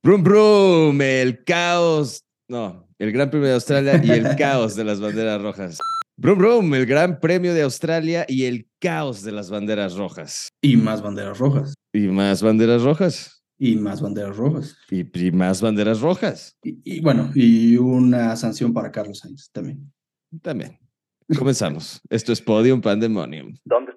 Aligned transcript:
Brum 0.00 0.22
Brum, 0.22 1.00
el 1.02 1.42
caos. 1.42 2.22
No, 2.48 2.88
el 3.00 3.10
Gran 3.10 3.30
Premio 3.30 3.48
de 3.48 3.54
Australia 3.54 4.00
y 4.02 4.10
el 4.12 4.36
caos 4.36 4.76
de 4.76 4.84
las 4.84 5.00
banderas 5.00 5.42
rojas. 5.42 5.78
Brum 6.16 6.38
Brum, 6.38 6.74
el 6.74 6.86
Gran 6.86 7.18
Premio 7.18 7.52
de 7.52 7.62
Australia 7.62 8.24
y 8.28 8.44
el 8.44 8.68
caos 8.78 9.24
de 9.24 9.32
las 9.32 9.50
banderas 9.50 9.96
rojas. 9.96 10.50
Y 10.62 10.76
más 10.76 11.02
banderas 11.02 11.38
rojas. 11.38 11.74
Y 11.92 12.06
más 12.06 12.42
banderas 12.44 12.82
rojas. 12.82 13.42
Y 13.58 13.74
más 13.74 14.00
banderas 14.00 14.36
rojas. 14.36 14.76
Y, 14.88 15.26
y 15.26 15.32
más 15.32 15.60
banderas 15.60 16.00
rojas. 16.00 16.56
Y, 16.62 16.78
y, 16.84 17.00
bueno, 17.00 17.32
y 17.34 17.76
una 17.76 18.36
sanción 18.36 18.72
para 18.72 18.92
Carlos 18.92 19.18
Sainz 19.18 19.50
también. 19.50 19.92
También. 20.42 20.78
Comenzamos. 21.36 22.00
Esto 22.08 22.32
es 22.32 22.40
Podium 22.40 22.80
Pandemonium. 22.80 23.56
¿Dónde 23.64 23.87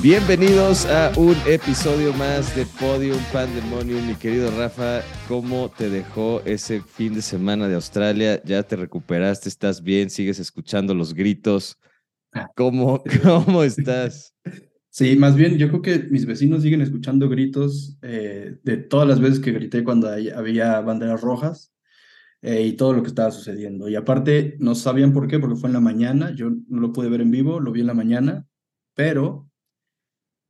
Bienvenidos 0.00 0.86
a 0.86 1.10
un 1.16 1.34
episodio 1.44 2.12
más 2.12 2.54
de 2.54 2.64
Podium 2.78 3.18
Pandemonium. 3.32 4.06
Mi 4.06 4.14
querido 4.14 4.48
Rafa, 4.56 5.00
¿cómo 5.26 5.72
te 5.76 5.90
dejó 5.90 6.40
ese 6.44 6.80
fin 6.80 7.14
de 7.14 7.20
semana 7.20 7.66
de 7.66 7.74
Australia? 7.74 8.40
¿Ya 8.44 8.62
te 8.62 8.76
recuperaste? 8.76 9.48
¿Estás 9.48 9.82
bien? 9.82 10.08
¿Sigues 10.08 10.38
escuchando 10.38 10.94
los 10.94 11.14
gritos? 11.14 11.76
¿Cómo, 12.54 13.02
cómo 13.24 13.64
estás? 13.64 14.36
Sí, 14.88 15.16
más 15.16 15.34
bien 15.34 15.58
yo 15.58 15.66
creo 15.68 15.82
que 15.82 15.98
mis 16.10 16.26
vecinos 16.26 16.62
siguen 16.62 16.80
escuchando 16.80 17.28
gritos 17.28 17.98
eh, 18.02 18.56
de 18.62 18.76
todas 18.76 19.08
las 19.08 19.18
veces 19.18 19.40
que 19.40 19.50
grité 19.50 19.82
cuando 19.82 20.08
había 20.08 20.80
banderas 20.80 21.20
rojas 21.20 21.72
eh, 22.40 22.62
y 22.62 22.74
todo 22.74 22.92
lo 22.92 23.02
que 23.02 23.08
estaba 23.08 23.32
sucediendo. 23.32 23.88
Y 23.88 23.96
aparte, 23.96 24.56
no 24.60 24.76
sabían 24.76 25.12
por 25.12 25.26
qué, 25.26 25.40
porque 25.40 25.56
fue 25.56 25.70
en 25.70 25.74
la 25.74 25.80
mañana, 25.80 26.32
yo 26.36 26.50
no 26.50 26.80
lo 26.80 26.92
pude 26.92 27.08
ver 27.08 27.20
en 27.20 27.32
vivo, 27.32 27.58
lo 27.58 27.72
vi 27.72 27.80
en 27.80 27.88
la 27.88 27.94
mañana, 27.94 28.46
pero 28.94 29.47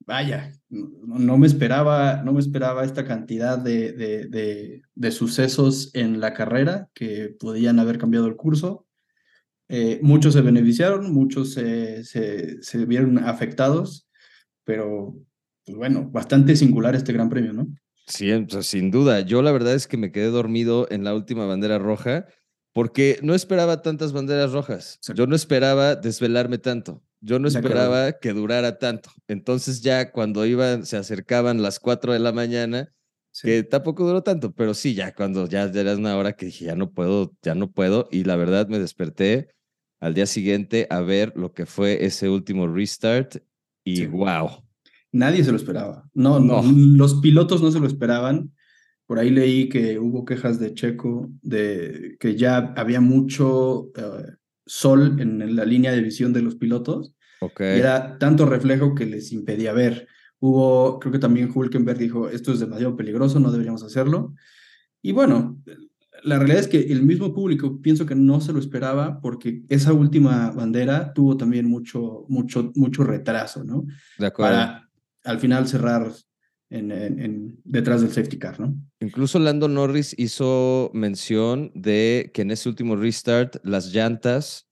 vaya, 0.08 0.54
no, 0.70 1.36
me 1.36 1.46
esperaba, 1.46 2.22
no 2.24 2.32
me 2.32 2.40
esperaba 2.40 2.82
esta 2.82 3.04
cantidad 3.04 3.58
de, 3.58 3.92
de, 3.92 4.80
de, 4.94 5.10
sucesos 5.10 5.90
en 5.94 6.18
la 6.18 6.32
carrera 6.32 6.88
que 6.94 7.36
podían 7.38 7.78
haber 7.78 7.98
cambiado 7.98 8.26
el 8.26 8.34
curso. 8.34 8.86
Eh, 9.68 10.00
muchos 10.02 10.32
se 10.32 10.40
beneficiaron, 10.40 11.12
muchos 11.12 11.52
se, 11.52 12.04
se, 12.04 12.86
vieron 12.86 13.18
afectados, 13.18 14.08
pero 14.64 15.14
pues 15.66 15.76
bueno, 15.76 16.08
bastante 16.10 16.56
singular 16.56 16.94
este 16.94 17.12
gran 17.12 17.28
premio, 17.28 17.52
¿no? 17.52 17.68
Sí, 18.06 18.30
sin 18.62 18.90
duda. 18.90 19.20
Yo 19.20 19.42
la 19.42 19.52
verdad 19.52 19.74
es 19.74 19.86
que 19.86 19.98
me 19.98 20.10
quedé 20.10 20.30
dormido 20.30 20.88
en 20.90 21.04
la 21.04 21.14
última 21.14 21.44
bandera 21.44 21.78
roja 21.78 22.24
porque 22.72 23.18
no 23.22 23.34
esperaba 23.34 23.82
tantas 23.82 24.14
banderas 24.14 24.52
rojas. 24.52 25.00
Yo 25.14 25.26
no 25.26 25.36
esperaba 25.36 25.96
desvelarme 25.96 26.56
tanto. 26.56 27.02
Yo 27.20 27.38
no 27.38 27.48
esperaba 27.48 28.12
que 28.12 28.32
durara 28.32 28.78
tanto. 28.78 29.10
Entonces 29.26 29.80
ya 29.80 30.12
cuando 30.12 30.46
iban, 30.46 30.86
se 30.86 30.96
acercaban 30.96 31.62
las 31.62 31.80
4 31.80 32.12
de 32.12 32.20
la 32.20 32.32
mañana, 32.32 32.92
que 33.42 33.62
tampoco 33.62 34.06
duró 34.06 34.22
tanto, 34.22 34.52
pero 34.52 34.74
sí, 34.74 34.94
ya 34.94 35.14
cuando 35.14 35.46
ya, 35.46 35.64
era 35.64 35.96
una 35.96 36.16
hora 36.16 36.32
que 36.34 36.46
dije, 36.46 36.64
ya 36.64 36.74
no 36.74 36.90
puedo, 36.90 37.34
ya 37.42 37.54
no 37.54 37.70
puedo. 37.70 38.08
Y 38.10 38.24
la 38.24 38.36
verdad 38.36 38.68
me 38.68 38.78
desperté 38.78 39.48
al 40.00 40.14
día 40.14 40.26
siguiente 40.26 40.86
a 40.90 41.00
ver 41.00 41.32
lo 41.36 41.52
que 41.52 41.66
fue 41.66 42.04
ese 42.04 42.28
último 42.28 42.66
restart 42.68 43.36
y 43.84 44.06
wow. 44.06 44.48
Nadie 45.10 45.42
se 45.42 45.50
lo 45.50 45.56
esperaba. 45.56 46.08
No, 46.14 46.38
no, 46.38 46.62
los 46.62 47.20
pilotos 47.20 47.62
no 47.62 47.70
se 47.70 47.80
lo 47.80 47.86
esperaban. 47.86 48.52
Por 49.06 49.18
ahí 49.18 49.30
leí 49.30 49.68
que 49.68 49.98
hubo 49.98 50.24
quejas 50.24 50.60
de 50.60 50.74
Checo 50.74 51.30
de 51.40 52.16
que 52.20 52.36
ya 52.36 52.74
había 52.76 53.00
mucho 53.00 53.90
eh, 53.96 54.37
sol 54.68 55.16
en 55.20 55.56
la 55.56 55.64
línea 55.64 55.90
de 55.90 56.02
visión 56.02 56.32
de 56.32 56.42
los 56.42 56.54
pilotos. 56.54 57.14
Okay. 57.40 57.78
era 57.78 58.18
tanto 58.18 58.46
reflejo 58.46 58.94
que 58.94 59.06
les 59.06 59.32
impedía 59.32 59.72
ver. 59.72 60.08
Hubo, 60.40 60.98
creo 60.98 61.12
que 61.12 61.18
también 61.18 61.50
Hulkenberg 61.52 61.98
dijo, 61.98 62.28
esto 62.28 62.52
es 62.52 62.60
demasiado 62.60 62.96
peligroso, 62.96 63.40
no 63.40 63.50
deberíamos 63.50 63.82
hacerlo. 63.82 64.34
Y 65.02 65.12
bueno, 65.12 65.60
la 66.22 66.38
realidad 66.38 66.60
es 66.60 66.68
que 66.68 66.80
el 66.92 67.02
mismo 67.02 67.32
público 67.32 67.80
pienso 67.80 68.06
que 68.06 68.14
no 68.14 68.40
se 68.40 68.52
lo 68.52 68.58
esperaba 68.58 69.20
porque 69.20 69.62
esa 69.68 69.92
última 69.92 70.50
bandera 70.50 71.12
tuvo 71.12 71.36
también 71.36 71.66
mucho, 71.66 72.24
mucho, 72.28 72.72
mucho 72.74 73.04
retraso, 73.04 73.64
¿no? 73.64 73.86
De 74.18 74.26
acuerdo. 74.26 74.56
Para 74.56 74.88
al 75.24 75.38
final 75.38 75.68
cerrar 75.68 76.10
en, 76.70 76.92
en, 76.92 77.60
detrás 77.64 78.02
del 78.02 78.10
safety 78.10 78.38
car, 78.38 78.60
¿no? 78.60 78.74
Incluso 79.00 79.38
Lando 79.38 79.68
Norris 79.68 80.14
hizo 80.18 80.90
mención 80.92 81.70
de 81.74 82.30
que 82.34 82.42
en 82.42 82.50
ese 82.50 82.68
último 82.68 82.96
restart 82.96 83.56
las 83.64 83.92
llantas 83.92 84.68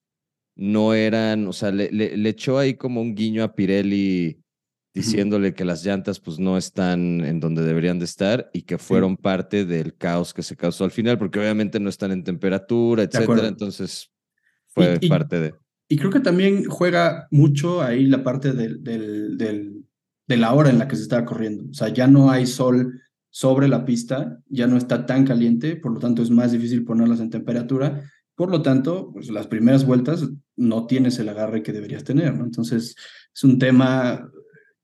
no 0.56 0.95
eran, 0.95 1.47
o 1.47 1.53
sea, 1.53 1.71
le, 1.71 1.91
le, 1.91 2.29
echó 2.29 2.59
ahí 2.59 2.75
como 2.75 3.01
un 3.01 3.15
guiño 3.15 3.45
a 3.45 3.55
Pirelli 3.55 4.41
diciéndole 4.95 5.53
que 5.53 5.67
las 5.67 5.85
llantas 5.85 6.19
pues 6.21 6.39
no 6.39 6.56
están 6.56 7.23
en 7.23 7.39
donde 7.39 7.62
deberían 7.62 7.99
de 7.99 8.06
estar 8.06 8.49
y 8.55 8.62
que 8.62 8.79
fueron 8.79 9.19
parte 9.19 9.67
del 9.67 9.95
caos 9.95 10.33
que 10.33 10.43
se 10.43 10.56
causó 10.56 10.85
al 10.85 10.91
final, 10.91 11.19
porque 11.19 11.39
obviamente 11.39 11.79
no 11.79 11.91
están 11.91 12.12
en 12.12 12.25
temperatura, 12.25 13.03
etcétera, 13.03 13.47
entonces 13.47 14.11
fue 14.69 14.99
parte 15.06 15.41
de... 15.41 15.55
Y 15.89 15.99
creo 15.99 16.11
que 16.11 16.21
también 16.21 16.65
juega 16.65 17.29
mucho 17.31 17.83
ahí 17.83 18.06
la 18.06 18.25
parte 18.25 18.53
del, 18.53 18.83
del, 18.83 19.37
del 19.37 19.85
de 20.26 20.37
la 20.37 20.53
hora 20.53 20.70
en 20.70 20.78
la 20.78 20.88
que 20.88 20.97
se 20.97 21.03
estaba 21.03 21.25
corriendo. 21.25 21.64
O 21.70 21.75
sea, 21.75 21.88
ya 21.88 22.06
no 22.06 22.31
hay 22.31 22.47
sol 22.47 23.00
sobre 23.31 23.69
la 23.69 23.84
pista, 23.84 24.41
ya 24.48 24.66
no 24.66 24.76
está 24.76 25.06
tan 25.06 25.25
caliente, 25.25 25.76
por 25.76 25.92
lo 25.92 26.00
tanto 26.00 26.22
es 26.22 26.31
más 26.31 26.53
difícil 26.53 26.84
ponerlas 26.84 27.20
en 27.20 27.31
temperatura. 27.31 28.03
Por 28.34 28.50
lo 28.50 28.62
tanto, 28.62 29.10
pues 29.12 29.31
las 29.31 29.47
primeras 29.47 29.84
vueltas 29.84 30.26
no 30.56 30.87
tienes 30.87 31.19
el 31.19 31.28
agarre 31.28 31.62
que 31.62 31.72
deberías 31.72 32.04
tener, 32.04 32.34
¿no? 32.34 32.44
Entonces, 32.44 32.97
es 33.34 33.44
un 33.44 33.59
tema 33.59 34.31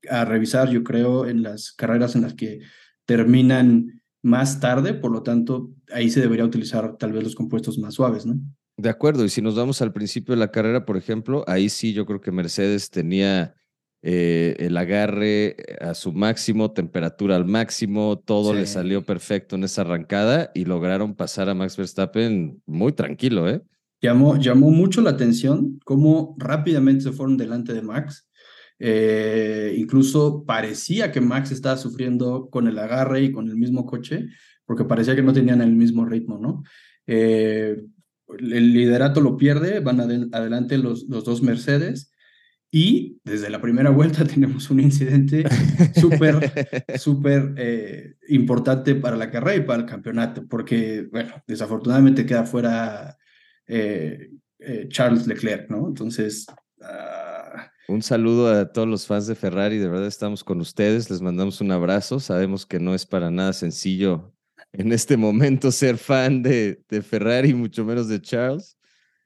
a 0.09 0.25
revisar, 0.25 0.69
yo 0.69 0.83
creo, 0.83 1.27
en 1.27 1.43
las 1.43 1.71
carreras 1.71 2.15
en 2.15 2.23
las 2.23 2.33
que 2.33 2.59
terminan 3.05 4.01
más 4.21 4.59
tarde, 4.59 4.93
por 4.93 5.11
lo 5.11 5.23
tanto, 5.23 5.71
ahí 5.91 6.09
se 6.09 6.21
debería 6.21 6.45
utilizar 6.45 6.97
tal 6.97 7.11
vez 7.11 7.23
los 7.23 7.35
compuestos 7.35 7.77
más 7.77 7.95
suaves, 7.95 8.25
¿no? 8.25 8.39
De 8.77 8.89
acuerdo, 8.89 9.23
y 9.23 9.29
si 9.29 9.41
nos 9.41 9.55
vamos 9.55 9.81
al 9.81 9.93
principio 9.93 10.33
de 10.33 10.39
la 10.39 10.51
carrera, 10.51 10.85
por 10.85 10.97
ejemplo, 10.97 11.43
ahí 11.47 11.69
sí 11.69 11.93
yo 11.93 12.05
creo 12.05 12.21
que 12.21 12.31
Mercedes 12.31 12.89
tenía 12.89 13.55
eh, 14.05 14.57
el 14.59 14.75
agarre 14.75 15.55
a 15.79 15.93
su 15.93 16.11
máximo, 16.11 16.71
temperatura 16.71 17.37
al 17.37 17.45
máximo, 17.45 18.19
todo 18.19 18.53
le 18.53 18.65
salió 18.65 19.05
perfecto 19.05 19.55
en 19.55 19.63
esa 19.63 19.83
arrancada 19.83 20.51
y 20.53 20.65
lograron 20.65 21.15
pasar 21.15 21.47
a 21.47 21.53
Max 21.53 21.77
Verstappen 21.77 22.61
muy 22.65 22.91
tranquilo, 22.91 23.49
¿eh? 23.49 23.61
Llamó, 24.01 24.37
llamó 24.37 24.71
mucho 24.71 25.01
la 25.01 25.11
atención 25.11 25.79
cómo 25.85 26.35
rápidamente 26.37 27.03
se 27.03 27.11
fueron 27.13 27.37
delante 27.37 27.71
de 27.71 27.81
Max. 27.81 28.27
Eh, 28.77 29.73
incluso 29.77 30.43
parecía 30.45 31.09
que 31.09 31.21
Max 31.21 31.51
estaba 31.51 31.77
sufriendo 31.77 32.49
con 32.49 32.67
el 32.67 32.77
agarre 32.79 33.21
y 33.21 33.31
con 33.31 33.47
el 33.47 33.55
mismo 33.55 33.85
coche, 33.85 34.27
porque 34.65 34.83
parecía 34.83 35.15
que 35.15 35.23
no 35.23 35.31
tenían 35.31 35.61
el 35.61 35.77
mismo 35.77 36.03
ritmo, 36.03 36.37
¿no? 36.37 36.63
Eh, 37.07 37.77
el 38.37 38.73
liderato 38.73 39.21
lo 39.21 39.37
pierde, 39.37 39.79
van 39.79 40.01
adelante 40.01 40.77
los, 40.77 41.05
los 41.07 41.23
dos 41.23 41.41
Mercedes 41.41 42.12
y 42.75 43.21
desde 43.23 43.51
la 43.51 43.61
primera 43.61 43.91
vuelta 43.91 44.25
tenemos 44.25 44.71
un 44.71 44.79
incidente 44.79 45.43
súper, 45.95 46.97
súper 46.97 47.53
eh, 47.55 48.15
importante 48.29 48.95
para 48.95 49.15
la 49.15 49.29
carrera 49.29 49.57
y 49.57 49.61
para 49.61 49.83
el 49.83 49.85
campeonato, 49.85 50.47
porque, 50.47 51.07
bueno, 51.11 51.35
desafortunadamente 51.45 52.25
queda 52.25 52.45
fuera 52.45 53.15
eh, 53.67 54.31
eh, 54.57 54.87
Charles 54.89 55.27
Leclerc, 55.27 55.69
¿no? 55.69 55.87
Entonces... 55.87 56.47
Ah, 56.81 57.71
un 57.87 58.01
saludo 58.01 58.51
a 58.51 58.71
todos 58.71 58.87
los 58.87 59.05
fans 59.05 59.27
de 59.27 59.35
Ferrari, 59.35 59.77
de 59.77 59.89
verdad 59.89 60.07
estamos 60.07 60.43
con 60.43 60.59
ustedes, 60.59 61.11
les 61.11 61.21
mandamos 61.21 61.61
un 61.61 61.71
abrazo, 61.71 62.19
sabemos 62.19 62.65
que 62.65 62.79
no 62.79 62.95
es 62.95 63.05
para 63.05 63.29
nada 63.29 63.53
sencillo 63.53 64.33
en 64.71 64.91
este 64.91 65.15
momento 65.15 65.71
ser 65.71 65.99
fan 65.99 66.41
de, 66.41 66.81
de 66.89 67.01
Ferrari, 67.03 67.53
mucho 67.53 67.85
menos 67.85 68.07
de 68.07 68.19
Charles. 68.19 68.79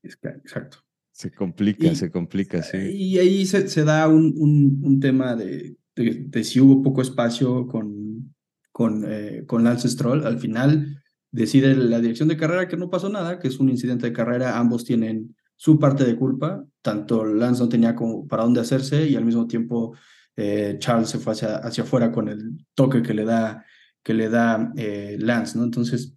Exacto. 0.03 0.79
Se 1.17 1.31
complica, 1.31 1.95
se 1.95 2.11
complica, 2.11 2.61
sí. 2.61 2.77
Y 2.77 3.17
ahí 3.17 3.47
se, 3.47 3.67
se 3.69 3.83
da 3.83 4.07
un, 4.07 4.35
un, 4.37 4.81
un 4.83 4.99
tema 4.99 5.35
de, 5.35 5.75
de, 5.95 6.43
si 6.43 6.59
hubo 6.59 6.83
poco 6.83 7.01
espacio 7.01 7.65
con, 7.65 8.35
con, 8.71 9.03
eh, 9.07 9.43
con 9.47 9.63
Lance 9.63 9.89
Stroll. 9.89 10.27
Al 10.27 10.37
final 10.37 11.01
decide 11.31 11.75
la 11.75 12.01
dirección 12.01 12.27
de 12.27 12.37
carrera 12.37 12.67
que 12.67 12.77
no 12.77 12.91
pasó 12.91 13.09
nada, 13.09 13.39
que 13.39 13.47
es 13.47 13.59
un 13.59 13.69
incidente 13.69 14.05
de 14.05 14.13
carrera. 14.13 14.59
Ambos 14.59 14.85
tienen 14.85 15.35
su 15.55 15.79
parte 15.79 16.05
de 16.05 16.15
culpa. 16.15 16.63
Tanto 16.83 17.25
Lance 17.25 17.63
no 17.63 17.69
tenía 17.69 17.95
como 17.95 18.27
para 18.27 18.43
dónde 18.43 18.61
hacerse 18.61 19.09
y 19.09 19.15
al 19.15 19.25
mismo 19.25 19.47
tiempo 19.47 19.95
eh, 20.35 20.75
Charles 20.77 21.09
se 21.09 21.17
fue 21.17 21.33
hacia, 21.33 21.55
hacia 21.55 21.83
afuera 21.83 22.11
con 22.11 22.27
el 22.27 22.63
toque 22.75 23.01
que 23.01 23.15
le 23.15 23.25
da, 23.25 23.65
que 24.03 24.13
le 24.13 24.29
da 24.29 24.71
eh, 24.77 25.17
Lance, 25.19 25.57
¿no? 25.57 25.63
Entonces, 25.63 26.13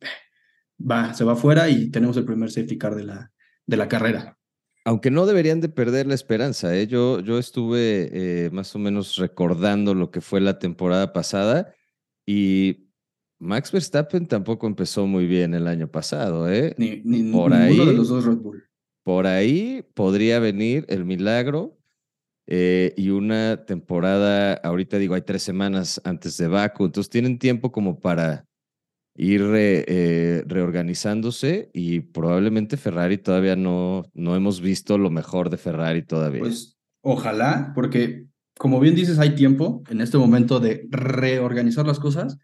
va, 0.79 1.15
se 1.15 1.25
va 1.25 1.33
afuera 1.33 1.71
y 1.71 1.91
tenemos 1.91 2.19
el 2.19 2.27
primer 2.27 2.51
safety 2.51 2.77
car 2.77 2.95
de 2.95 3.05
la, 3.05 3.33
de 3.65 3.77
la 3.79 3.89
carrera. 3.89 4.37
Aunque 4.85 5.11
no 5.11 5.27
deberían 5.27 5.61
de 5.61 5.69
perder 5.69 6.07
la 6.07 6.15
esperanza, 6.15 6.75
¿eh? 6.77 6.87
yo, 6.87 7.21
yo 7.21 7.39
estuve 7.39 8.11
eh, 8.13 8.51
más 8.51 8.75
o 8.75 8.79
menos 8.79 9.17
recordando 9.17 9.95
lo 9.95 10.11
que 10.11 10.21
fue 10.21 10.41
la 10.41 10.59
temporada 10.59 11.13
pasada 11.13 11.75
y 12.27 12.91
Max 13.39 13.73
Verstappen 13.73 14.27
tampoco 14.27 14.67
empezó 14.67 15.07
muy 15.07 15.27
bien 15.27 15.55
el 15.55 15.67
año 15.67 15.89
pasado, 15.89 16.51
¿eh? 16.51 16.75
Ni, 16.79 16.97
Por 17.31 17.53
ninguno 17.53 17.87
de 17.87 17.93
los 17.95 18.09
dos 18.09 18.25
Red 18.25 18.37
Bull. 18.37 18.65
por 19.03 19.27
ahí 19.27 19.85
podría 19.95 20.39
venir 20.39 20.85
el 20.89 21.05
milagro 21.05 21.79
eh, 22.47 22.95
y 22.97 23.11
una 23.11 23.65
temporada, 23.65 24.55
ahorita 24.55 24.99
digo, 24.99 25.15
hay 25.15 25.23
tres 25.23 25.43
semanas 25.43 26.01
antes 26.05 26.37
de 26.37 26.49
Baku, 26.49 26.87
entonces 26.87 27.09
tienen 27.09 27.39
tiempo 27.39 27.71
como 27.71 28.01
para 28.01 28.47
ir 29.23 29.43
eh, 29.55 30.43
reorganizándose 30.47 31.69
y 31.75 32.01
probablemente 32.01 32.79
Ferrari 32.79 33.19
todavía 33.19 33.55
no, 33.55 34.05
no 34.15 34.35
hemos 34.35 34.63
visto 34.63 34.97
lo 34.97 35.11
mejor 35.11 35.51
de 35.51 35.59
Ferrari 35.59 36.03
todavía. 36.03 36.41
Pues 36.41 36.79
ojalá, 37.03 37.73
porque 37.75 38.25
como 38.59 38.81
bien 38.81 38.95
dices, 38.95 39.19
hay 39.19 39.35
tiempo 39.35 39.83
en 39.91 40.01
este 40.01 40.17
momento 40.17 40.59
de 40.59 40.89
reorganizar 40.89 41.87
las 41.87 41.99
cosas, 41.99 42.39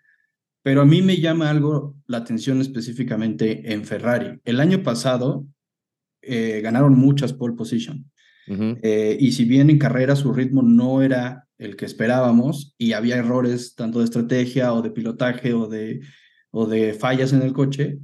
pero 0.62 0.82
a 0.82 0.84
mí 0.84 1.00
me 1.00 1.16
llama 1.18 1.48
algo 1.48 1.96
la 2.06 2.18
atención 2.18 2.60
específicamente 2.60 3.72
en 3.72 3.84
Ferrari. 3.86 4.38
El 4.44 4.60
año 4.60 4.82
pasado 4.82 5.46
eh, 6.20 6.60
ganaron 6.62 6.94
muchas 6.94 7.32
pole 7.32 7.54
position. 7.54 8.10
Eh, 8.48 9.16
y 9.18 9.32
si 9.32 9.44
bien 9.44 9.70
en 9.70 9.78
carrera 9.78 10.14
su 10.14 10.32
ritmo 10.32 10.62
no 10.62 11.02
era 11.02 11.48
el 11.58 11.74
que 11.74 11.84
esperábamos 11.84 12.74
y 12.78 12.92
había 12.92 13.16
errores 13.16 13.74
tanto 13.74 13.98
de 13.98 14.04
estrategia 14.04 14.72
o 14.72 14.82
de 14.82 14.90
pilotaje 14.90 15.52
o 15.52 15.66
de 15.66 16.00
o 16.58 16.66
de 16.66 16.94
fallas 16.94 17.34
en 17.34 17.42
el 17.42 17.52
coche, 17.52 17.98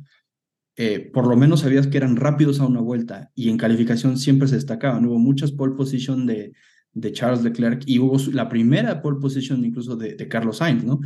eh, 0.76 1.10
por 1.10 1.26
lo 1.26 1.36
menos 1.38 1.60
sabías 1.60 1.86
que 1.86 1.96
eran 1.96 2.16
rápidos 2.16 2.60
a 2.60 2.66
una 2.66 2.80
vuelta 2.80 3.30
y 3.34 3.48
en 3.48 3.56
calificación 3.56 4.18
siempre 4.18 4.46
se 4.46 4.56
destacaban. 4.56 5.06
Hubo 5.06 5.18
muchas 5.18 5.52
pole 5.52 5.74
position 5.74 6.26
de, 6.26 6.52
de 6.92 7.12
Charles 7.12 7.42
Leclerc 7.42 7.82
y 7.86 7.98
hubo 7.98 8.18
la 8.30 8.50
primera 8.50 9.00
pole 9.00 9.20
position 9.20 9.64
incluso 9.64 9.96
de, 9.96 10.16
de 10.16 10.28
Carlos 10.28 10.58
Sainz, 10.58 10.84
¿no? 10.84 11.00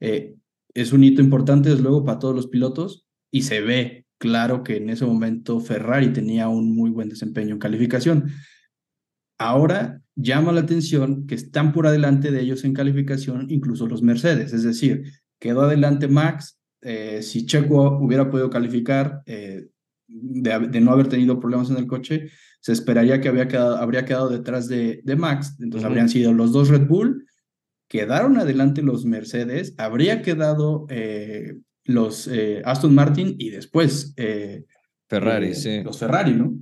Eh, 0.00 0.36
es 0.72 0.94
un 0.94 1.04
hito 1.04 1.20
importante, 1.20 1.68
desde 1.68 1.82
luego, 1.82 2.02
para 2.02 2.18
todos 2.18 2.34
los 2.34 2.46
pilotos 2.46 3.06
y 3.30 3.42
se 3.42 3.60
ve 3.60 4.06
claro 4.16 4.62
que 4.62 4.78
en 4.78 4.88
ese 4.88 5.04
momento 5.04 5.60
Ferrari 5.60 6.14
tenía 6.14 6.48
un 6.48 6.74
muy 6.74 6.88
buen 6.88 7.10
desempeño 7.10 7.52
en 7.52 7.58
calificación. 7.58 8.30
Ahora 9.36 10.00
llama 10.14 10.52
la 10.52 10.60
atención 10.62 11.26
que 11.26 11.34
están 11.34 11.74
por 11.74 11.86
adelante 11.86 12.30
de 12.30 12.40
ellos 12.40 12.64
en 12.64 12.72
calificación 12.72 13.48
incluso 13.50 13.86
los 13.86 14.00
Mercedes, 14.00 14.54
es 14.54 14.62
decir, 14.62 15.12
quedó 15.38 15.62
adelante 15.62 16.08
Max, 16.08 16.55
eh, 16.82 17.22
si 17.22 17.46
Checo 17.46 17.98
hubiera 17.98 18.30
podido 18.30 18.50
calificar 18.50 19.22
eh, 19.26 19.68
de, 20.06 20.80
no 20.80 20.92
haber 20.92 21.08
tenido 21.08 21.40
problemas 21.40 21.70
en 21.70 21.76
el 21.76 21.86
coche, 21.86 22.30
se 22.60 22.72
esperaría 22.72 23.20
que 23.20 23.28
había 23.28 23.48
quedado, 23.48 23.76
habría 23.76 24.04
quedado 24.04 24.28
detrás 24.28 24.68
de, 24.68 25.00
de 25.04 25.16
Max. 25.16 25.56
Entonces 25.60 25.86
habrían 25.86 26.08
sido 26.08 26.32
los 26.32 26.52
dos 26.52 26.68
Red 26.68 26.86
Bull, 26.86 27.26
quedaron 27.88 28.38
adelante 28.38 28.82
los 28.82 29.04
Mercedes, 29.04 29.74
habría 29.78 30.22
quedado 30.22 30.86
eh, 30.90 31.56
los 31.84 32.28
Aston 32.64 32.94
Martin 32.94 33.36
y 33.38 33.50
después 33.50 34.14
Ferrari, 35.08 35.54
sí. 35.54 35.82
Los 35.84 35.98
Ferrari, 35.98 36.34
¿no? 36.34 36.54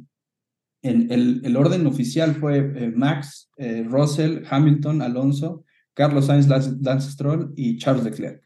En 0.83 1.11
el, 1.11 1.41
el 1.45 1.57
orden 1.57 1.87
oficial 1.87 2.35
fue 2.35 2.63
Max, 2.95 3.51
Russell, 3.57 4.43
Hamilton, 4.51 5.01
Alonso, 5.01 5.65
Carlos 5.95 6.27
Sainz, 6.27 6.47
Lance 6.47 7.11
Stroll 7.11 7.55
y 7.57 7.79
Charles 7.79 8.05
Leclerc. 8.05 8.44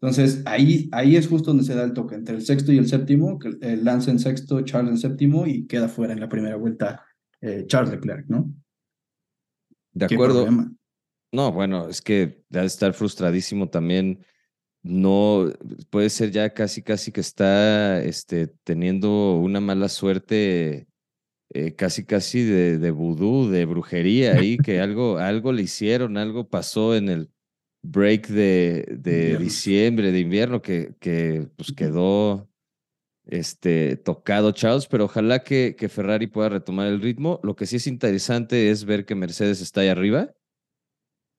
Entonces, 0.00 0.42
ahí, 0.44 0.88
ahí 0.92 1.16
es 1.16 1.26
justo 1.26 1.50
donde 1.50 1.64
se 1.64 1.74
da 1.74 1.84
el 1.84 1.94
toque, 1.94 2.16
entre 2.16 2.36
el 2.36 2.42
sexto 2.42 2.70
y 2.70 2.78
el 2.78 2.86
séptimo, 2.86 3.38
que 3.38 3.56
el 3.62 3.84
Lance 3.84 4.10
en 4.10 4.18
sexto, 4.18 4.60
Charles 4.60 4.90
en 4.90 4.98
séptimo, 4.98 5.46
y 5.46 5.66
queda 5.66 5.88
fuera 5.88 6.12
en 6.12 6.20
la 6.20 6.28
primera 6.28 6.56
vuelta 6.56 7.04
eh, 7.40 7.64
Charles 7.66 7.92
Leclerc, 7.92 8.26
¿no? 8.28 8.52
De 9.92 10.04
acuerdo. 10.04 10.46
No, 11.32 11.52
bueno, 11.52 11.88
es 11.88 12.02
que 12.02 12.44
debe 12.50 12.66
estar 12.66 12.92
frustradísimo 12.92 13.70
también. 13.70 14.24
No, 14.82 15.50
puede 15.90 16.10
ser 16.10 16.30
ya 16.30 16.52
casi, 16.52 16.82
casi 16.82 17.10
que 17.10 17.20
está 17.20 18.02
este, 18.02 18.48
teniendo 18.64 19.36
una 19.38 19.60
mala 19.60 19.88
suerte, 19.88 20.86
eh, 21.50 21.74
casi, 21.74 22.04
casi 22.04 22.44
de, 22.44 22.78
de 22.78 22.90
vudú, 22.90 23.48
de 23.48 23.64
brujería 23.64 24.34
ahí, 24.34 24.58
que 24.58 24.80
algo, 24.80 25.16
algo 25.16 25.52
le 25.52 25.62
hicieron, 25.62 26.18
algo 26.18 26.48
pasó 26.48 26.94
en 26.94 27.08
el, 27.08 27.30
break 27.82 28.28
de, 28.28 28.96
de 28.98 29.38
diciembre, 29.38 30.12
de 30.12 30.20
invierno, 30.20 30.62
que, 30.62 30.94
que 31.00 31.48
pues 31.56 31.72
quedó 31.72 32.48
este, 33.26 33.96
tocado 33.96 34.52
Charles, 34.52 34.86
pero 34.86 35.04
ojalá 35.04 35.42
que, 35.42 35.76
que, 35.76 35.88
Ferrari 35.88 36.26
pueda 36.26 36.48
retomar 36.48 36.86
el 36.86 37.00
ritmo. 37.00 37.40
Lo 37.42 37.56
que 37.56 37.66
sí 37.66 37.76
es 37.76 37.86
interesante 37.86 38.70
es 38.70 38.84
ver 38.84 39.04
que 39.04 39.14
Mercedes 39.14 39.60
está 39.60 39.80
ahí 39.82 39.88
arriba. 39.88 40.32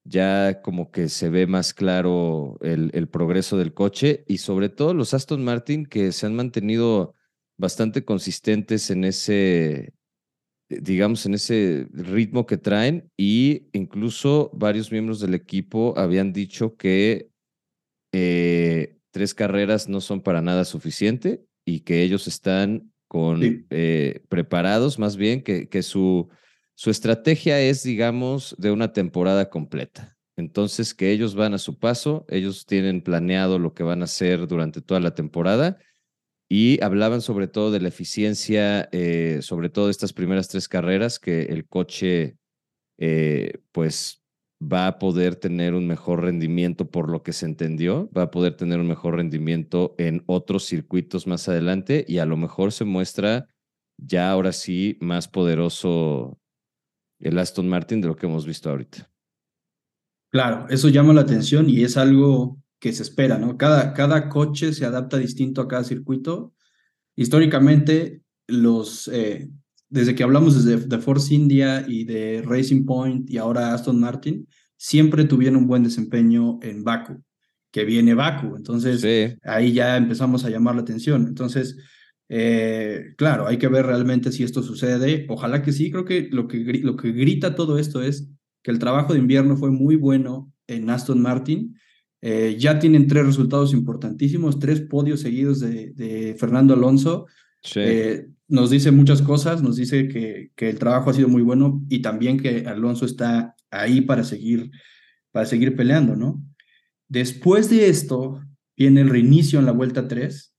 Ya 0.03 0.61
como 0.61 0.91
que 0.91 1.09
se 1.09 1.29
ve 1.29 1.47
más 1.47 1.73
claro 1.73 2.57
el, 2.61 2.91
el 2.93 3.09
progreso 3.09 3.57
del 3.57 3.73
coche 3.73 4.23
y 4.27 4.37
sobre 4.37 4.69
todo 4.69 4.93
los 4.93 5.13
Aston 5.13 5.43
Martin 5.43 5.85
que 5.85 6.13
se 6.13 6.25
han 6.25 6.35
mantenido 6.35 7.13
bastante 7.57 8.05
consistentes 8.05 8.89
en 8.89 9.03
ese, 9.03 9.93
digamos, 10.69 11.25
en 11.25 11.33
ese 11.33 11.87
ritmo 11.91 12.45
que 12.45 12.57
traen 12.57 13.09
y 13.17 13.67
incluso 13.73 14.51
varios 14.53 14.91
miembros 14.91 15.19
del 15.19 15.33
equipo 15.33 15.93
habían 15.97 16.33
dicho 16.33 16.75
que 16.75 17.29
eh, 18.11 18.97
tres 19.11 19.33
carreras 19.33 19.87
no 19.87 20.01
son 20.01 20.21
para 20.21 20.41
nada 20.41 20.65
suficiente 20.65 21.45
y 21.65 21.81
que 21.81 22.03
ellos 22.03 22.27
están 22.27 22.91
con 23.07 23.65
eh, 23.69 24.21
preparados, 24.27 24.99
más 24.99 25.15
bien 25.15 25.41
que, 25.41 25.69
que 25.69 25.81
su, 25.81 26.29
su 26.75 26.89
estrategia 26.89 27.61
es, 27.61 27.83
digamos, 27.83 28.55
de 28.57 28.71
una 28.71 28.91
temporada 28.91 29.49
completa. 29.49 30.17
Entonces, 30.35 30.93
que 30.93 31.11
ellos 31.11 31.33
van 31.33 31.53
a 31.53 31.57
su 31.57 31.79
paso, 31.79 32.25
ellos 32.29 32.65
tienen 32.65 33.01
planeado 33.01 33.57
lo 33.57 33.73
que 33.73 33.83
van 33.83 34.01
a 34.01 34.05
hacer 34.05 34.47
durante 34.47 34.81
toda 34.81 34.99
la 34.99 35.15
temporada 35.15 35.79
y 36.49 36.81
hablaban 36.83 37.21
sobre 37.21 37.47
todo 37.47 37.71
de 37.71 37.81
la 37.81 37.89
eficiencia, 37.89 38.87
eh, 38.91 39.39
sobre 39.41 39.69
todo 39.69 39.89
estas 39.89 40.13
primeras 40.13 40.47
tres 40.47 40.67
carreras, 40.67 41.19
que 41.19 41.43
el 41.43 41.67
coche 41.67 42.37
eh, 42.97 43.59
pues 43.71 44.23
va 44.61 44.87
a 44.87 44.99
poder 44.99 45.35
tener 45.35 45.75
un 45.75 45.85
mejor 45.85 46.23
rendimiento 46.23 46.89
por 46.89 47.09
lo 47.09 47.21
que 47.21 47.33
se 47.33 47.45
entendió, 47.45 48.09
va 48.17 48.23
a 48.23 48.31
poder 48.31 48.55
tener 48.55 48.79
un 48.79 48.87
mejor 48.87 49.15
rendimiento 49.15 49.93
en 49.97 50.23
otros 50.25 50.65
circuitos 50.65 51.27
más 51.27 51.47
adelante 51.47 52.05
y 52.07 52.17
a 52.17 52.25
lo 52.25 52.37
mejor 52.37 52.71
se 52.71 52.85
muestra 52.85 53.47
ya 53.97 54.31
ahora 54.31 54.53
sí 54.53 54.97
más 54.99 55.27
poderoso 55.27 56.39
el 57.19 57.37
Aston 57.37 57.67
Martin 57.67 58.01
de 58.01 58.07
lo 58.07 58.15
que 58.15 58.25
hemos 58.25 58.45
visto 58.45 58.69
ahorita. 58.69 59.09
Claro, 60.31 60.67
eso 60.69 60.89
llama 60.89 61.13
la 61.13 61.21
atención 61.21 61.69
y 61.69 61.83
es 61.83 61.97
algo 61.97 62.59
que 62.79 62.93
se 62.93 63.03
espera, 63.03 63.37
¿no? 63.37 63.57
Cada, 63.57 63.93
cada 63.93 64.29
coche 64.29 64.73
se 64.73 64.85
adapta 64.85 65.17
distinto 65.17 65.61
a 65.61 65.67
cada 65.67 65.83
circuito. 65.83 66.53
Históricamente, 67.15 68.21
los, 68.47 69.07
eh, 69.07 69.49
desde 69.89 70.15
que 70.15 70.23
hablamos 70.23 70.63
desde 70.63 70.85
de 70.85 70.99
Force 70.99 71.33
India 71.33 71.85
y 71.87 72.03
de 72.03 72.43
Racing 72.45 72.85
Point 72.85 73.29
y 73.29 73.37
ahora 73.37 73.73
Aston 73.73 73.99
Martin, 73.99 74.47
siempre 74.75 75.25
tuvieron 75.25 75.57
un 75.57 75.67
buen 75.67 75.83
desempeño 75.83 76.59
en 76.61 76.83
Baku, 76.83 77.23
que 77.71 77.83
viene 77.83 78.13
Baku. 78.13 78.55
Entonces, 78.55 79.37
ahí 79.43 79.73
ya 79.73 79.97
empezamos 79.97 80.45
a 80.45 80.49
llamar 80.49 80.75
la 80.75 80.81
atención. 80.81 81.25
Entonces, 81.27 81.77
eh, 82.29 83.15
claro, 83.17 83.47
hay 83.47 83.57
que 83.57 83.69
ver 83.69 83.87
realmente 83.87 84.31
si 84.31 84.43
esto 84.43 84.61
sucede. 84.61 85.25
Ojalá 85.29 85.63
que 85.63 85.71
sí. 85.71 85.89
Creo 85.89 86.05
que 86.05 86.29
lo 86.31 86.47
que, 86.47 86.59
lo 86.83 86.95
que 86.95 87.11
grita 87.11 87.55
todo 87.55 87.79
esto 87.79 88.03
es 88.03 88.29
que 88.61 88.69
el 88.69 88.77
trabajo 88.77 89.13
de 89.13 89.19
invierno 89.19 89.57
fue 89.57 89.71
muy 89.71 89.95
bueno 89.95 90.53
en 90.67 90.89
Aston 90.91 91.21
Martin 91.21 91.75
eh, 92.21 92.55
ya 92.57 92.79
tienen 92.79 93.07
tres 93.07 93.25
resultados 93.25 93.73
importantísimos, 93.73 94.59
tres 94.59 94.81
podios 94.81 95.21
seguidos 95.21 95.59
de, 95.59 96.35
Fernando 96.39 96.73
Alonso. 96.73 97.27
Eh, 97.75 98.27
nos 98.47 98.69
dice 98.69 98.91
muchas 98.91 99.21
cosas, 99.21 99.61
nos 99.61 99.75
dice 99.75 100.07
que, 100.07 100.51
que, 100.55 100.69
el 100.69 100.79
trabajo 100.79 101.09
ha 101.09 101.13
sido 101.13 101.27
muy 101.27 101.41
bueno 101.41 101.81
y 101.89 102.01
también 102.01 102.39
que 102.39 102.65
Alonso 102.65 103.05
está 103.05 103.55
ahí 103.69 104.01
para 104.01 104.23
seguir, 104.23 104.71
para 105.31 105.45
seguir 105.45 105.75
peleando, 105.75 106.15
¿no? 106.15 106.41
Después 107.09 107.69
de 107.69 107.89
esto 107.89 108.41
viene 108.75 109.01
el 109.01 109.09
reinicio 109.09 109.59
en 109.59 109.65
la 109.65 109.71
vuelta 109.71 110.07
3 110.07 110.53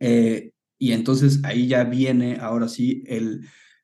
eh, 0.00 0.52
y 0.78 0.92
entonces 0.92 1.40
ahí 1.44 1.68
ya 1.68 1.84
viene 1.84 2.38
ahora 2.40 2.68
sí 2.68 3.04
el 3.06 3.42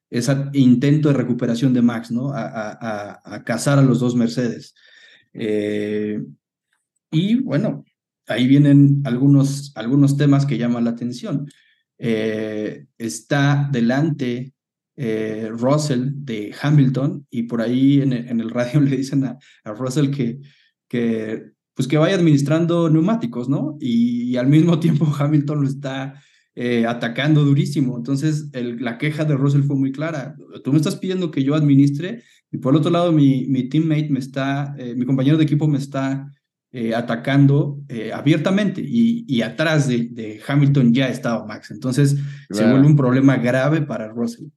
ese 0.09 0.37
intento 0.53 1.09
de 1.09 1.15
recuperación 1.15 1.73
de 1.73 1.83
Max, 1.83 2.11
¿no? 2.11 2.33
A, 2.33 2.47
a, 2.47 3.21
a 3.25 3.45
cazar 3.45 3.79
a 3.79 3.83
los 3.83 3.99
dos 3.99 4.15
Mercedes. 4.15 4.75
Eh, 5.33 6.23
y 7.11 7.37
bueno, 7.37 7.85
ahí 8.27 8.47
vienen 8.47 9.03
algunos, 9.05 9.73
algunos 9.77 10.17
temas 10.17 10.47
que 10.47 10.59
llaman 10.59 10.85
la 10.85 10.91
atención. 10.91 11.47
Eh, 11.99 12.87
está 12.99 13.69
delante 13.73 14.53
eh, 14.97 15.49
Russell 15.51 16.11
de 16.13 16.55
Hamilton 16.61 17.27
y 17.31 17.45
por 17.45 17.61
ahí 17.61 18.03
en 18.03 18.13
el, 18.13 18.51
radio 18.51 18.81
le 18.83 18.97
dicen 18.97 19.25
a, 19.25 19.39
Russell 19.65 20.11
que, 20.11 20.41
que, 20.89 21.53
pues 21.75 21.89
que 21.89 21.99
vaya 21.99 22.17
administrando 22.17 22.91
neumáticos, 22.91 23.49
¿no? 23.49 23.77
Y, 23.81 24.37
al 24.37 24.49
mismo 24.49 24.79
tiempo 24.81 25.07
Hamilton 25.07 25.63
lo 25.63 25.69
está 25.69 26.21
eh, 26.55 26.87
atacando 26.87 27.45
durísimo. 27.45 27.97
Entonces 27.97 28.51
la 28.53 28.99
queja 28.99 29.25
de 29.25 29.37
Russell 29.37 29.63
fue 29.63 29.77
muy 29.77 29.93
clara. 29.93 30.37
Tú 30.65 30.73
me 30.73 30.79
estás 30.79 30.97
pidiendo 30.97 31.31
que 31.31 31.45
yo 31.45 31.55
administre 31.55 32.23
y 32.51 32.59
por 32.59 32.75
otro 32.75 32.91
lado 32.91 33.13
mi, 33.13 33.47
mi 33.47 33.69
teammate 33.69 34.09
me 34.11 34.19
está, 34.19 34.75
mi 34.97 35.05
compañero 35.05 35.37
de 35.37 35.45
equipo 35.45 35.69
me 35.69 35.79
está 35.79 36.31
eh, 36.73 36.95
atacando 36.95 37.81
eh, 37.89 38.13
abiertamente 38.13 38.83
y, 38.85 39.25
y 39.29 39.43
atrás 39.43 39.89
de, 39.89 40.09
de, 40.11 40.41
Hamilton 40.47 40.93
ya 40.93 41.09
estaba 41.09 41.47
Max. 41.47 41.71
Entonces 41.71 42.17
se 42.51 42.71
vuelve 42.71 42.87
un 42.87 42.97
problema 42.97 43.37
grave 43.37 43.83
para 43.83 44.09
Russell. 44.09 44.49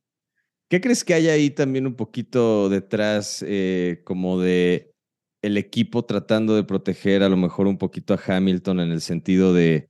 ¿Qué 0.69 0.81
crees 0.81 1.03
que 1.03 1.13
hay 1.13 1.29
ahí 1.29 1.49
también 1.49 1.87
un 1.87 1.95
poquito 1.95 2.69
detrás 2.69 3.43
eh, 3.47 4.01
como 4.05 4.39
de 4.39 4.93
el 5.41 5.57
equipo 5.57 6.03
tratando 6.03 6.55
de 6.55 6.63
proteger 6.63 7.23
a 7.23 7.29
lo 7.29 7.37
mejor 7.37 7.67
un 7.67 7.77
poquito 7.77 8.13
a 8.13 8.19
Hamilton 8.23 8.81
en 8.81 8.91
el 8.91 9.01
sentido 9.01 9.53
de 9.53 9.89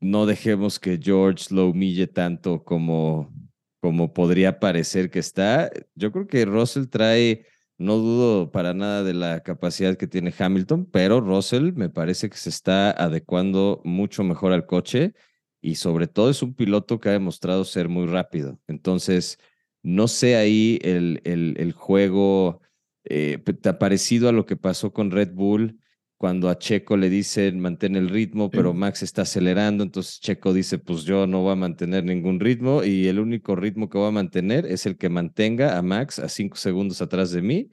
no 0.00 0.26
dejemos 0.26 0.78
que 0.78 0.98
George 1.02 1.54
lo 1.54 1.68
humille 1.68 2.06
tanto 2.06 2.64
como, 2.64 3.32
como 3.80 4.12
podría 4.12 4.58
parecer 4.60 5.10
que 5.10 5.18
está? 5.18 5.70
Yo 5.94 6.12
creo 6.12 6.26
que 6.26 6.44
Russell 6.44 6.86
trae 6.88 7.46
no 7.78 7.96
dudo 7.96 8.50
para 8.50 8.74
nada 8.74 9.02
de 9.02 9.14
la 9.14 9.42
capacidad 9.42 9.96
que 9.96 10.06
tiene 10.06 10.34
Hamilton, 10.36 10.86
pero 10.90 11.20
Russell 11.20 11.72
me 11.74 11.90
parece 11.90 12.30
que 12.30 12.36
se 12.36 12.50
está 12.50 12.90
adecuando 12.90 13.80
mucho 13.84 14.24
mejor 14.24 14.52
al 14.52 14.66
coche 14.66 15.14
y 15.60 15.76
sobre 15.76 16.06
todo 16.06 16.30
es 16.30 16.42
un 16.42 16.54
piloto 16.54 17.00
que 17.00 17.10
ha 17.10 17.12
demostrado 17.12 17.64
ser 17.64 17.88
muy 17.88 18.06
rápido. 18.06 18.58
Entonces, 18.66 19.38
no 19.82 20.08
sé 20.08 20.36
ahí 20.36 20.78
el, 20.82 21.20
el, 21.24 21.54
el 21.58 21.72
juego 21.72 22.60
eh, 23.04 23.38
parecido 23.78 24.28
a 24.28 24.32
lo 24.32 24.46
que 24.46 24.56
pasó 24.56 24.92
con 24.92 25.10
Red 25.10 25.32
Bull 25.32 25.78
cuando 26.16 26.48
a 26.48 26.58
Checo 26.58 26.96
le 26.96 27.10
dicen 27.10 27.60
mantén 27.60 27.94
el 27.94 28.08
ritmo, 28.08 28.50
pero 28.50 28.72
Max 28.72 29.02
está 29.02 29.22
acelerando, 29.22 29.84
entonces 29.84 30.18
Checo 30.20 30.54
dice, 30.54 30.78
pues 30.78 31.04
yo 31.04 31.26
no 31.26 31.42
voy 31.42 31.52
a 31.52 31.56
mantener 31.56 32.04
ningún 32.04 32.40
ritmo 32.40 32.82
y 32.82 33.06
el 33.06 33.18
único 33.18 33.54
ritmo 33.54 33.90
que 33.90 33.98
voy 33.98 34.08
a 34.08 34.12
mantener 34.12 34.64
es 34.66 34.86
el 34.86 34.96
que 34.96 35.10
mantenga 35.10 35.76
a 35.76 35.82
Max 35.82 36.18
a 36.18 36.28
cinco 36.28 36.56
segundos 36.56 37.02
atrás 37.02 37.32
de 37.32 37.42
mí 37.42 37.70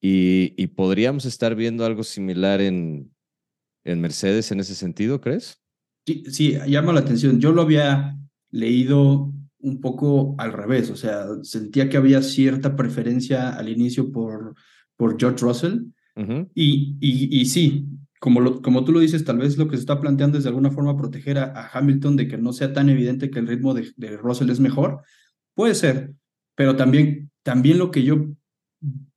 y, 0.00 0.54
y 0.56 0.68
podríamos 0.68 1.26
estar 1.26 1.54
viendo 1.54 1.84
algo 1.84 2.04
similar 2.04 2.60
en, 2.62 3.10
en 3.84 4.00
Mercedes 4.00 4.50
en 4.50 4.60
ese 4.60 4.74
sentido, 4.74 5.20
¿crees? 5.20 5.60
Sí, 6.06 6.24
sí, 6.28 6.58
llama 6.66 6.92
la 6.92 7.00
atención. 7.00 7.40
Yo 7.40 7.52
lo 7.52 7.62
había 7.62 8.16
leído 8.50 9.32
un 9.58 9.80
poco 9.80 10.34
al 10.38 10.52
revés, 10.52 10.90
o 10.90 10.96
sea, 10.96 11.26
sentía 11.42 11.88
que 11.88 11.96
había 11.96 12.22
cierta 12.22 12.76
preferencia 12.76 13.50
al 13.50 13.68
inicio 13.68 14.12
por, 14.12 14.54
por 14.96 15.18
George 15.18 15.44
Russell 15.44 15.80
y, 16.16 16.96
y, 17.00 17.40
y, 17.40 17.44
sí, 17.46 17.88
como, 18.20 18.40
lo, 18.40 18.62
como 18.62 18.84
tú 18.84 18.92
lo 18.92 19.00
dices, 19.00 19.24
tal 19.24 19.38
vez 19.38 19.58
lo 19.58 19.68
que 19.68 19.76
se 19.76 19.80
está 19.80 20.00
planteando 20.00 20.38
es 20.38 20.44
de 20.44 20.50
alguna 20.50 20.70
forma 20.70 20.96
proteger 20.96 21.38
a, 21.38 21.70
Hamilton 21.72 22.16
de 22.16 22.28
que 22.28 22.38
no 22.38 22.52
sea 22.52 22.72
tan 22.72 22.88
evidente 22.88 23.30
que 23.30 23.40
el 23.40 23.48
ritmo 23.48 23.74
de, 23.74 23.92
de, 23.96 24.16
Russell 24.16 24.50
es 24.50 24.60
mejor. 24.60 25.02
Puede 25.54 25.74
ser, 25.74 26.14
pero 26.54 26.76
también, 26.76 27.30
también 27.42 27.78
lo 27.78 27.90
que 27.90 28.04
yo 28.04 28.28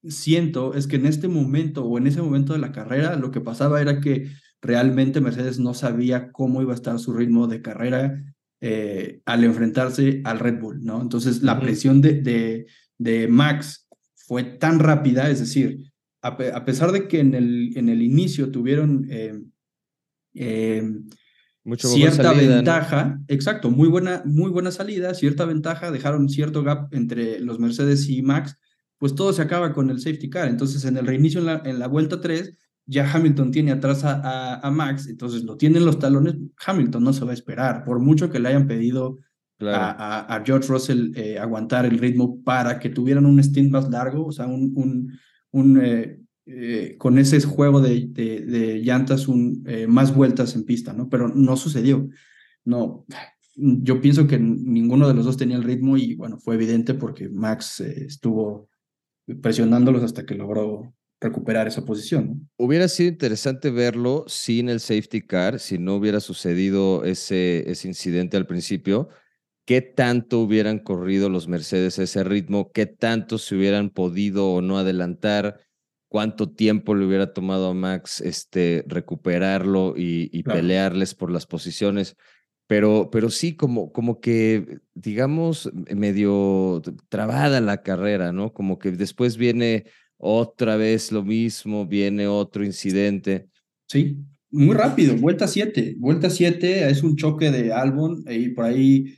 siento 0.03 0.73
es 0.73 0.87
que 0.87 0.95
en 0.95 1.05
este 1.05 1.27
momento 1.27 1.85
o 1.85 1.97
en 1.97 2.07
ese 2.07 2.21
momento 2.21 2.53
de 2.53 2.59
la 2.59 2.71
carrera 2.71 3.15
lo 3.15 3.31
que 3.31 3.41
pasaba 3.41 3.81
era 3.81 3.99
que 3.99 4.31
realmente 4.61 5.21
Mercedes 5.21 5.59
no 5.59 5.73
sabía 5.73 6.31
cómo 6.31 6.61
iba 6.61 6.71
a 6.71 6.75
estar 6.75 6.97
su 6.99 7.13
ritmo 7.13 7.47
de 7.47 7.61
carrera 7.61 8.23
eh, 8.59 9.21
al 9.25 9.43
enfrentarse 9.43 10.21
al 10.23 10.39
Red 10.39 10.59
Bull, 10.59 10.83
¿no? 10.83 11.01
Entonces 11.01 11.43
la 11.43 11.59
presión 11.59 12.01
de, 12.01 12.21
de, 12.21 12.65
de 12.97 13.27
Max 13.27 13.87
fue 14.15 14.43
tan 14.43 14.79
rápida, 14.79 15.29
es 15.29 15.39
decir, 15.39 15.91
a, 16.21 16.65
pesar 16.65 16.91
de 16.91 17.07
que 17.07 17.19
en 17.19 17.33
el, 17.33 17.77
en 17.77 17.89
el 17.89 18.01
inicio 18.01 18.51
tuvieron 18.51 19.07
eh, 19.09 19.39
eh, 20.33 20.83
cierta 21.77 22.33
ventaja, 22.33 23.19
exacto, 23.27 23.69
muy 23.69 23.87
buena, 23.87 24.23
muy 24.25 24.51
buena 24.51 24.71
salida, 24.71 25.13
cierta 25.13 25.45
ventaja, 25.45 25.91
dejaron 25.91 26.29
cierto 26.29 26.63
gap 26.63 26.93
entre 26.93 27.39
los 27.39 27.59
Mercedes 27.59 28.09
y 28.09 28.21
Max, 28.21 28.57
pues 28.97 29.15
todo 29.15 29.33
se 29.33 29.41
acaba 29.41 29.73
con 29.73 29.89
el 29.89 29.99
safety 29.99 30.29
car. 30.29 30.47
Entonces, 30.47 30.85
en 30.85 30.97
el 30.97 31.05
reinicio, 31.05 31.39
en 31.39 31.45
la, 31.45 31.61
en 31.65 31.79
la 31.79 31.87
vuelta 31.87 32.19
3, 32.19 32.53
ya 32.87 33.11
Hamilton 33.11 33.51
tiene 33.51 33.71
atrás 33.71 34.03
a, 34.05 34.55
a, 34.55 34.71
Max, 34.71 35.07
entonces 35.07 35.43
lo 35.43 35.57
tienen 35.57 35.85
los 35.85 35.99
talones, 35.99 36.35
Hamilton 36.65 37.03
no 37.03 37.13
se 37.13 37.25
va 37.25 37.31
a 37.31 37.33
esperar, 37.33 37.83
por 37.83 37.99
mucho 37.99 38.29
que 38.29 38.39
le 38.39 38.47
hayan 38.47 38.65
pedido 38.65 39.17
a, 39.59 40.35
a, 40.35 40.43
George 40.45 40.69
Russell 40.69 41.11
eh, 41.15 41.37
aguantar 41.37 41.85
el 41.85 41.97
ritmo 41.97 42.41
para 42.43 42.79
que 42.79 42.89
tuvieran 42.89 43.25
un 43.25 43.43
stint 43.43 43.71
más 43.71 43.89
largo, 43.89 44.27
o 44.27 44.31
sea, 44.31 44.47
un, 44.47 44.71
un, 44.75 45.19
un, 45.57 45.83
eh, 45.83 46.19
eh, 46.45 46.95
con 46.97 47.17
ese 47.17 47.41
juego 47.41 47.81
de, 47.81 48.81
llantas 48.83 49.27
eh, 49.65 49.87
más 49.87 50.13
vueltas 50.13 50.55
en 50.55 50.63
pista, 50.63 50.93
¿no? 50.93 51.09
Pero 51.09 51.27
no 51.29 51.57
sucedió. 51.57 52.07
No, 52.63 53.05
yo 53.55 54.01
pienso 54.01 54.27
que 54.27 54.37
ninguno 54.39 55.07
de 55.07 55.13
los 55.13 55.25
dos 55.25 55.37
tenía 55.37 55.57
el 55.57 55.63
ritmo 55.63 55.97
y 55.97 56.15
bueno, 56.15 56.37
fue 56.37 56.55
evidente 56.55 56.93
porque 56.93 57.29
Max 57.29 57.79
estuvo 57.79 58.69
presionándolos 59.41 60.03
hasta 60.03 60.25
que 60.25 60.35
logró 60.35 60.93
recuperar 61.19 61.67
esa 61.67 61.83
posición. 61.83 62.47
Hubiera 62.57 62.87
sido 62.87 63.09
interesante 63.09 63.71
verlo 63.71 64.25
sin 64.27 64.69
el 64.69 64.79
safety 64.79 65.21
car, 65.21 65.59
si 65.59 65.79
no 65.79 65.95
hubiera 65.95 66.19
sucedido 66.19 67.03
ese 67.03 67.65
incidente 67.83 68.37
al 68.37 68.45
principio, 68.45 69.09
qué 69.67 69.81
tanto 69.81 70.39
hubieran 70.39 70.79
corrido 70.79 71.27
los 71.27 71.49
Mercedes 71.49 71.99
a 71.99 72.03
ese 72.03 72.23
ritmo, 72.23 72.71
qué 72.71 72.85
tanto 72.85 73.37
se 73.37 73.53
hubieran 73.53 73.89
podido 73.89 74.49
o 74.49 74.61
no 74.61 74.77
adelantar, 74.77 75.59
cuánto 76.07 76.49
tiempo 76.49 76.95
le 76.95 77.05
hubiera 77.05 77.33
tomado 77.33 77.67
a 77.67 77.73
Max 77.73 78.21
este, 78.21 78.85
recuperarlo 78.87 79.93
y, 79.97 80.41
pelearles 80.43 81.15
por 81.15 81.31
las 81.31 81.45
posiciones. 81.45 82.15
Pero, 82.65 83.09
pero 83.11 83.29
sí, 83.29 83.57
como, 83.57 83.91
como 83.91 84.21
que, 84.21 84.79
digamos, 84.93 85.69
medio 85.93 86.81
trabada 87.09 87.59
la 87.59 87.81
carrera, 87.83 88.31
¿no? 88.31 88.53
Como 88.53 88.79
que 88.79 88.91
después 88.91 89.35
viene 89.35 89.83
otra 90.15 90.77
vez 90.77 91.11
lo 91.11 91.25
mismo, 91.25 91.85
viene 91.85 92.25
otro 92.25 92.63
incidente. 92.63 93.49
Sí, 93.85 94.17
muy 94.49 94.73
rápido, 94.75 95.17
vuelta 95.17 95.45
7, 95.45 95.95
vuelta 95.99 96.29
7 96.29 96.89
es 96.89 97.03
un 97.03 97.17
choque 97.17 97.51
de 97.51 97.73
Albon 97.73 98.23
y 98.29 98.49
por 98.49 98.63
ahí 98.63 99.13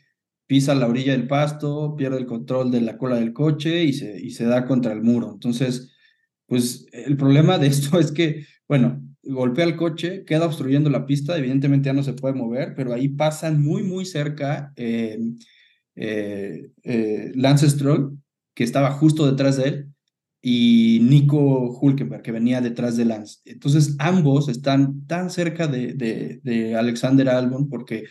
pisa 0.50 0.74
la 0.74 0.88
orilla 0.88 1.12
del 1.12 1.28
pasto, 1.28 1.96
pierde 1.96 2.18
el 2.18 2.26
control 2.26 2.72
de 2.72 2.82
la 2.82 2.98
cola 2.98 3.18
del 3.18 3.34
coche 3.34 3.84
y 3.84 3.94
se, 3.94 4.20
y 4.20 4.32
se 4.32 4.46
da 4.46 4.66
contra 4.66 4.92
el 4.94 5.04
muro. 5.04 5.32
Entonces, 5.32 5.92
pues 6.48 6.88
el 6.92 7.18
problema 7.18 7.60
de 7.60 7.68
esto 7.74 8.00
es 8.00 8.12
que, 8.12 8.48
bueno, 8.68 9.00
golpea 9.22 9.66
el 9.66 9.76
coche, 9.76 10.26
queda 10.26 10.48
obstruyendo 10.48 10.90
la 10.90 11.06
pista, 11.06 11.38
evidentemente 11.38 11.86
ya 11.86 11.94
no 11.94 12.02
se 12.02 12.14
puede 12.14 12.34
mover, 12.34 12.74
pero 12.76 12.94
ahí 12.94 13.10
pasan 13.10 13.62
muy, 13.62 13.84
muy 13.84 14.06
cerca 14.06 14.74
eh, 14.76 15.20
eh, 15.96 16.72
eh, 16.82 17.32
Lance 17.36 17.70
Stroll, 17.70 18.18
que 18.56 18.64
estaba 18.64 18.90
justo 18.94 19.30
detrás 19.30 19.58
de 19.58 19.68
él, 19.68 19.90
y 20.42 21.00
Nico 21.04 21.78
Hulkenberg, 21.80 22.24
que 22.24 22.32
venía 22.32 22.60
detrás 22.60 22.98
de 22.98 23.06
Lance. 23.06 23.38
Entonces, 23.46 23.96
ambos 24.00 24.50
están 24.50 25.06
tan 25.06 25.30
cerca 25.30 25.68
de, 25.68 25.94
de, 25.94 26.40
de 26.42 26.76
Alexander 26.76 27.30
Albon 27.30 27.70
porque 27.70 28.06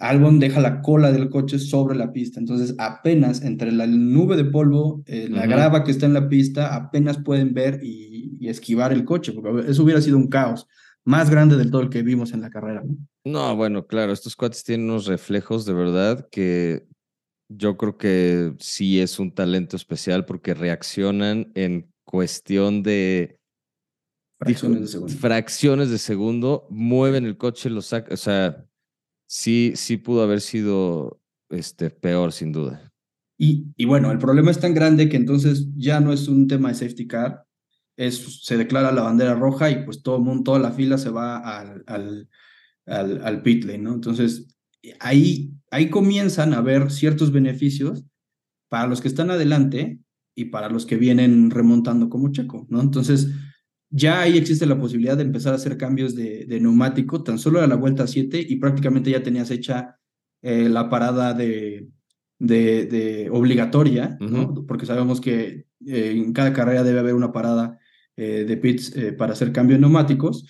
Albon 0.00 0.38
deja 0.38 0.60
la 0.60 0.80
cola 0.80 1.12
del 1.12 1.28
coche 1.28 1.58
sobre 1.58 1.96
la 1.96 2.12
pista, 2.12 2.40
entonces 2.40 2.74
apenas 2.78 3.42
entre 3.42 3.72
la 3.72 3.86
nube 3.86 4.36
de 4.36 4.44
polvo, 4.44 5.02
eh, 5.06 5.28
la 5.30 5.46
grava 5.46 5.84
que 5.84 5.90
está 5.90 6.06
en 6.06 6.14
la 6.14 6.28
pista, 6.28 6.74
apenas 6.74 7.18
pueden 7.18 7.54
ver 7.54 7.80
y, 7.82 8.16
esquivar 8.48 8.92
el 8.92 9.04
coche, 9.04 9.32
porque 9.32 9.70
eso 9.70 9.82
hubiera 9.82 10.00
sido 10.00 10.16
un 10.16 10.28
caos 10.28 10.66
más 11.04 11.28
grande 11.28 11.56
del 11.56 11.70
todo 11.70 11.82
el 11.82 11.90
que 11.90 12.02
vimos 12.02 12.32
en 12.32 12.40
la 12.40 12.48
carrera. 12.48 12.82
¿no? 13.24 13.56
bueno, 13.56 13.86
claro, 13.86 14.12
estos 14.12 14.36
cuates 14.36 14.64
tienen 14.64 14.88
unos 14.88 15.06
reflejos 15.06 15.66
de 15.66 15.74
verdad 15.74 16.26
que 16.30 16.86
yo 17.50 17.76
creo 17.76 17.98
que 17.98 18.54
sí 18.58 19.00
es 19.00 19.18
un 19.18 19.34
talento 19.34 19.76
especial 19.76 20.24
porque 20.24 20.54
reaccionan 20.54 21.50
en 21.54 21.90
cuestión 22.04 22.82
de 22.82 23.38
fracciones 24.38 24.80
de 24.80 24.86
segundo, 24.86 25.14
fracciones 25.14 25.90
de 25.90 25.98
segundo 25.98 26.66
mueven 26.70 27.26
el 27.26 27.36
coche, 27.36 27.68
lo 27.70 27.82
sacan, 27.82 28.12
o 28.12 28.16
sea 28.16 28.67
sí, 29.28 29.72
sí 29.76 29.98
pudo 29.98 30.22
haber 30.22 30.40
sido 30.40 31.20
este, 31.50 31.90
peor, 31.90 32.32
sin 32.32 32.50
duda. 32.50 32.92
Y, 33.38 33.66
y, 33.76 33.84
bueno, 33.84 34.10
el 34.10 34.18
problema 34.18 34.50
es 34.50 34.58
tan 34.58 34.74
grande 34.74 35.08
que 35.08 35.16
entonces 35.16 35.68
ya 35.76 36.00
no 36.00 36.12
es 36.12 36.26
un 36.26 36.48
tema 36.48 36.70
de 36.70 36.74
safety 36.74 37.06
car, 37.06 37.44
es, 37.96 38.44
se 38.44 38.56
declara 38.56 38.90
la 38.90 39.02
bandera 39.02 39.34
roja 39.34 39.70
y 39.70 39.84
pues 39.84 40.02
todo 40.02 40.16
el 40.16 40.22
mundo, 40.22 40.42
toda 40.44 40.58
la 40.58 40.72
fila 40.72 40.98
se 40.98 41.10
va 41.10 41.38
al, 41.38 41.84
al, 41.86 42.28
al, 42.86 43.42
pit 43.42 43.64
lane, 43.64 43.78
¿no? 43.78 43.94
Entonces, 43.94 44.48
ahí, 44.98 45.52
ahí 45.70 45.90
comienzan 45.90 46.54
a 46.54 46.58
haber 46.58 46.90
ciertos 46.90 47.30
beneficios 47.30 48.04
para 48.68 48.86
los 48.86 49.00
que 49.00 49.08
están 49.08 49.30
adelante 49.30 50.00
y 50.34 50.46
para 50.46 50.68
los 50.68 50.86
que 50.86 50.96
vienen 50.96 51.50
remontando 51.50 52.08
como 52.08 52.32
Checo, 52.32 52.66
¿no? 52.70 52.80
Entonces, 52.80 53.28
ya 53.90 54.20
ahí 54.20 54.36
existe 54.36 54.66
la 54.66 54.78
posibilidad 54.78 55.16
de 55.16 55.22
empezar 55.22 55.52
a 55.52 55.56
hacer 55.56 55.76
cambios 55.76 56.14
de, 56.14 56.46
neumático, 56.60 57.22
tan 57.22 57.38
solo 57.38 57.60
a 57.60 57.66
la 57.66 57.76
vuelta 57.76 58.06
7 58.06 58.44
y 58.46 58.56
prácticamente 58.56 59.10
ya 59.10 59.22
tenías 59.22 59.50
hecha 59.50 59.98
eh, 60.42 60.68
la 60.68 60.90
parada 60.90 61.32
de, 61.32 61.88
de, 62.38 63.28
obligatoria, 63.32 64.18
porque 64.66 64.86
sabemos 64.86 65.20
que 65.20 65.66
eh, 65.86 66.12
en 66.14 66.32
cada 66.32 66.52
carrera 66.52 66.84
debe 66.84 67.00
haber 67.00 67.14
una 67.14 67.32
parada 67.32 67.78
eh, 68.16 68.44
de 68.46 68.56
pits 68.56 68.94
para 69.16 69.32
hacer 69.32 69.52
cambio 69.52 69.76
de 69.76 69.80
neumáticos, 69.80 70.46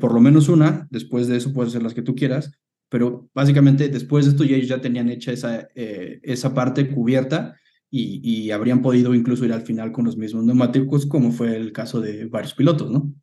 por 0.00 0.14
lo 0.14 0.20
menos 0.20 0.48
una, 0.48 0.86
después 0.90 1.26
de 1.26 1.36
eso 1.36 1.52
puedes 1.52 1.72
hacer 1.72 1.82
las 1.82 1.94
que 1.94 2.02
tú 2.02 2.14
quieras, 2.14 2.52
pero 2.88 3.28
básicamente 3.34 3.88
después 3.88 4.24
de 4.24 4.32
esto 4.32 4.44
ya 4.44 4.56
ellos 4.56 4.68
ya 4.68 4.80
tenían 4.80 5.08
hecha 5.08 5.32
esa, 5.32 5.68
esa 5.74 6.54
parte 6.54 6.88
cubierta 6.88 7.56
y, 7.96 8.50
habrían 8.50 8.82
podido 8.82 9.14
incluso 9.14 9.44
ir 9.44 9.52
al 9.52 9.62
final 9.62 9.92
con 9.92 10.04
los 10.04 10.16
mismos 10.16 10.44
neumáticos, 10.44 11.06
como 11.06 11.30
fue 11.30 11.56
el 11.56 11.72
caso 11.72 12.00
de 12.00 12.24
varios 12.24 12.54
pilotos, 12.54 12.90
¿no? 12.90 13.14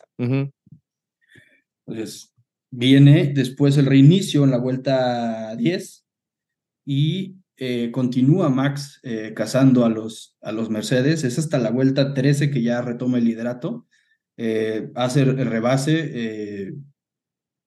Entonces, 1.86 2.34
viene 2.72 3.34
después 3.36 3.78
el 3.78 3.86
reinicio 3.86 4.46
en 4.46 4.52
la 4.52 4.58
vuelta 4.58 5.58
10 5.58 6.06
y 6.86 7.36
eh, 7.58 7.92
continúa 7.92 8.50
Max 8.50 9.02
eh, 9.04 9.34
cazando 9.36 9.84
a 9.84 9.90
los, 9.90 10.38
a 10.42 10.54
los 10.54 10.70
Mercedes. 10.70 11.26
Es 11.26 11.38
hasta 11.38 11.60
la 11.60 11.72
vuelta 11.72 12.14
13 12.14 12.50
que 12.50 12.62
ya 12.62 12.82
retoma 12.82 13.18
el 13.18 13.26
liderato. 13.26 13.88
Eh, 14.38 14.90
hace 14.96 15.24
el 15.24 15.46
rebase. 15.46 16.74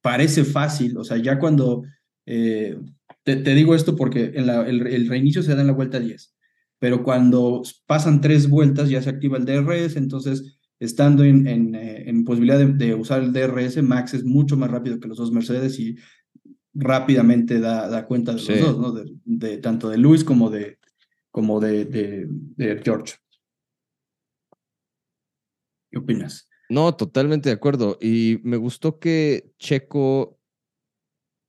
parece 0.01 0.45
fácil, 0.45 0.97
o 0.97 1.05
sea, 1.05 1.19
ya 1.19 1.39
cuando... 1.39 1.83
Te, 2.25 3.37
digo 3.55 3.75
esto 3.75 3.97
porque 3.97 4.33
en 4.35 4.47
la, 4.47 4.67
el, 4.67 5.09
reinicio 5.09 5.43
se 5.43 5.55
da 5.55 5.63
en 5.63 5.67
la 5.67 5.73
vuelta 5.73 5.99
10, 5.99 6.34
pero 6.85 7.03
cuando 7.03 7.63
pasan 7.87 8.21
tres 8.21 8.47
vueltas 8.47 8.91
ya 8.91 9.01
se 9.01 9.09
activa 9.09 9.39
el 9.39 9.47
DRS, 9.47 9.97
entonces 9.97 10.59
estando 10.79 11.25
en, 11.25 11.47
en, 11.47 12.25
posibilidad 12.27 12.59
de, 12.59 12.95
usar 12.95 13.23
el 13.23 13.33
DRS, 13.33 13.83
Max 13.83 14.13
es 14.13 14.23
mucho 14.23 14.59
más 14.59 14.71
rápido 14.71 15.01
que 15.01 15.09
los 15.09 15.17
dos 15.17 15.33
Mercedes 15.33 15.81
y 15.81 15.97
rápidamente 16.75 17.59
da, 17.59 17.89
da 17.89 18.07
cuenta 18.07 18.35
de 18.35 18.43
los 18.43 18.61
dos, 18.61 18.79
¿no? 18.79 18.93
De, 19.25 19.57
tanto 19.57 19.89
de 19.89 19.97
Luis 19.97 20.25
como 20.25 20.51
de, 20.51 20.79
como 21.31 21.59
de, 21.59 21.87
de, 21.87 22.83
George. 22.85 23.15
¿Qué 25.91 25.97
opinas? 26.01 26.51
No, 26.69 26.95
totalmente 26.95 27.49
de 27.49 27.55
acuerdo. 27.55 27.97
Y 27.99 28.41
me 28.43 28.59
gustó 28.59 28.99
que 28.99 29.55
Checo 29.59 30.39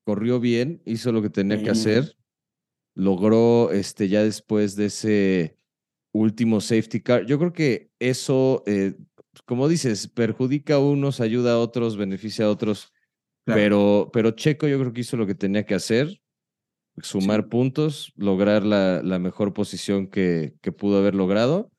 corrió 0.06 0.40
bien, 0.40 0.82
hizo 0.86 1.12
lo 1.12 1.22
que 1.22 1.30
tenía 1.30 1.62
que 1.62 1.72
hacer, 1.72 2.16
logró 2.96 3.72
este, 3.72 4.08
ya 4.08 4.24
después 4.24 4.76
de 4.76 4.86
ese 4.86 5.58
último 6.14 6.62
safety 6.62 7.02
car. 7.02 7.26
Yo 7.26 7.38
creo 7.38 7.54
que 7.54 7.92
eso, 8.00 8.64
eh, 8.66 8.96
como 9.46 9.68
dices, 9.68 10.08
perjudica 10.08 10.76
a 10.76 10.80
unos, 10.80 11.20
ayuda 11.20 11.54
a 11.54 11.60
otros, 11.60 11.98
beneficia 11.98 12.46
a 12.46 12.50
otros. 12.50 12.92
Pero, 13.44 14.10
pero 14.12 14.32
Checo 14.32 14.68
yo 14.68 14.80
creo 14.80 14.92
que 14.92 15.02
hizo 15.02 15.18
lo 15.18 15.28
que 15.28 15.36
tenía 15.36 15.68
que 15.68 15.76
hacer, 15.76 16.20
sumar 17.04 17.48
puntos, 17.48 18.12
lograr 18.16 18.64
la, 18.64 19.04
la 19.04 19.20
mejor 19.20 19.54
posición 19.54 20.08
que, 20.08 20.56
que, 20.62 20.72
pudo 20.72 20.98
haber 20.98 21.14
logrado 21.14 21.70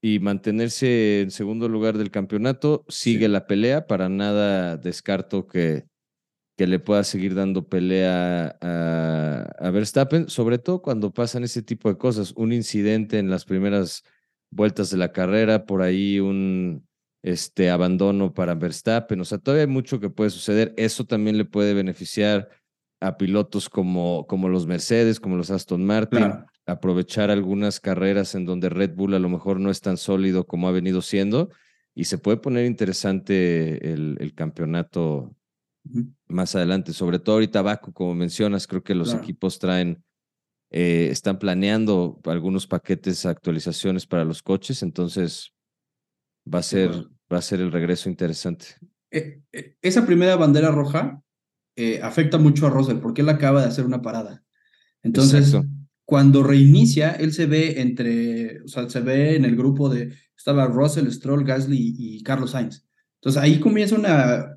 y 0.00 0.18
mantenerse 0.20 1.20
en 1.20 1.30
segundo 1.30 1.68
lugar 1.68 1.98
del 1.98 2.10
campeonato. 2.10 2.86
Sigue 2.88 3.28
la 3.28 3.46
pelea, 3.46 3.86
para 3.86 4.08
nada 4.08 4.78
descarto 4.78 5.46
que, 5.46 5.84
que 6.58 6.66
le 6.66 6.80
pueda 6.80 7.04
seguir 7.04 7.36
dando 7.36 7.68
pelea 7.68 8.58
a, 8.60 9.42
a, 9.60 9.70
Verstappen, 9.70 10.28
sobre 10.28 10.58
todo 10.58 10.82
cuando 10.82 11.14
pasan 11.14 11.44
ese 11.44 11.62
tipo 11.62 11.88
de 11.88 11.96
cosas, 11.96 12.32
un 12.34 12.52
incidente 12.52 13.20
en 13.20 13.30
las 13.30 13.44
primeras 13.44 14.02
vueltas 14.50 14.90
de 14.90 14.96
la 14.96 15.12
carrera, 15.12 15.66
por 15.66 15.82
ahí 15.82 16.18
un, 16.18 16.84
este 17.22 17.70
abandono 17.70 18.34
para 18.34 18.56
Verstappen. 18.56 19.20
O 19.20 19.24
sea, 19.24 19.38
todavía 19.38 19.66
hay 19.66 19.70
mucho 19.70 20.00
que 20.00 20.10
puede 20.10 20.30
suceder. 20.30 20.74
Eso 20.76 21.04
también 21.04 21.38
le 21.38 21.44
puede 21.44 21.74
beneficiar 21.74 22.48
a 22.98 23.16
pilotos 23.16 23.68
como, 23.68 24.26
como 24.26 24.48
los 24.48 24.66
Mercedes, 24.66 25.20
como 25.20 25.36
los 25.36 25.52
Aston 25.52 25.86
Martin, 25.86 26.44
aprovechar 26.66 27.30
algunas 27.30 27.78
carreras 27.78 28.34
en 28.34 28.44
donde 28.44 28.68
Red 28.68 28.96
Bull 28.96 29.14
a 29.14 29.20
lo 29.20 29.28
mejor 29.28 29.60
no 29.60 29.70
es 29.70 29.80
tan 29.80 29.96
sólido 29.96 30.44
como 30.44 30.66
ha 30.66 30.72
venido 30.72 31.02
siendo 31.02 31.50
y 31.94 32.06
se 32.06 32.18
puede 32.18 32.38
poner 32.38 32.66
interesante 32.66 33.92
el, 33.92 34.16
el 34.18 34.34
campeonato 34.34 35.36
más 36.28 36.54
adelante. 36.54 36.92
Sobre 36.92 37.18
todo 37.18 37.36
ahorita 37.36 37.62
Baku, 37.62 37.92
como 37.92 38.14
mencionas, 38.14 38.66
creo 38.66 38.82
que 38.82 38.94
los 38.94 39.14
equipos 39.14 39.58
traen, 39.58 40.04
eh, 40.70 41.08
están 41.10 41.38
planeando 41.38 42.20
algunos 42.24 42.66
paquetes, 42.66 43.26
actualizaciones 43.26 44.06
para 44.06 44.24
los 44.24 44.42
coches, 44.42 44.82
entonces 44.82 45.52
va 46.52 46.60
a 46.60 46.62
ser, 46.62 46.90
va 47.32 47.38
a 47.38 47.42
ser 47.42 47.60
el 47.60 47.72
regreso 47.72 48.08
interesante. 48.08 48.66
Eh, 49.10 49.40
eh, 49.52 49.76
esa 49.80 50.04
primera 50.04 50.36
bandera 50.36 50.70
roja 50.70 51.22
afecta 52.02 52.38
mucho 52.38 52.66
a 52.66 52.70
Russell 52.70 52.98
porque 52.98 53.20
él 53.20 53.28
acaba 53.28 53.60
de 53.60 53.68
hacer 53.68 53.86
una 53.86 54.02
parada. 54.02 54.42
Entonces, 55.04 55.56
cuando 56.04 56.42
reinicia, 56.42 57.12
él 57.12 57.32
se 57.32 57.46
ve 57.46 57.80
entre, 57.80 58.62
o 58.62 58.68
sea, 58.68 58.90
se 58.90 58.98
ve 58.98 59.36
en 59.36 59.44
el 59.44 59.54
grupo 59.54 59.88
de, 59.88 60.12
estaba 60.36 60.66
Russell, 60.66 61.08
Stroll, 61.08 61.44
Gasly 61.44 61.94
y 61.96 62.22
Carlos 62.24 62.50
Sainz. 62.50 62.84
Entonces 63.20 63.40
ahí 63.40 63.60
comienza 63.60 63.94
una 63.94 64.56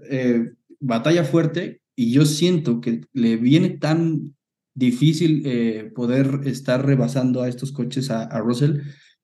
batalla 0.82 1.24
fuerte 1.24 1.82
y 1.96 2.12
yo 2.12 2.26
siento 2.26 2.82
que 2.82 3.02
le 3.13 3.38
viene 3.38 3.70
tan 3.70 4.36
difícil 4.74 5.91
poder 5.96 6.41
estar 6.46 6.86
rebasando 6.86 7.41
a 7.41 7.50
estos 7.50 7.72
coches 7.72 8.10
a, 8.10 8.24
a 8.24 8.39
Russell 8.39 8.82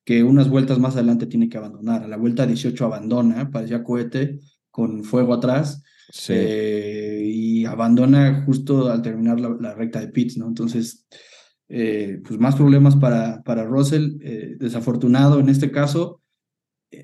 que 0.08 0.24
unas 0.24 0.50
vueltas 0.50 0.80
más 0.80 0.96
adelante 0.96 1.26
tiene 1.26 1.50
que 1.50 1.58
abandonar. 1.58 2.02
A 2.02 2.08
la 2.08 2.15
vuelta 2.15 2.48
18 2.48 2.86
abandona, 2.86 3.52
parecía 3.52 3.84
cohete 3.84 4.39
con 4.72 5.04
fuego 5.04 5.34
atrás. 5.34 5.84
Eh, 6.30 7.24
y 7.26 7.65
abandona 7.65 8.43
justo 8.46 8.89
al 8.89 9.02
terminar 9.02 9.38
la, 9.39 9.74
recta 9.74 10.00
de 10.00 10.08
pits, 10.08 10.38
¿no? 10.38 10.48
Entonces, 10.48 11.06
eh, 11.67 12.22
pues 12.26 12.39
más 12.39 12.56
problemas 12.56 12.96
para, 12.96 13.43
para 13.43 13.65
Russell, 13.65 14.17
eh, 14.22 14.56
desafortunado 14.58 15.41
en 15.41 15.50
este 15.50 15.72
caso, 15.72 16.22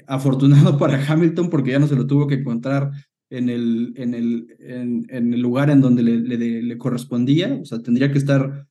afortunado 0.08 0.78
para 0.80 1.06
Hamilton 1.06 1.50
porque 1.50 1.72
ya 1.72 1.80
no 1.80 1.88
se 1.88 1.98
lo 1.98 2.08
tuvo 2.08 2.28
que 2.28 2.36
encontrar 2.36 2.92
en 3.38 3.50
el, 3.50 3.94
en 3.96 4.14
el, 4.14 4.56
en, 4.60 5.34
el 5.34 5.42
lugar 5.42 5.70
en 5.70 5.82
donde 5.82 6.04
le, 6.04 6.18
le, 6.18 6.62
le, 6.62 6.78
correspondía, 6.78 7.58
o 7.62 7.66
sea, 7.66 7.80
tendría 7.80 8.12
que 8.12 8.18
estar 8.18 8.68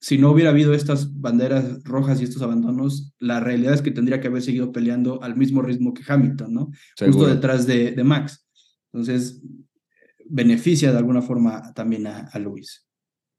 si 0.00 0.18
no 0.18 0.30
hubiera 0.30 0.50
habido 0.50 0.74
estas 0.74 1.20
banderas 1.20 1.82
rojas 1.82 2.20
y 2.20 2.24
estos 2.24 2.42
abandonos, 2.42 3.14
la 3.18 3.40
realidad 3.40 3.74
es 3.74 3.82
que 3.82 3.90
tendría 3.90 4.20
que 4.20 4.28
haber 4.28 4.42
seguido 4.42 4.70
peleando 4.70 5.22
al 5.22 5.36
mismo 5.36 5.60
ritmo 5.60 5.92
que 5.92 6.02
Hamilton, 6.06 6.54
¿no? 6.54 6.70
Justo 6.98 7.26
detrás 7.26 7.66
de, 7.66 7.92
de, 7.92 8.04
Max. 8.04 8.46
Entonces, 8.92 9.42
beneficia 10.26 10.92
de 10.92 10.98
alguna 10.98 11.22
forma 11.22 11.72
también 11.74 12.06
a, 12.06 12.28
a 12.32 12.38
Luis. 12.38 12.86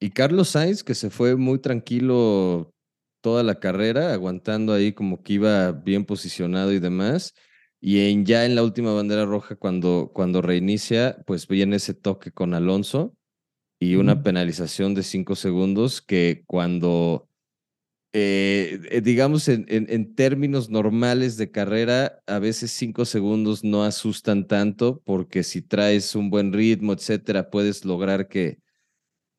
Y 0.01 0.09
Carlos 0.09 0.49
Sainz, 0.49 0.83
que 0.83 0.95
se 0.95 1.09
fue 1.09 1.35
muy 1.35 1.59
tranquilo 1.59 2.73
toda 3.21 3.43
la 3.43 3.59
carrera, 3.59 4.13
aguantando 4.13 4.73
ahí 4.73 4.91
como 4.91 5.23
que 5.23 5.33
iba 5.33 5.71
bien 5.71 6.05
posicionado 6.05 6.73
y 6.73 6.79
demás. 6.79 7.33
Y 7.81 8.09
en, 8.09 8.25
ya 8.25 8.45
en 8.45 8.55
la 8.55 8.63
última 8.63 8.93
bandera 8.93 9.25
roja, 9.25 9.55
cuando, 9.55 10.11
cuando 10.13 10.41
reinicia, 10.41 11.23
pues 11.25 11.47
viene 11.47 11.77
ese 11.77 11.93
toque 11.93 12.31
con 12.31 12.53
Alonso 12.53 13.15
y 13.79 13.95
una 13.95 14.21
penalización 14.23 14.93
de 14.93 15.03
cinco 15.03 15.35
segundos 15.35 16.01
que 16.01 16.43
cuando, 16.45 17.29
eh, 18.11 18.81
eh, 18.91 19.01
digamos, 19.01 19.47
en, 19.47 19.65
en, 19.69 20.15
términos 20.15 20.69
normales 20.69 21.37
de 21.37 21.51
carrera, 21.51 22.21
a 22.27 22.39
veces 22.39 22.71
cinco 22.71 23.05
segundos 23.05 23.63
no 23.63 23.83
asustan 23.85 24.47
tanto 24.47 25.01
porque 25.05 25.43
si 25.43 25.61
traes 25.61 26.15
un 26.15 26.29
buen 26.29 26.51
ritmo, 26.51 26.91
etcétera, 26.91 27.49
puedes 27.49 27.85
lograr 27.85 28.27
que, 28.27 28.59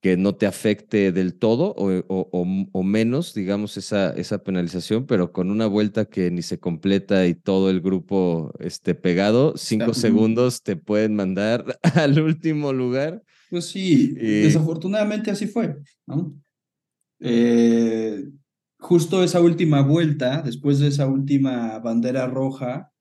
que 0.01 0.17
no 0.17 0.35
te 0.35 0.47
afecte 0.47 1.13
del 1.13 1.35
todo 1.35 1.75
o, 1.77 1.91
o, 2.09 2.69
o, 2.73 2.83
menos, 2.83 3.35
digamos, 3.35 3.77
esa, 3.77 4.11
esa 4.13 4.43
penalización, 4.43 5.07
pero 5.07 5.33
con 5.33 5.51
una 5.51 5.67
vuelta 5.67 6.07
que 6.07 6.31
ni 6.31 6.43
se 6.43 6.59
completa 6.59 7.27
y 7.27 7.35
todo 7.35 7.69
el 7.69 7.81
grupo 7.81 8.53
esté 8.61 8.95
pegado, 8.95 9.55
cinco 9.57 9.93
segundos 9.93 10.63
te 10.63 10.77
pueden 10.77 11.15
mandar 11.15 11.79
al 11.95 12.21
último 12.21 12.73
lugar 12.73 13.23
pues 13.51 13.67
sí, 13.67 14.13
desafortunadamente 14.15 15.31
así 15.33 15.49
fue, 15.49 15.77
¿no? 16.07 16.41
Eh, 17.19 18.25
justo 18.79 19.25
esa 19.25 19.41
última 19.41 19.83
vuelta, 19.83 20.41
después 20.43 20.79
de 20.79 20.87
esa 20.87 21.09
última 21.09 21.81
bandera 21.81 22.29
roja 22.29 22.93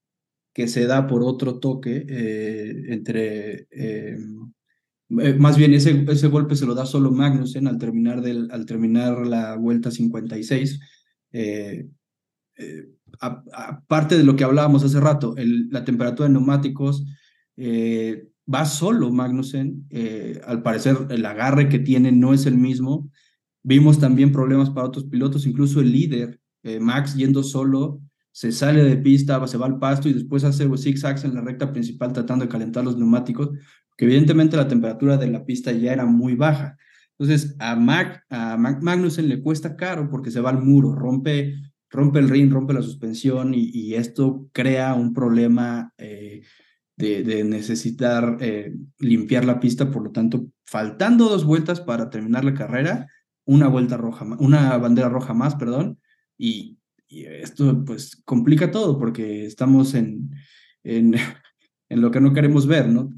que 0.51 0.67
se 0.67 0.87
da 0.87 1.05
por 1.05 1.23
otro 1.23 1.59
toque 1.59 2.03
eh, 2.09 2.85
entre... 2.87 3.67
Eh, 3.69 4.17
más 5.09 5.57
bien, 5.57 5.73
ese, 5.73 6.05
ese 6.07 6.27
golpe 6.27 6.55
se 6.55 6.65
lo 6.65 6.75
da 6.75 6.85
solo 6.85 7.11
Magnussen 7.11 7.67
al 7.67 7.77
terminar, 7.77 8.21
del, 8.21 8.49
al 8.51 8.65
terminar 8.65 9.25
la 9.25 9.55
vuelta 9.55 9.91
56. 9.91 10.79
Aparte 13.19 14.17
de 14.17 14.23
lo 14.23 14.35
que 14.35 14.43
hablábamos 14.43 14.83
hace 14.83 14.99
rato, 14.99 15.35
la 15.37 15.83
temperatura 15.83 16.27
de 16.27 16.33
neumáticos 16.33 17.05
va 18.51 18.65
solo 18.65 19.11
Magnussen. 19.11 19.85
Eh, 19.89 20.41
al 20.45 20.61
parecer, 20.63 20.97
el 21.09 21.25
agarre 21.25 21.69
que 21.69 21.79
tiene 21.79 22.11
no 22.11 22.33
es 22.33 22.45
el 22.45 22.55
mismo. 22.55 23.09
Vimos 23.63 23.99
también 23.99 24.31
problemas 24.31 24.69
para 24.69 24.87
otros 24.87 25.05
pilotos, 25.05 25.45
incluso 25.45 25.81
el 25.81 25.91
líder, 25.91 26.39
eh, 26.63 26.79
Max, 26.79 27.15
yendo 27.15 27.43
solo, 27.43 28.01
se 28.31 28.51
sale 28.51 28.83
de 28.83 28.97
pista, 28.97 29.45
se 29.47 29.57
va 29.57 29.65
al 29.65 29.79
pasto 29.79 30.07
y 30.07 30.13
después 30.13 30.43
hace 30.43 30.69
zigzags 30.77 31.23
en 31.25 31.35
la 31.35 31.41
recta 31.41 31.71
principal 31.71 32.13
tratando 32.13 32.45
de 32.45 32.51
calentar 32.51 32.83
los 32.83 32.97
neumáticos, 32.97 33.49
que 33.99 34.05
evidentemente 34.05 34.55
la 34.55 34.69
temperatura 34.69 35.17
de 35.17 35.27
la 35.27 35.43
pista 35.43 35.73
ya 35.73 35.91
era 35.91 36.05
muy 36.05 36.33
baja. 36.33 36.77
Entonces, 37.17 37.57
a, 37.59 37.75
Mac, 37.75 38.25
a 38.29 38.55
Magnussen 38.55 39.27
le 39.27 39.41
cuesta 39.41 39.75
caro 39.75 40.09
porque 40.09 40.31
se 40.31 40.39
va 40.39 40.51
al 40.51 40.63
muro, 40.63 40.95
rompe, 40.95 41.55
rompe 41.89 42.19
el 42.19 42.29
ring, 42.29 42.49
rompe 42.49 42.73
la 42.73 42.81
suspensión 42.81 43.51
y, 43.53 43.95
esto 43.95 44.47
crea 44.53 44.93
un 44.93 45.13
problema. 45.13 45.93
Eh, 45.97 46.43
de, 46.95 47.43
necesitar 47.45 48.37
eh, 48.41 48.73
limpiar 48.99 49.45
la 49.45 49.59
pista, 49.59 49.89
por 49.89 50.03
lo 50.03 50.11
tanto, 50.11 50.47
faltando 50.65 51.29
dos 51.29 51.45
vueltas 51.45 51.79
para 51.79 52.09
terminar 52.09 52.43
la 52.43 52.53
carrera, 52.53 53.07
una 53.45 53.67
vuelta 53.67 53.95
roja, 53.95 54.25
una 54.39 54.77
bandera 54.77 55.07
roja 55.07 55.33
más, 55.33 55.55
perdón, 55.55 55.99
y, 56.37 56.77
esto 57.09 57.83
pues 57.85 58.21
complica 58.23 58.69
todo 58.69 58.99
porque 58.99 59.45
estamos 59.45 59.95
en, 59.95 60.29
en 60.83 61.15
en 61.89 62.01
lo 62.01 62.11
que 62.11 62.21
no 62.21 62.33
queremos 62.33 62.67
ver, 62.67 62.87
¿no? 62.87 63.09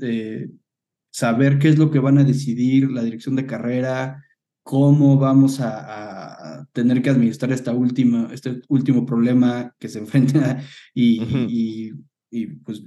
Saber 1.12 1.60
qué 1.60 1.70
es 1.70 1.78
lo 1.78 1.92
que 1.92 2.00
van 2.00 2.18
a 2.18 2.24
decidir 2.24 2.90
la 2.90 3.04
dirección 3.04 3.36
de 3.36 3.46
carrera, 3.46 4.26
cómo 4.64 5.18
vamos 5.18 5.60
a, 5.60 6.68
tener 6.74 7.02
que 7.02 7.10
administrar 7.10 7.52
esta 7.52 7.74
última, 7.74 8.30
este 8.32 8.62
último 8.70 9.06
problema 9.06 9.76
que 9.78 9.90
se 9.90 10.00
enfrenta 10.00 10.64
y, 10.94 11.92
y, 12.30 12.48
pues 12.64 12.84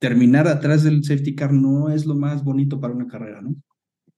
terminar 0.00 0.48
atrás 0.48 0.82
del 0.82 1.04
safety 1.04 1.34
car 1.34 1.52
no 1.52 1.90
es 1.90 2.06
lo 2.06 2.14
más 2.14 2.42
bonito 2.42 2.80
para 2.80 2.92
una 2.92 3.06
carrera, 3.06 3.40
¿no? 3.40 3.54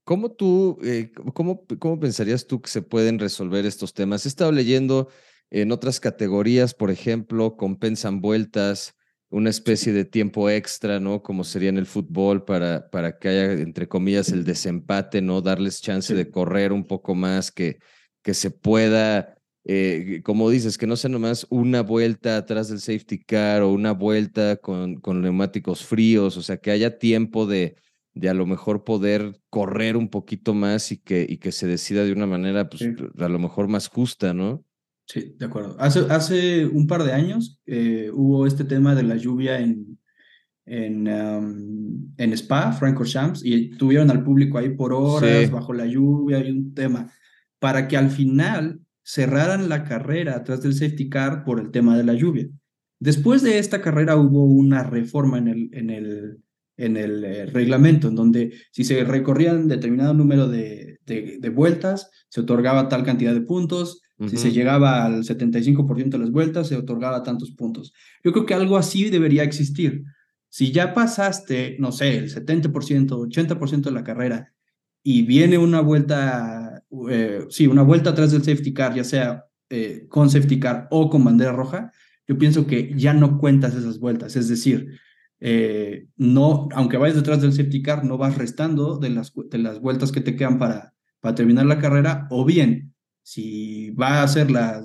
¿Cómo 0.03 0.33
tú, 0.33 0.79
eh, 0.83 1.13
cómo, 1.35 1.67
cómo 1.79 2.01
pensarías 2.01 2.47
tú 2.47 2.61
que 2.61 2.71
se 2.71 2.81
pueden 2.81 3.19
resolver 3.19 3.67
estos 3.67 3.93
temas? 3.93 4.25
He 4.25 4.29
estado 4.29 4.53
leyendo 4.53 5.09
en 5.51 5.73
otras 5.73 6.01
categorías, 6.01 6.75
por 6.75 6.91
ejemplo, 6.91 7.57
compensan 7.57 8.21
vueltas, 8.21 8.96
una 9.31 9.51
especie 9.51 9.93
de 9.93 10.05
tiempo 10.05 10.49
extra, 10.51 11.01
¿no? 11.01 11.23
Como 11.23 11.45
sería 11.45 11.69
en 11.69 11.79
el 11.79 11.87
fútbol 11.87 12.45
para, 12.45 12.89
para 12.91 13.19
que 13.19 13.29
haya, 13.29 13.53
entre 13.53 13.89
comillas, 13.89 14.31
el 14.31 14.45
desempate, 14.45 15.21
¿no? 15.21 15.41
Darles 15.43 15.81
chance 15.83 16.15
de 16.15 16.31
correr 16.31 16.73
un 16.73 16.85
poco 16.85 17.15
más, 17.15 17.51
que, 17.51 17.79
que 18.23 18.35
se 18.35 18.51
pueda, 18.51 19.37
eh, 19.65 20.21
como 20.25 20.49
dices, 20.51 20.79
que 20.79 20.87
no 20.87 20.97
sea 20.97 21.11
nomás 21.11 21.47
una 21.51 21.83
vuelta 21.83 22.37
atrás 22.37 22.69
del 22.69 22.81
safety 22.81 23.19
car 23.25 23.63
o 23.63 23.73
una 23.73 23.93
vuelta 23.93 24.57
con, 24.57 24.97
con 25.01 25.21
neumáticos 25.23 25.85
fríos, 25.85 26.37
o 26.37 26.43
sea, 26.43 26.59
que 26.59 26.71
haya 26.71 26.99
tiempo 26.99 27.47
de, 27.47 27.77
de 28.15 28.29
a 28.29 28.35
lo 28.35 28.47
mejor 28.47 28.85
poder 28.85 29.41
correr 29.51 29.97
un 29.97 30.09
poquito 30.09 30.55
más 30.55 30.93
y 30.93 30.99
que, 30.99 31.27
y 31.29 31.39
que 31.39 31.53
se 31.53 31.67
decida 31.67 32.05
de 32.05 32.13
una 32.13 32.27
manera, 32.27 32.69
pues, 32.69 32.83
a 33.19 33.29
lo 33.29 33.39
mejor 33.39 33.69
más 33.69 33.89
justa, 33.89 34.33
¿no? 34.33 34.65
Sí, 35.07 35.37
de 35.39 35.47
acuerdo. 35.47 35.77
Hace, 35.79 36.01
hace 36.11 36.67
un 36.67 36.87
par 36.87 37.05
de 37.05 37.13
años 37.13 37.61
eh, 37.67 38.11
hubo 38.13 38.47
este 38.47 38.65
tema 38.65 38.95
de 38.95 39.05
la 39.05 39.17
lluvia 39.17 39.61
en, 39.61 39.99
en, 40.67 41.07
en 42.17 42.33
Spa, 42.33 42.73
Francorchamps, 42.73 43.45
y 43.45 43.71
tuvieron 43.71 44.11
al 44.11 44.25
público 44.25 44.59
ahí 44.59 44.71
por 44.71 44.93
horas 44.93 45.51
bajo 45.51 45.73
la 45.73 45.87
lluvia 45.87 46.41
y 46.41 46.51
un 46.51 46.75
tema, 46.75 47.13
para 47.61 47.87
que 47.87 47.97
al 47.97 48.11
final 48.11 48.81
cerraran 49.05 49.69
la 49.69 49.85
carrera 49.85 50.35
atrás 50.35 50.63
del 50.63 50.75
safety 50.75 51.09
car 51.09 51.45
por 51.45 51.61
el 51.61 51.71
tema 51.71 51.97
de 51.97 52.05
la 52.05 52.15
lluvia. 52.15 52.49
Después 52.99 53.43
de 53.43 53.59
esta 53.59 53.81
carrera 53.81 54.17
hubo 54.17 54.45
una 54.45 54.83
reforma 54.83 55.39
en 55.39 55.49
el, 55.49 55.71
en 55.73 55.91
el, 55.91 56.39
en 56.77 56.97
el 56.97 57.25
eh, 57.25 57.47
reglamento, 57.47 58.09
en 58.09 58.17
donde 58.17 58.53
si 58.73 58.83
se 58.83 59.05
recorrían 59.05 59.69
determinado 59.69 60.15
número 60.15 60.49
de, 60.49 60.86
de, 61.07 61.39
de 61.41 61.49
vueltas, 61.49 62.11
se 62.29 62.41
otorgaba 62.41 62.89
tal 62.89 63.05
cantidad 63.05 63.33
de 63.33 63.41
puntos, 63.41 64.03
si 64.29 64.39
se 64.39 64.51
llegaba 64.51 65.05
al 65.05 65.25
75% 65.25 66.09
de 66.09 66.19
las 66.19 66.31
vueltas, 66.31 66.69
se 66.69 66.77
otorgaba 66.77 67.23
tantos 67.23 67.51
puntos. 67.51 67.93
Yo 68.25 68.33
creo 68.33 68.47
que 68.47 68.55
algo 68.55 68.79
así 68.79 69.11
debería 69.11 69.43
existir. 69.43 70.05
Si 70.49 70.73
ya 70.73 70.95
pasaste, 70.95 71.77
no 71.79 71.93
sé, 71.93 72.17
el 72.17 72.35
70%, 72.35 72.73
80% 72.73 73.83
de 73.83 73.91
la 73.91 74.05
carrera 74.05 74.55
y 75.03 75.23
viene 75.23 75.59
una 75.59 75.83
vuelta, 75.83 76.83
eh, 77.11 77.45
sí, 77.51 77.67
una 77.67 77.83
vuelta 77.83 78.11
atrás 78.11 78.33
del 78.33 78.43
safety 78.43 78.73
car, 78.73 78.95
ya 78.95 79.05
sea 79.05 79.45
eh, 79.69 80.07
con 80.09 80.31
safety 80.31 80.59
car 80.59 80.89
o 80.91 81.11
con 81.11 81.23
bandera 81.23 81.53
roja, 81.53 81.93
yo 82.27 82.39
pienso 82.39 82.67
que 82.67 82.95
ya 82.97 83.13
no 83.13 83.39
cuentas 83.39 83.75
esas 83.75 83.99
vueltas. 83.99 84.35
Es 84.35 84.49
decir, 84.49 84.99
eh, 85.41 86.09
no, 86.17 86.69
aunque 86.73 86.97
vayas 86.97 87.17
detrás 87.17 87.43
del 87.43 87.53
safety 87.53 87.83
car, 87.83 88.05
no 88.05 88.19
vas 88.19 88.39
restando 88.39 88.99
de 88.99 89.11
las, 89.11 89.33
de 89.35 89.59
las 89.59 89.81
vueltas 89.81 90.13
que 90.13 90.21
te 90.21 90.37
quedan 90.37 90.59
para, 90.59 90.95
para 91.21 91.35
terminar 91.35 91.67
la 91.67 91.79
carrera, 91.79 92.27
o 92.31 92.45
bien 92.45 92.95
si 93.23 93.91
va 93.91 94.23
a 94.23 94.29
ser 94.29 94.51
la, 94.51 94.83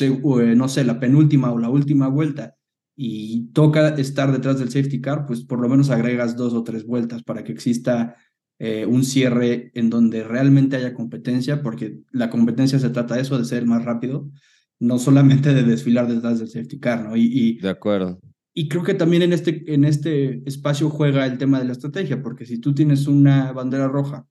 eh, 0.00 0.54
no 0.56 0.68
sé, 0.68 0.84
la 0.84 1.00
penúltima 1.00 1.52
o 1.52 1.58
la 1.58 1.68
última 1.68 2.08
vuelta 2.08 2.56
y 2.94 3.48
toca 3.52 3.88
estar 3.96 4.30
detrás 4.30 4.58
del 4.58 4.70
safety 4.70 5.00
car, 5.00 5.26
pues 5.26 5.42
por 5.42 5.58
lo 5.58 5.68
menos 5.68 5.90
agregas 5.90 6.36
dos 6.36 6.52
o 6.54 6.62
tres 6.62 6.86
vueltas 6.86 7.22
para 7.22 7.42
que 7.42 7.52
exista 7.52 8.16
eh, 8.58 8.84
un 8.84 9.04
cierre 9.04 9.72
en 9.74 9.88
donde 9.88 10.22
realmente 10.22 10.76
haya 10.76 10.92
competencia, 10.92 11.62
porque 11.62 12.00
la 12.12 12.28
competencia 12.28 12.78
se 12.78 12.90
trata 12.90 13.14
de 13.14 13.22
eso, 13.22 13.38
de 13.38 13.46
ser 13.46 13.64
más 13.64 13.84
rápido, 13.84 14.30
no 14.78 14.98
solamente 14.98 15.54
de 15.54 15.62
desfilar 15.62 16.06
detrás 16.08 16.38
del 16.38 16.48
safety 16.48 16.78
car, 16.78 17.08
¿no? 17.08 17.16
Y, 17.16 17.58
de 17.58 17.70
acuerdo. 17.70 18.20
Y 18.52 18.68
creo 18.68 18.82
que 18.82 18.94
también 18.94 19.22
en 19.22 19.32
este, 19.32 19.62
en 19.72 19.84
este 19.84 20.42
espacio 20.48 20.90
juega 20.90 21.26
el 21.26 21.38
tema 21.38 21.58
de 21.58 21.66
la 21.66 21.72
estrategia, 21.72 22.22
porque 22.22 22.46
si 22.46 22.58
tú 22.58 22.74
tienes 22.74 23.06
una 23.06 23.52
bandera 23.52 23.86
roja 23.86 24.26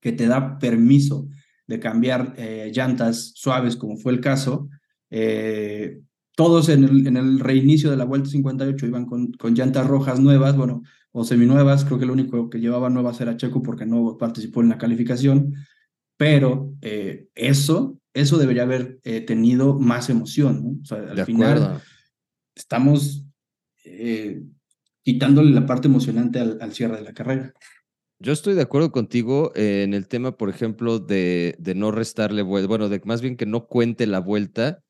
que 0.00 0.12
te 0.12 0.26
da 0.26 0.58
permiso 0.58 1.28
de 1.66 1.80
cambiar 1.80 2.34
eh, 2.36 2.70
llantas 2.74 3.32
suaves, 3.34 3.76
como 3.76 3.96
fue 3.96 4.12
el 4.12 4.20
caso. 4.20 4.68
Eh, 5.10 6.00
todos 6.34 6.68
en 6.68 6.84
el, 6.84 7.06
en 7.06 7.16
el, 7.16 7.40
reinicio 7.40 7.90
de 7.90 7.96
la 7.96 8.04
Vuelta 8.04 8.28
58 8.28 8.86
iban 8.86 9.06
con, 9.06 9.32
con, 9.32 9.54
llantas 9.54 9.86
rojas 9.86 10.18
nuevas, 10.18 10.56
bueno, 10.56 10.82
o 11.12 11.24
seminuevas, 11.24 11.84
creo 11.84 11.98
que 11.98 12.06
lo 12.06 12.14
único 12.14 12.50
que 12.50 12.58
llevaba 12.58 12.90
nuevas 12.90 13.20
era 13.20 13.36
Checo 13.36 13.62
porque 13.62 13.86
no 13.86 14.16
participó 14.18 14.62
en 14.62 14.70
la 14.70 14.78
calificación, 14.78 15.54
pero 16.16 16.72
eh, 16.80 17.28
eso, 17.34 17.98
eso 18.14 18.38
debería 18.38 18.62
haber 18.62 18.98
tenido 19.26 19.78
más 19.78 20.10
emoción, 20.10 20.62
¿no? 20.64 20.80
O 20.82 20.84
sea, 20.84 20.98
al 20.98 21.24
final 21.24 21.82
estamos 22.54 23.21
quitándole 25.02 25.50
la 25.50 25.66
parte 25.66 25.88
emocionante 25.88 26.38
al 26.38 26.72
cierre 26.72 26.96
de 26.96 27.02
la 27.02 27.12
carrera. 27.12 27.52
Yo 28.22 28.32
estoy 28.32 28.54
de 28.54 28.62
acuerdo 28.62 28.92
contigo 28.92 29.50
eh, 29.56 29.82
en 29.82 29.94
el 29.94 30.06
tema, 30.06 30.36
por 30.36 30.48
ejemplo, 30.48 31.00
de, 31.00 31.56
de 31.58 31.74
no 31.74 31.90
restarle 31.90 32.42
vuelta, 32.42 32.68
bueno, 32.68 32.88
más 33.04 33.20
bien 33.20 33.36
que 33.36 33.46
no 33.46 33.66
cuente 33.66 34.06
la 34.06 34.20
vuelta 34.20 34.84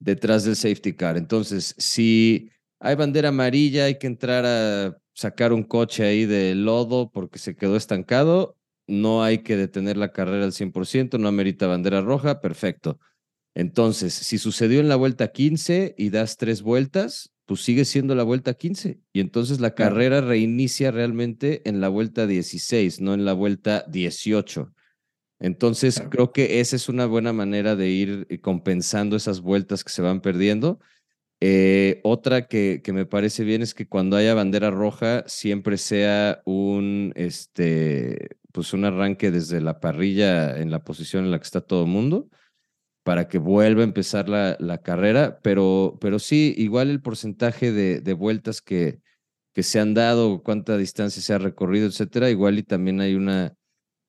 detrás 0.00 0.42
del 0.42 0.56
safety 0.56 0.94
car. 0.94 1.16
Entonces, 1.16 1.76
si 1.78 2.50
hay 2.80 2.96
bandera 2.96 3.28
amarilla, 3.28 3.84
hay 3.84 4.00
que 4.00 4.08
entrar 4.08 4.44
a 4.44 4.98
sacar 5.14 5.52
un 5.52 5.62
coche 5.62 6.04
ahí 6.04 6.26
de 6.26 6.56
lodo 6.56 7.12
porque 7.12 7.38
se 7.38 7.54
quedó 7.54 7.76
estancado, 7.76 8.56
no 8.88 9.22
hay 9.22 9.44
que 9.44 9.56
detener 9.56 9.96
la 9.96 10.10
carrera 10.10 10.44
al 10.44 10.52
100%, 10.52 11.20
no 11.20 11.28
amerita 11.28 11.68
bandera 11.68 12.00
roja, 12.00 12.40
perfecto. 12.40 12.98
Entonces, 13.54 14.12
si 14.12 14.38
sucedió 14.38 14.80
en 14.80 14.88
la 14.88 14.96
vuelta 14.96 15.28
15 15.28 15.94
y 15.96 16.10
das 16.10 16.36
tres 16.36 16.62
vueltas, 16.62 17.30
pues 17.52 17.64
sigue 17.64 17.84
siendo 17.84 18.14
la 18.14 18.22
vuelta 18.22 18.54
15. 18.54 18.98
Y 19.12 19.20
entonces 19.20 19.60
la 19.60 19.74
carrera 19.74 20.22
reinicia 20.22 20.90
realmente 20.90 21.60
en 21.68 21.82
la 21.82 21.90
vuelta 21.90 22.26
16, 22.26 23.02
no 23.02 23.12
en 23.12 23.26
la 23.26 23.34
vuelta 23.34 23.84
18. 23.88 24.72
Entonces 25.38 26.02
creo 26.08 26.32
que 26.32 26.60
esa 26.60 26.76
es 26.76 26.88
una 26.88 27.04
buena 27.04 27.34
manera 27.34 27.76
de 27.76 27.90
ir 27.90 28.26
eh, 28.30 28.40
compensando 28.40 29.16
esas 29.16 29.42
vueltas 29.42 29.84
que 29.84 29.92
se 29.92 30.00
van 30.00 30.22
perdiendo. 30.22 30.80
Eh, 31.40 32.00
otra 32.04 32.46
que, 32.48 32.80
que, 32.82 32.94
me 32.94 33.04
parece 33.04 33.44
bien 33.44 33.60
es 33.60 33.74
que 33.74 33.86
cuando 33.86 34.16
haya 34.16 34.32
bandera 34.32 34.70
roja 34.70 35.22
siempre 35.26 35.76
sea 35.76 36.40
un, 36.46 37.12
este, 37.16 38.30
pues 38.52 38.72
un 38.72 38.86
arranque 38.86 39.30
desde 39.30 39.60
la 39.60 39.78
parrilla 39.78 40.58
en 40.58 40.70
la 40.70 40.84
posición 40.84 41.26
en 41.26 41.32
la 41.32 41.38
que 41.38 41.44
está 41.44 41.60
todo 41.60 41.82
el 41.82 41.90
mundo 41.90 42.30
para 43.02 43.28
que 43.28 43.38
vuelva 43.38 43.82
a 43.82 43.84
empezar 43.84 44.28
la, 44.28 44.56
la 44.60 44.78
carrera, 44.78 45.40
pero, 45.42 45.98
pero 46.00 46.18
sí, 46.18 46.54
igual 46.56 46.90
el 46.90 47.02
porcentaje 47.02 47.72
de, 47.72 48.00
de, 48.00 48.12
vueltas 48.12 48.60
que, 48.62 49.00
que 49.52 49.62
se 49.62 49.80
han 49.80 49.94
dado, 49.94 50.42
cuánta 50.42 50.76
distancia 50.76 51.22
se 51.22 51.34
ha 51.34 51.38
recorrido, 51.38 51.86
etcétera, 51.86 52.30
igual 52.30 52.58
y 52.58 52.62
también 52.62 53.00
hay 53.00 53.14
una 53.14 53.54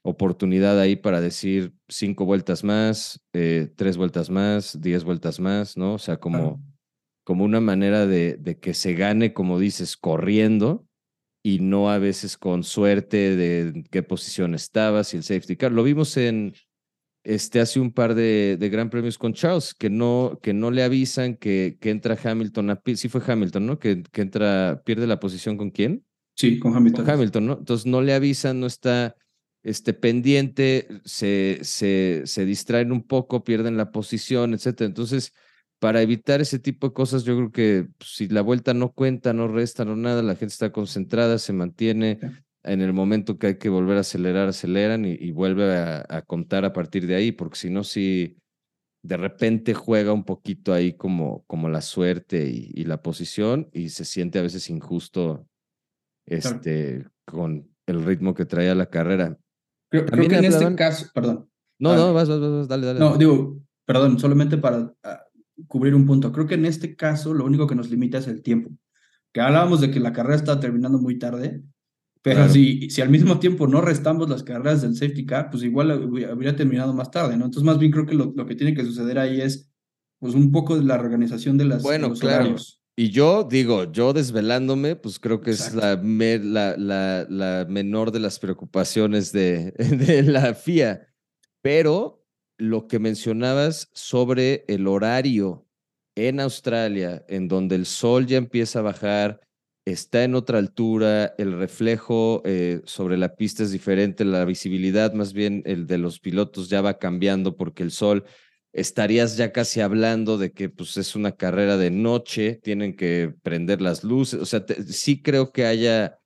oportunidad 0.03 0.79
ahí 0.79 0.95
para 0.95 1.21
decir 1.21 1.73
cinco 1.87 2.25
vueltas 2.25 2.63
más, 2.63 3.21
eh, 3.33 3.71
tres 3.75 3.97
vueltas 3.97 4.29
más, 4.29 4.79
diez 4.79 5.03
vueltas 5.03 5.39
más, 5.39 5.77
¿no? 5.77 5.95
O 5.95 5.99
sea, 5.99 6.17
como, 6.17 6.61
como 7.23 7.45
una 7.45 7.61
manera 7.61 8.05
de, 8.05 8.37
de 8.37 8.59
que 8.59 8.73
se 8.73 8.93
gane, 8.93 9.33
como 9.33 9.59
dices, 9.59 9.97
corriendo 9.97 10.85
y 11.41 11.59
no 11.59 11.89
a 11.89 11.97
veces 11.97 12.37
con 12.37 12.63
suerte 12.63 13.35
de 13.35 13.83
qué 13.91 14.03
posición 14.03 14.55
estaba, 14.55 15.03
si 15.03 15.17
el 15.17 15.23
safety 15.23 15.55
car. 15.55 15.71
Lo 15.71 15.83
vimos 15.83 16.15
en, 16.17 16.53
este, 17.23 17.59
hace 17.59 17.79
un 17.79 17.91
par 17.91 18.15
de, 18.15 18.57
de 18.59 18.69
Gran 18.69 18.89
Premios 18.89 19.17
con 19.17 19.33
Charles, 19.33 19.73
que 19.73 19.89
no, 19.89 20.39
que 20.41 20.53
no 20.53 20.71
le 20.71 20.83
avisan 20.83 21.35
que, 21.35 21.77
que 21.79 21.89
entra 21.89 22.17
Hamilton 22.21 22.69
a 22.71 22.81
Sí 22.95 23.09
fue 23.09 23.21
Hamilton, 23.25 23.65
¿no? 23.65 23.79
Que, 23.79 24.03
que 24.03 24.21
entra, 24.21 24.81
pierde 24.85 25.07
la 25.07 25.19
posición 25.19 25.57
con 25.57 25.71
quién? 25.71 26.05
Sí, 26.35 26.59
con 26.59 26.75
Hamilton. 26.75 27.05
Con 27.05 27.13
Hamilton, 27.13 27.45
¿no? 27.45 27.57
Entonces 27.59 27.85
no 27.85 28.01
le 28.01 28.13
avisan, 28.13 28.59
no 28.59 28.67
está 28.67 29.15
este, 29.63 29.93
pendiente, 29.93 30.87
se, 31.05 31.59
se, 31.61 32.23
se 32.25 32.45
distraen 32.45 32.91
un 32.91 33.03
poco, 33.03 33.43
pierden 33.43 33.77
la 33.77 33.91
posición, 33.91 34.53
etcétera. 34.53 34.87
Entonces, 34.87 35.33
para 35.79 36.01
evitar 36.01 36.41
ese 36.41 36.59
tipo 36.59 36.87
de 36.87 36.93
cosas, 36.93 37.23
yo 37.23 37.35
creo 37.35 37.51
que 37.51 37.87
pues, 37.97 38.15
si 38.15 38.27
la 38.27 38.41
vuelta 38.41 38.73
no 38.73 38.91
cuenta, 38.91 39.33
no 39.33 39.47
resta, 39.47 39.85
no 39.85 39.95
nada, 39.95 40.21
la 40.21 40.35
gente 40.35 40.53
está 40.53 40.71
concentrada, 40.71 41.37
se 41.39 41.53
mantiene, 41.53 42.19
en 42.63 42.81
el 42.81 42.93
momento 42.93 43.37
que 43.37 43.47
hay 43.47 43.57
que 43.57 43.69
volver 43.69 43.97
a 43.97 44.01
acelerar, 44.01 44.47
aceleran 44.47 45.05
y, 45.05 45.31
vuelve 45.31 45.75
a, 45.75 46.23
contar 46.25 46.65
a 46.65 46.73
partir 46.73 47.07
de 47.07 47.15
ahí, 47.15 47.31
porque 47.31 47.57
si 47.57 47.69
no, 47.69 47.83
si 47.83 48.37
de 49.03 49.17
repente 49.17 49.73
juega 49.73 50.13
un 50.13 50.23
poquito 50.23 50.73
ahí 50.73 50.93
como, 50.93 51.43
como 51.45 51.67
la 51.69 51.81
suerte 51.81 52.45
y, 52.47 52.83
la 52.85 53.01
posición 53.01 53.69
y 53.73 53.89
se 53.89 54.05
siente 54.05 54.39
a 54.39 54.43
veces 54.43 54.69
injusto 54.69 55.45
este, 56.25 57.05
con 57.25 57.69
el 57.85 58.03
ritmo 58.05 58.33
que 58.33 58.45
traía 58.45 58.75
la 58.75 58.89
carrera. 58.89 59.37
Creo, 59.89 60.05
que 60.05 60.35
en 60.35 60.45
este 60.45 60.75
caso, 60.75 61.07
perdón. 61.13 61.49
No, 61.79 61.95
no, 61.95 62.13
vas, 62.13 62.29
vas, 62.29 62.39
vas, 62.39 62.67
dale, 62.67 62.87
dale. 62.87 62.99
No, 62.99 63.17
digo, 63.17 63.59
perdón, 63.85 64.17
solamente 64.17 64.57
para 64.57 64.93
ah, 65.03 65.23
cubrir 65.67 65.93
un 65.93 66.05
punto. 66.05 66.31
Creo 66.31 66.47
que 66.47 66.55
en 66.55 66.65
este 66.65 66.95
caso 66.95 67.33
lo 67.33 67.45
único 67.45 67.67
que 67.67 67.75
nos 67.75 67.89
limita 67.89 68.17
es 68.19 68.27
el 68.27 68.41
tiempo 68.41 68.71
que 69.33 69.41
hablábamos 69.41 69.81
de 69.81 69.91
que 69.91 69.99
la 69.99 70.13
carrera 70.13 70.35
está 70.35 70.59
terminando 70.59 70.99
muy 70.99 71.17
tarde, 71.17 71.63
pero 72.23 72.47
si, 72.47 72.89
si 72.89 73.01
al 73.01 73.09
mismo 73.09 73.37
tiempo 73.37 73.67
no 73.67 73.81
restamos 73.81 74.29
las 74.29 74.43
carreras 74.43 74.81
del 74.81 74.95
safety 74.95 75.25
car, 75.25 75.49
pues 75.51 75.61
igual 75.61 75.91
habría 75.91 76.55
terminado 76.55 76.93
más 76.93 77.11
tarde, 77.11 77.35
¿no? 77.35 77.43
Entonces, 77.45 77.65
más 77.65 77.77
bien 77.77 77.91
creo 77.91 78.05
que 78.05 78.15
lo, 78.15 78.31
lo 78.33 78.45
que 78.45 78.55
tiene 78.55 78.73
que 78.73 78.85
suceder 78.85 79.19
ahí 79.19 79.41
es, 79.41 79.69
pues, 80.19 80.33
un 80.33 80.49
poco 80.49 80.77
de 80.77 80.85
la 80.85 80.97
reorganización 80.97 81.57
de, 81.57 81.65
las, 81.65 81.83
bueno, 81.83 82.07
los 82.07 82.21
claro. 82.21 82.55
Y 82.95 83.09
yo 83.09 83.43
digo, 83.43 83.91
yo 83.91 84.13
desvelándome, 84.13 84.95
pues 84.95 85.19
creo 85.19 85.41
que 85.41 85.51
es 85.51 85.73
la, 85.73 85.95
la, 86.01 86.77
la, 86.77 87.25
la, 87.27 87.65
menor 87.67 88.11
de 88.11 88.19
las 88.19 88.39
preocupaciones 88.39 89.33
de, 89.33 89.71
de 89.77 90.23
la 90.23 90.53
FIA. 90.53 91.07
Pero 91.61 92.23
lo 92.57 92.87
que 92.87 92.99
mencionabas 92.99 93.89
sobre 93.93 94.63
el 94.69 94.87
horario 94.87 95.67
en 96.15 96.39
Australia, 96.39 97.25
en 97.27 97.49
donde 97.49 97.75
el 97.75 97.85
sol 97.85 98.27
ya 98.27 98.37
empieza 98.37 98.79
a 98.79 98.83
bajar, 98.83 99.41
está 99.85 100.23
en 100.23 100.35
otra 100.35 100.59
altura, 100.59 101.33
el 101.37 101.57
reflejo 101.57 102.41
eh, 102.45 102.81
sobre 102.85 103.17
la 103.17 103.35
pista 103.35 103.63
es 103.63 103.71
diferente, 103.71 104.23
la 104.23 104.45
visibilidad 104.45 105.13
más 105.13 105.33
bien 105.33 105.61
el 105.65 105.87
de 105.87 105.97
los 105.97 106.19
pilotos 106.19 106.69
ya 106.69 106.81
va 106.81 106.99
cambiando 106.99 107.57
porque 107.57 107.83
el 107.83 107.91
sol 107.91 108.23
estarías 108.71 109.37
ya 109.37 109.51
casi 109.51 109.81
hablando 109.81 110.37
de 110.37 110.51
que 110.51 110.69
pues 110.69 110.97
es 110.97 111.15
una 111.15 111.33
carrera 111.33 111.77
de 111.77 111.91
noche, 111.91 112.59
tienen 112.63 112.95
que 112.95 113.33
prender 113.43 113.81
las 113.81 114.03
luces, 114.03 114.39
o 114.39 114.45
sea, 114.45 114.65
sí 114.87 115.21
creo 115.21 115.51
que 115.51 115.65
haya 115.65 116.19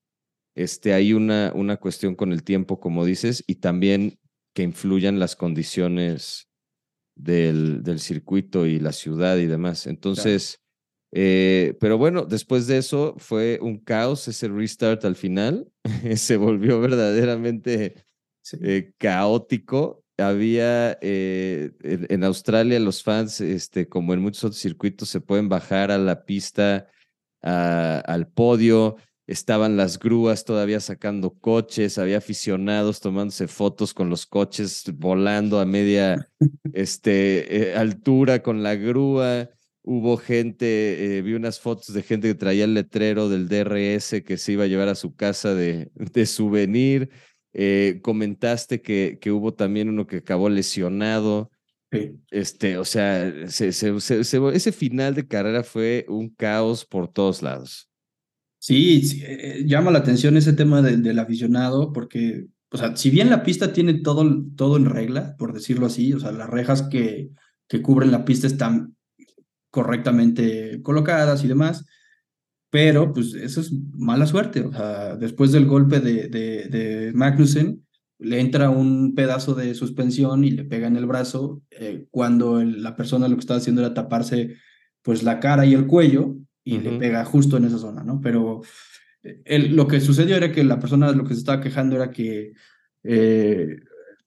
este 0.56 0.94
hay 0.94 1.14
una 1.14 1.52
una 1.56 1.78
cuestión 1.78 2.16
con 2.16 2.32
el 2.32 2.44
tiempo 2.44 2.80
como 2.80 3.06
dices 3.06 3.44
y 3.48 3.56
también 3.56 4.20
que 4.54 4.64
influyan 4.64 5.20
las 5.20 5.36
condiciones 5.36 6.48
del, 7.16 7.84
del 7.84 8.00
circuito 8.00 8.66
y 8.66 8.80
la 8.80 8.92
ciudad 8.92 9.38
y 9.38 9.46
demás. 9.46 9.88
Entonces, 9.88 10.62
eh, 11.20 11.76
pero 11.80 11.98
bueno, 11.98 12.26
después 12.26 12.68
de 12.68 12.78
eso 12.78 13.16
fue 13.18 13.58
un 13.60 13.80
caos 13.80 14.28
ese 14.28 14.50
restart 14.50 15.04
al 15.04 15.16
final. 15.16 15.68
Se 16.16 16.38
volvió 16.38 16.80
verdaderamente 16.80 18.06
eh, 18.62 18.92
caótico. 19.00 20.04
Había 20.20 20.96
eh, 21.02 21.72
en, 21.82 22.24
Australia 22.24 22.80
los 22.80 23.02
fans, 23.02 23.42
este, 23.42 23.90
como 23.90 24.14
en 24.14 24.22
muchos 24.22 24.44
otros 24.44 24.62
circuitos, 24.62 25.10
se 25.10 25.20
pueden 25.20 25.50
bajar 25.50 25.90
a 25.90 25.98
la 25.98 26.24
pista, 26.24 26.88
al 27.42 28.28
podio. 28.28 28.98
Estaban 29.26 29.76
las 29.76 29.98
grúas 29.98 30.46
todavía 30.46 30.80
sacando 30.80 31.34
coches, 31.40 31.98
había 31.98 32.20
aficionados 32.20 33.00
tomándose 33.00 33.48
fotos 33.48 33.96
con 33.96 34.10
los 34.12 34.28
coches 34.28 34.84
volando 34.94 35.60
a 35.60 35.66
media 35.66 36.30
este, 36.74 37.74
altura 37.76 38.44
con 38.44 38.62
la 38.62 38.76
grúa 38.76 39.50
Hubo 39.90 40.18
gente, 40.18 41.18
eh, 41.18 41.22
vi 41.22 41.34
unas 41.34 41.62
fotos 41.62 41.94
de 41.94 42.04
gente 42.04 42.28
que 42.28 42.36
traía 42.36 42.66
el 42.66 42.74
letrero 42.74 43.30
del 43.30 43.48
DRS 43.48 44.22
que 44.22 44.38
se 44.38 44.52
iba 44.52 44.66
a 44.66 44.68
llevar 44.68 44.90
a 44.90 44.96
su 44.96 45.16
casa 45.16 45.56
de, 45.56 45.92
de 45.96 46.26
souvenir. 46.26 47.10
Eh, 47.54 48.02
comentaste 48.04 48.82
que, 48.82 49.18
que 49.22 49.32
hubo 49.32 49.54
también 49.54 49.88
uno 49.88 50.06
que 50.06 50.18
acabó 50.18 50.50
lesionado. 50.50 51.52
Este, 52.30 52.78
o 52.78 52.84
sea, 52.84 53.30
ese 53.30 54.72
final 54.74 55.16
de 55.16 55.26
carrera 55.26 55.64
fue 55.64 56.06
un 56.10 56.32
caos 56.32 56.84
por 56.84 57.08
todos 57.08 57.42
lados. 57.42 57.90
Sí, 58.60 59.24
eh, 59.24 59.64
llama 59.66 59.92
la 59.92 60.00
atención 60.00 60.36
ese 60.36 60.52
tema 60.52 60.82
del 60.82 61.18
aficionado, 61.18 61.94
porque, 61.94 62.48
o 62.72 62.78
sea, 62.78 62.94
si 62.98 63.10
bien 63.10 63.30
la 63.30 63.42
pista 63.42 63.72
tiene 63.72 63.94
todo, 63.94 64.44
todo 64.58 64.76
en 64.76 64.88
regla, 64.88 65.38
por 65.38 65.54
decirlo 65.54 65.86
así, 65.86 66.12
o 66.12 66.20
sea, 66.20 66.34
las 66.34 66.50
rejas 66.50 66.82
que, 66.82 67.30
que 67.70 67.82
cubren 67.82 68.12
la 68.12 68.26
pista 68.26 68.48
están 68.48 68.97
correctamente 69.70 70.82
colocadas 70.82 71.44
y 71.44 71.48
demás, 71.48 71.86
pero 72.70 73.14
pues 73.14 73.34
eso 73.34 73.62
es 73.62 73.72
mala 73.94 74.26
suerte. 74.26 74.62
O 74.62 74.72
sea, 74.72 75.16
después 75.16 75.52
del 75.52 75.66
golpe 75.66 76.00
de, 76.00 76.28
de, 76.28 76.68
de 76.68 77.14
Magnussen, 77.14 77.86
le 78.20 78.40
entra 78.40 78.70
un 78.70 79.14
pedazo 79.16 79.54
de 79.54 79.76
suspensión 79.76 80.44
y 80.44 80.52
le 80.52 80.64
pega 80.64 80.88
en 80.88 80.98
el 80.98 81.06
brazo, 81.06 81.62
eh, 81.72 82.08
cuando 82.10 82.64
la 82.64 82.96
persona 82.96 83.28
lo 83.28 83.36
que 83.36 83.42
estaba 83.42 83.60
haciendo 83.60 83.82
era 83.82 83.94
taparse 83.94 84.56
pues 85.02 85.24
la 85.24 85.40
cara 85.40 85.66
y 85.66 85.74
el 85.74 85.88
cuello 85.88 86.36
y 86.64 86.80
le 86.80 86.98
pega 86.98 87.24
justo 87.24 87.56
en 87.56 87.66
esa 87.66 87.78
zona, 87.78 88.04
¿no? 88.04 88.20
Pero 88.20 88.62
eh, 89.24 89.60
lo 89.70 89.88
que 89.88 90.02
sucedió 90.02 90.36
era 90.36 90.52
que 90.52 90.66
la 90.66 90.80
persona 90.80 91.12
lo 91.14 91.24
que 91.24 91.34
se 91.34 91.40
estaba 91.40 91.62
quejando 91.62 91.96
era 91.96 92.12
que 92.12 92.52
eh, 93.04 93.78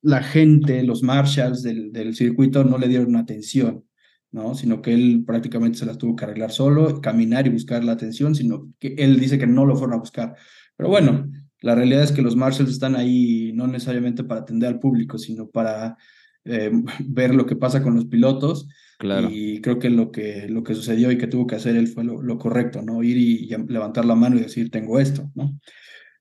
la 0.00 0.22
gente, 0.22 0.82
los 0.82 1.02
marshals 1.02 1.62
del, 1.62 1.92
del 1.92 2.14
circuito 2.14 2.64
no 2.64 2.78
le 2.78 2.88
dieron 2.88 3.16
atención. 3.16 3.84
¿No? 4.32 4.54
Sino 4.54 4.80
que 4.82 4.94
él 4.94 5.24
prácticamente 5.26 5.78
se 5.78 5.86
las 5.86 5.98
tuvo 5.98 6.16
que 6.16 6.24
arreglar 6.24 6.52
solo, 6.52 7.00
caminar 7.00 7.46
y 7.46 7.50
buscar 7.50 7.84
la 7.84 7.92
atención, 7.92 8.34
sino 8.34 8.72
que 8.78 8.94
él 8.98 9.18
dice 9.18 9.38
que 9.38 9.46
no 9.46 9.66
lo 9.66 9.76
fueron 9.76 9.94
a 9.94 10.00
buscar. 10.00 10.36
Pero 10.76 10.88
bueno, 10.88 11.30
la 11.62 11.74
realidad 11.74 12.02
es 12.02 12.12
que 12.12 12.22
los 12.22 12.36
marshals 12.36 12.70
están 12.70 12.96
ahí 12.96 13.52
no 13.54 13.66
necesariamente 13.66 14.24
para 14.24 14.40
atender 14.40 14.68
al 14.68 14.80
público, 14.80 15.18
sino 15.18 15.48
para 15.48 15.96
eh, 16.44 16.70
ver 17.06 17.34
lo 17.34 17.46
que 17.46 17.56
pasa 17.56 17.82
con 17.82 17.94
los 17.94 18.06
pilotos. 18.06 18.68
Claro. 18.98 19.28
Y 19.30 19.60
creo 19.60 19.78
que 19.78 19.90
lo 19.90 20.10
que, 20.12 20.46
lo 20.48 20.62
que 20.62 20.74
sucedió 20.74 21.10
y 21.10 21.18
que 21.18 21.26
tuvo 21.26 21.46
que 21.46 21.56
hacer 21.56 21.76
él 21.76 21.88
fue 21.88 22.04
lo, 22.04 22.38
correcto, 22.38 22.82
¿no? 22.82 23.02
Ir 23.02 23.16
y, 23.16 23.48
levantar 23.68 24.04
la 24.04 24.14
mano 24.14 24.36
y 24.36 24.40
decir, 24.40 24.70
tengo 24.70 25.00
esto, 25.00 25.30
¿no? 25.34 25.58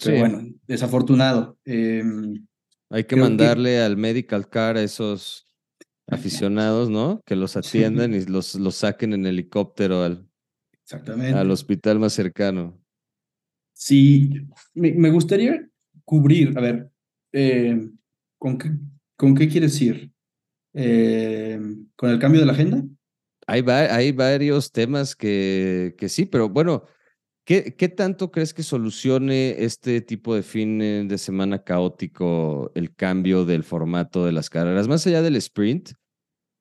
Pero 0.02 0.20
bueno, 0.20 0.48
desafortunado. 0.66 1.58
Em, 1.66 2.46
Hay 2.90 3.04
que 3.04 3.18
mandarle 3.18 3.82
al 3.82 3.98
medical 3.98 4.48
car 4.48 4.78
a 4.78 4.82
esos 4.82 5.49
aficionados, 6.12 6.90
¿no? 6.90 7.22
Que 7.26 7.36
los 7.36 7.56
atiendan 7.56 8.14
y 8.14 8.26
los, 8.26 8.56
los 8.56 8.76
saquen 8.76 9.14
en 9.14 9.26
helicóptero 9.26 10.04
al, 10.04 10.28
Exactamente. 10.84 11.38
al 11.38 11.52
hospital 11.52 12.00
más 12.00 12.14
cercano. 12.14 12.80
Sí, 13.74 14.48
me, 14.74 15.10
gustaría 15.10 15.66
cubrir, 16.04 16.58
a 16.58 16.62
ver, 16.62 16.90
eh, 17.32 17.90
¿con, 18.38 18.58
qué, 18.58 18.72
¿con 19.16 19.36
qué 19.36 19.48
quieres 19.48 19.82
ir? 19.82 20.12
Eh, 20.74 21.60
¿Con 21.96 22.10
el 22.10 22.20
cambio 22.20 22.42
de 22.42 22.46
la 22.46 22.54
agenda? 22.54 22.84
Hay, 23.48 23.62
hay 23.62 24.12
varios 24.12 24.72
temas 24.72 25.16
que, 25.16 25.96
que 25.98 26.10
sí, 26.10 26.26
pero 26.26 26.50
bueno, 26.50 26.84
¿qué, 27.50 27.74
¿qué 27.76 27.90
tanto 27.90 28.30
crees 28.30 28.54
que 28.54 28.62
solucione 28.62 29.64
este 29.64 30.02
tipo 30.02 30.36
de 30.36 30.44
fin 30.44 30.78
de 31.08 31.18
semana 31.18 31.64
caótico 31.64 32.72
el 32.76 32.94
cambio 32.94 33.44
del 33.44 33.64
formato 33.64 34.24
de 34.24 34.32
las 34.32 34.52
carreras? 34.52 34.88
Más 34.88 35.08
allá 35.08 35.24
del 35.24 35.36
sprint, 35.36 35.94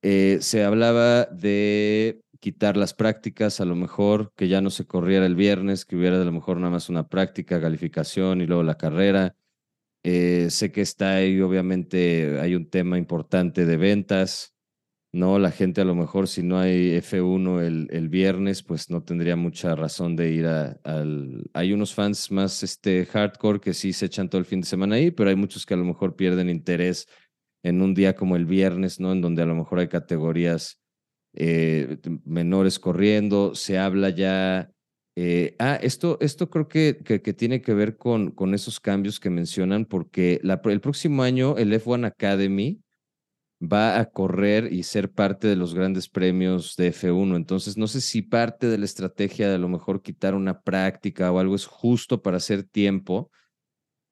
eh, 0.01 0.39
se 0.41 0.65
hablaba 0.65 1.27
de 1.27 2.23
quitar 2.41 2.79
las 2.79 2.95
prácticas, 2.95 3.61
a 3.61 3.67
lo 3.67 3.77
mejor 3.77 4.33
que 4.35 4.49
ya 4.49 4.63
no 4.63 4.71
se 4.71 4.87
corriera 4.87 5.27
el 5.27 5.35
viernes, 5.37 5.85
que 5.85 5.95
hubiera 5.95 6.23
a 6.23 6.25
lo 6.25 6.33
mejor 6.33 6.57
nada 6.57 6.71
más 6.71 6.89
una 6.89 7.07
práctica, 7.07 7.61
calificación 7.61 8.41
y 8.41 8.47
luego 8.47 8.63
la 8.63 8.79
carrera. 8.79 9.37
Eh, 10.05 10.47
sé 10.49 10.73
que 10.73 10.81
está 10.81 11.17
ahí, 11.17 11.39
obviamente 11.43 12.41
hay 12.41 12.55
un 12.55 12.71
tema 12.71 12.97
importante 12.97 13.67
de 13.67 13.77
ventas, 13.77 14.55
¿no? 15.13 15.39
La 15.39 15.51
gente 15.51 15.81
a 15.81 15.85
lo 15.85 15.95
mejor 15.95 16.29
si 16.29 16.43
no 16.43 16.59
hay 16.59 16.97
F1 16.99 17.63
el, 17.63 17.89
el 17.91 18.09
viernes, 18.09 18.63
pues 18.63 18.91
no 18.91 19.03
tendría 19.03 19.37
mucha 19.37 19.75
razón 19.75 20.17
de 20.17 20.31
ir 20.33 20.47
a, 20.47 20.79
al... 20.85 21.51
Hay 21.55 21.73
unos 21.73 21.95
fans 21.95 22.31
más 22.31 22.63
este, 22.63 23.07
hardcore 23.07 23.61
que 23.61 23.75
sí 23.75 23.93
se 23.93 24.07
echan 24.07 24.29
todo 24.29 24.39
el 24.39 24.45
fin 24.45 24.61
de 24.61 24.67
semana 24.67 24.97
ahí, 24.97 25.11
pero 25.11 25.31
hay 25.31 25.37
muchos 25.37 25.65
que 25.65 25.75
a 25.75 25.79
lo 25.79 25.85
mejor 25.85 26.17
pierden 26.17 26.51
interés 26.51 27.07
en 27.63 27.83
un 27.83 27.95
día 27.95 28.15
como 28.15 28.37
el 28.37 28.47
viernes, 28.47 29.01
¿no? 29.01 29.13
En 29.13 29.21
donde 29.21 29.43
a 29.43 29.47
lo 29.47 29.55
mejor 29.55 29.79
hay 29.81 29.89
categorías 29.89 30.81
eh, 31.35 31.99
menores 32.25 32.79
corriendo, 32.79 33.55
se 33.55 33.79
habla 33.79 34.11
ya... 34.11 34.71
Eh, 35.21 35.57
ah, 35.59 35.77
esto, 35.83 36.17
esto 36.21 36.49
creo 36.49 36.69
que, 36.69 36.99
que, 37.03 37.33
tiene 37.33 37.61
que 37.61 37.75
ver 37.75 37.97
con, 37.97 38.31
con 38.31 38.55
esos 38.55 38.79
cambios 38.79 39.19
que 39.19 39.31
mencionan, 39.31 39.85
porque 39.85 40.41
el 40.45 40.81
próximo 40.81 41.25
año 41.25 41.57
el 41.57 41.73
F1 41.73 42.07
Academy 42.07 42.81
va 43.61 43.99
a 43.99 44.07
correr 44.07 44.73
y 44.73 44.85
ser 44.85 45.11
parte 45.11 45.49
de 45.49 45.57
los 45.57 45.75
grandes 45.75 46.09
premios 46.09 46.77
de 46.77 46.93
F1. 46.93 47.37
Entonces, 47.37 47.77
no 47.77 47.87
sé 47.89 48.01
si 48.01 48.23
parte 48.23 48.69
de 48.69 48.79
la 48.79 48.85
estrategia 48.85 49.49
de 49.49 49.57
a 49.57 49.59
lo 49.59 49.69
mejor 49.69 50.03
quitar 50.03 50.35
una 50.35 50.61
práctica 50.61 51.33
o 51.33 51.39
algo 51.39 51.57
es 51.57 51.67
justo 51.67 52.23
para 52.23 52.37
hacer 52.37 52.63
tiempo 52.63 53.31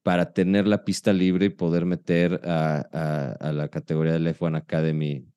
para 0.07 0.31
tener 0.31 0.67
la 0.67 0.85
pista 0.85 1.11
libre 1.11 1.47
y 1.47 1.49
poder 1.49 1.85
meter 1.85 2.39
a, 2.45 3.35
a, 3.41 3.51
la 3.51 3.67
categoría 3.67 4.13
del 4.13 4.27
F1 4.27 4.55
Academy 4.55 5.27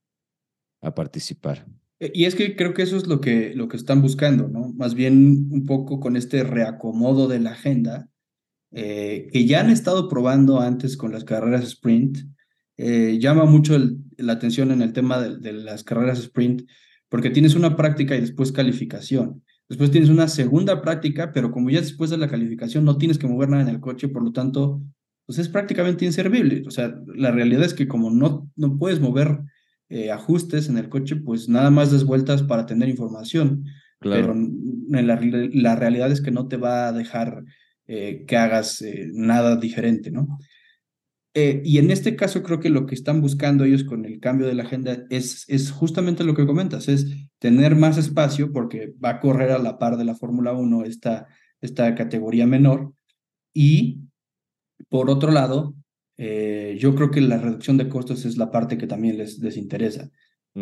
a 0.81 0.94
participar. 0.94 1.66
E, 1.99 2.12
y 2.14 2.27
es 2.27 2.37
que 2.37 2.55
creo 2.55 2.73
que 2.73 2.83
eso 2.83 2.96
es 2.96 3.09
lo 3.09 3.20
que, 3.20 3.53
lo 3.57 3.66
que 3.66 3.77
están 3.77 4.01
buscando, 4.01 4.46
¿no? 4.46 4.73
Más 4.75 4.94
bien 4.94 5.49
un 5.51 5.66
poco 5.66 5.99
con 5.99 6.14
este 6.14 6.44
reacomodo 6.44 7.27
de 7.27 7.40
la 7.40 7.51
agenda, 7.51 8.11
eh, 8.70 9.27
que 9.33 9.44
ya 9.44 9.59
han 9.59 9.70
estado 9.70 10.09
probando 10.09 10.61
antes 10.61 10.96
con 10.96 11.11
las 11.11 11.25
carreras 11.25 11.64
sprint. 11.64 12.18
Eh, 12.83 13.19
llama 13.21 13.45
mucho 13.45 13.79
la 14.16 14.33
atención 14.33 14.71
en 14.71 14.81
el 14.81 14.95
tema 14.95 15.21
de, 15.21 15.37
de, 15.37 15.53
las 15.53 15.85
carreras 15.85 16.19
sprint, 16.19 16.62
porque 17.11 17.29
tienes 17.29 17.55
una 17.55 17.77
práctica 17.77 18.16
y 18.16 18.21
después 18.21 18.53
calificación. 18.53 19.43
Después 19.69 19.90
tienes 19.90 20.09
una 20.09 20.29
segunda 20.29 20.81
práctica, 20.81 21.31
pero 21.31 21.51
como 21.53 21.69
ya 21.69 21.81
después 21.81 22.09
de 22.09 22.16
la 22.16 22.29
calificación 22.29 22.85
no 22.85 22.97
tienes 22.97 23.19
que 23.19 23.27
mover 23.27 23.51
nada 23.51 23.62
en 23.62 23.69
el 23.69 23.81
coche, 23.81 24.09
por 24.09 24.25
lo 24.25 24.33
tanto, 24.33 24.81
pues 25.27 25.38
es 25.38 25.51
prácticamente 25.51 26.07
inservible. 26.07 26.64
O 26.66 26.71
sea, 26.71 26.95
la 27.14 27.31
realidad 27.31 27.64
es 27.64 27.75
que 27.75 27.87
como 27.87 28.11
no, 28.11 28.51
no 28.57 28.79
puedes 28.79 28.99
mover 28.99 29.40
eh, 29.90 30.11
ajustes 30.11 30.69
en 30.71 30.79
el 30.79 30.88
coche, 30.88 31.16
pues 31.16 31.49
nada 31.49 31.71
más 31.71 31.93
des 31.93 32.05
vueltas 32.05 32.43
para 32.43 32.64
tener 32.64 32.88
información. 32.88 33.64
Pero 34.01 34.35
la, 34.88 35.77
realidad 35.77 36.11
es 36.11 36.23
que 36.23 36.31
no 36.31 36.49
te 36.49 36.57
va 36.57 36.88
a 36.88 36.93
dejar 36.93 37.45
eh, 37.87 38.25
que 38.27 38.37
hagas 38.38 38.81
eh, 38.81 39.11
nada 39.12 39.57
diferente, 39.57 40.11
¿no? 40.11 40.38
Eh, 41.35 41.62
y 41.64 41.79
en 41.79 41.90
este 41.90 42.16
caso 42.16 42.43
creo 42.43 42.59
que 42.59 42.71
lo 42.71 42.87
que 42.87 42.95
están 42.95 43.21
buscando 43.21 43.64
ellos 43.64 43.85
con 43.85 44.05
el 44.05 44.19
cambio 44.19 44.49
de 44.49 44.55
la 44.55 44.64
agenda 44.64 45.05
es, 45.11 45.45
es 45.49 45.71
justamente 45.71 46.25
lo 46.25 46.35
que 46.35 46.45
comentas, 46.45 46.88
es 46.88 47.07
tener 47.38 47.77
más 47.77 47.99
espacio 47.99 48.53
porque 48.53 48.93
va 49.03 49.11
a 49.11 49.21
correr 49.21 49.53
a 49.53 49.59
la 49.59 49.79
par 49.79 49.97
de 49.97 50.05
la 50.05 50.16
Fórmula 50.16 50.53
1 50.53 50.85
esta, 50.85 51.29
esta 51.61 51.95
categoría 51.95 52.47
menor. 52.47 52.93
Y 53.55 54.01
por 54.88 55.09
otro 55.09 55.31
lado, 55.31 55.75
eh, 56.16 56.77
yo 56.81 56.95
creo 56.95 57.11
que 57.11 57.21
la 57.21 57.38
reducción 57.38 57.77
de 57.77 57.88
costos 57.88 58.25
es 58.25 58.37
la 58.37 58.51
parte 58.51 58.77
que 58.77 58.87
también 58.87 59.16
les, 59.16 59.38
les 59.38 59.57
interesa. 59.57 60.11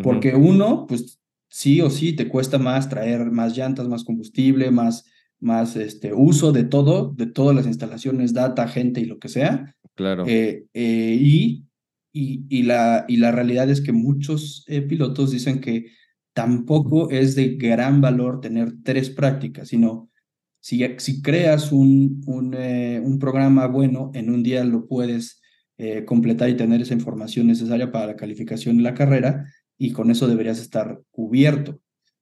Porque 0.02 0.34
uno, 0.34 0.86
pues 0.86 1.18
sí 1.48 1.80
o 1.80 1.90
sí 1.90 2.12
te 2.12 2.28
cuesta 2.28 2.58
más 2.58 2.88
traer 2.88 3.30
más 3.30 3.56
llantas, 3.56 3.88
más 3.88 4.04
combustible, 4.04 4.70
más, 4.70 5.06
más 5.40 5.76
este, 5.76 6.12
uso 6.12 6.52
de 6.52 6.64
todo, 6.64 7.12
de 7.16 7.26
todas 7.26 7.56
las 7.56 7.66
instalaciones, 7.66 8.34
data, 8.34 8.68
gente 8.68 9.00
y 9.00 9.06
lo 9.06 9.18
que 9.18 9.28
sea. 9.28 9.74
Claro. 9.98 10.26
Eh, 10.28 10.64
eh, 10.74 11.18
y, 11.20 11.66
y, 12.12 12.44
y, 12.48 12.62
la, 12.62 13.04
y 13.08 13.16
la 13.16 13.32
realidad 13.32 13.68
es 13.68 13.80
que 13.80 13.90
muchos 13.90 14.64
eh, 14.68 14.80
pilotos 14.80 15.32
dicen 15.32 15.60
que 15.60 15.86
tampoco 16.32 17.10
es 17.10 17.34
de 17.34 17.56
gran 17.56 18.00
valor 18.00 18.40
tener 18.40 18.74
tres 18.84 19.10
prácticas, 19.10 19.66
sino 19.66 20.08
si, 20.60 20.84
si 20.98 21.20
creas 21.20 21.72
un, 21.72 22.22
un, 22.28 22.54
un 22.54 23.18
programa 23.18 23.66
bueno, 23.66 24.12
en 24.14 24.30
un 24.30 24.44
día 24.44 24.62
lo 24.64 24.86
puedes 24.86 25.40
completar 26.06 26.48
y 26.48 26.56
tener 26.56 26.80
esa 26.80 26.94
información 26.94 27.46
necesaria 27.46 27.92
para 27.92 28.08
la 28.08 28.16
calificación 28.16 28.76
de 28.76 28.82
la 28.82 28.94
carrera 28.94 29.46
y 29.76 29.92
con 29.92 30.10
eso 30.10 30.26
deberías 30.26 30.60
estar 30.60 31.00
cubierto. 31.10 31.80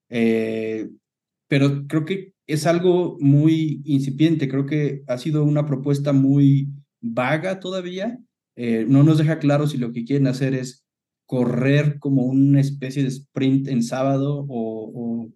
pero 0.09 1.87
creo 1.87 2.05
que 2.05 2.33
es 2.47 2.67
algo 2.67 3.17
muy 3.21 3.83
incipiente, 3.85 4.49
creo 4.49 4.67
que 4.67 5.03
ha 5.07 5.19
sido 5.19 5.45
una 5.45 5.65
propuesta 5.67 6.12
muy 6.12 6.69
vaga 7.14 7.61
todavía. 7.61 8.19
Eh, 8.57 8.87
no 8.88 9.03
nos 9.03 9.19
deja 9.19 9.38
claro 9.38 9.66
si 9.66 9.79
lo 9.79 9.92
que 9.92 10.05
quieren 10.05 10.27
hacer 10.27 10.55
es 10.55 10.87
correr 11.27 11.99
como 11.99 12.23
una 12.23 12.61
especie 12.61 13.03
de 13.03 13.09
sprint 13.09 13.69
en 13.69 13.83
sábado 13.83 14.47
o, 14.49 15.31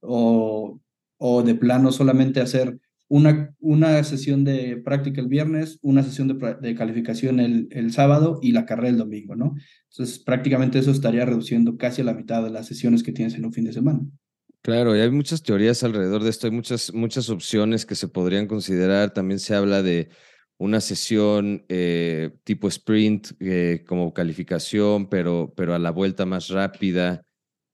o, 0.00 0.80
o, 1.18 1.42
de 1.42 1.54
plano 1.54 1.92
solamente 1.92 2.40
hacer 2.40 2.78
una, 3.08 3.54
una 3.60 4.02
sesión 4.02 4.44
de 4.44 4.78
práctica 4.78 5.20
el 5.20 5.28
viernes, 5.28 5.78
una 5.82 6.02
sesión 6.02 6.28
de, 6.28 6.56
de, 6.60 6.74
calificación 6.74 7.38
el, 7.40 7.68
el 7.70 7.92
sábado 7.92 8.40
y 8.42 8.52
la 8.52 8.64
carrera 8.64 8.88
el 8.88 8.98
domingo, 8.98 9.36
¿no? 9.36 9.54
Entonces 9.90 10.18
prácticamente 10.18 10.78
eso 10.78 10.90
estaría 10.90 11.26
reduciendo 11.26 11.76
casi 11.76 12.00
a 12.00 12.04
la 12.04 12.14
mitad 12.14 12.42
de 12.42 12.50
las 12.50 12.66
sesiones 12.66 13.02
que 13.02 13.12
tienes 13.12 13.34
en 13.34 13.44
un 13.44 13.52
fin 13.52 13.64
de 13.64 13.74
semana. 13.74 14.00
Claro, 14.64 14.96
y 14.96 15.00
hay 15.00 15.10
muchas 15.10 15.42
teorías 15.42 15.84
alrededor 15.84 16.22
de 16.22 16.30
esto, 16.30 16.46
hay 16.46 16.50
muchas, 16.50 16.94
muchas 16.94 17.28
opciones 17.28 17.84
que 17.84 17.94
se 17.94 18.08
podrían 18.08 18.46
considerar. 18.46 19.12
También 19.12 19.38
se 19.38 19.54
habla 19.54 19.82
de 19.82 20.08
una 20.58 20.80
sesión 20.80 21.64
eh, 21.68 22.30
tipo 22.44 22.68
sprint 22.68 23.32
eh, 23.40 23.84
como 23.86 24.14
calificación, 24.14 25.08
pero, 25.08 25.52
pero 25.56 25.74
a 25.74 25.78
la 25.78 25.90
vuelta 25.90 26.26
más 26.26 26.48
rápida, 26.48 27.22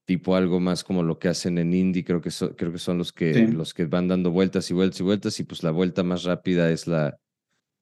tipo 0.05 0.35
algo 0.35 0.59
más 0.59 0.83
como 0.83 1.03
lo 1.03 1.19
que 1.19 1.29
hacen 1.29 1.57
en 1.57 1.73
Indy, 1.73 2.03
creo 2.03 2.21
que, 2.21 2.31
creo 2.57 2.71
que 2.71 2.79
son 2.79 2.97
los 2.97 3.13
que, 3.13 3.47
los 3.47 3.73
que 3.73 3.85
van 3.85 4.07
dando 4.07 4.31
vueltas 4.31 4.69
y 4.71 4.73
vueltas 4.73 4.99
y 4.99 5.03
vueltas, 5.03 5.39
y 5.39 5.43
pues 5.43 5.63
la 5.63 5.71
vuelta 5.71 6.03
más 6.03 6.23
rápida 6.23 6.71
es 6.71 6.87
la, 6.87 7.17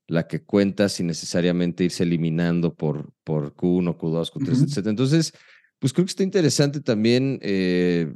la 0.09 0.27
que 0.27 0.43
cuenta 0.43 0.89
sin 0.89 1.07
necesariamente 1.07 1.83
irse 1.83 2.03
eliminando 2.03 2.73
por, 2.73 3.13
por 3.23 3.55
Q1, 3.55 3.97
Q2, 3.97 4.31
Q3, 4.31 4.63
etc. 4.63 4.87
Entonces, 4.87 5.33
pues 5.79 5.93
creo 5.93 6.05
que 6.05 6.09
está 6.11 6.23
interesante 6.23 6.81
también. 6.81 7.39
Eh, 7.41 8.13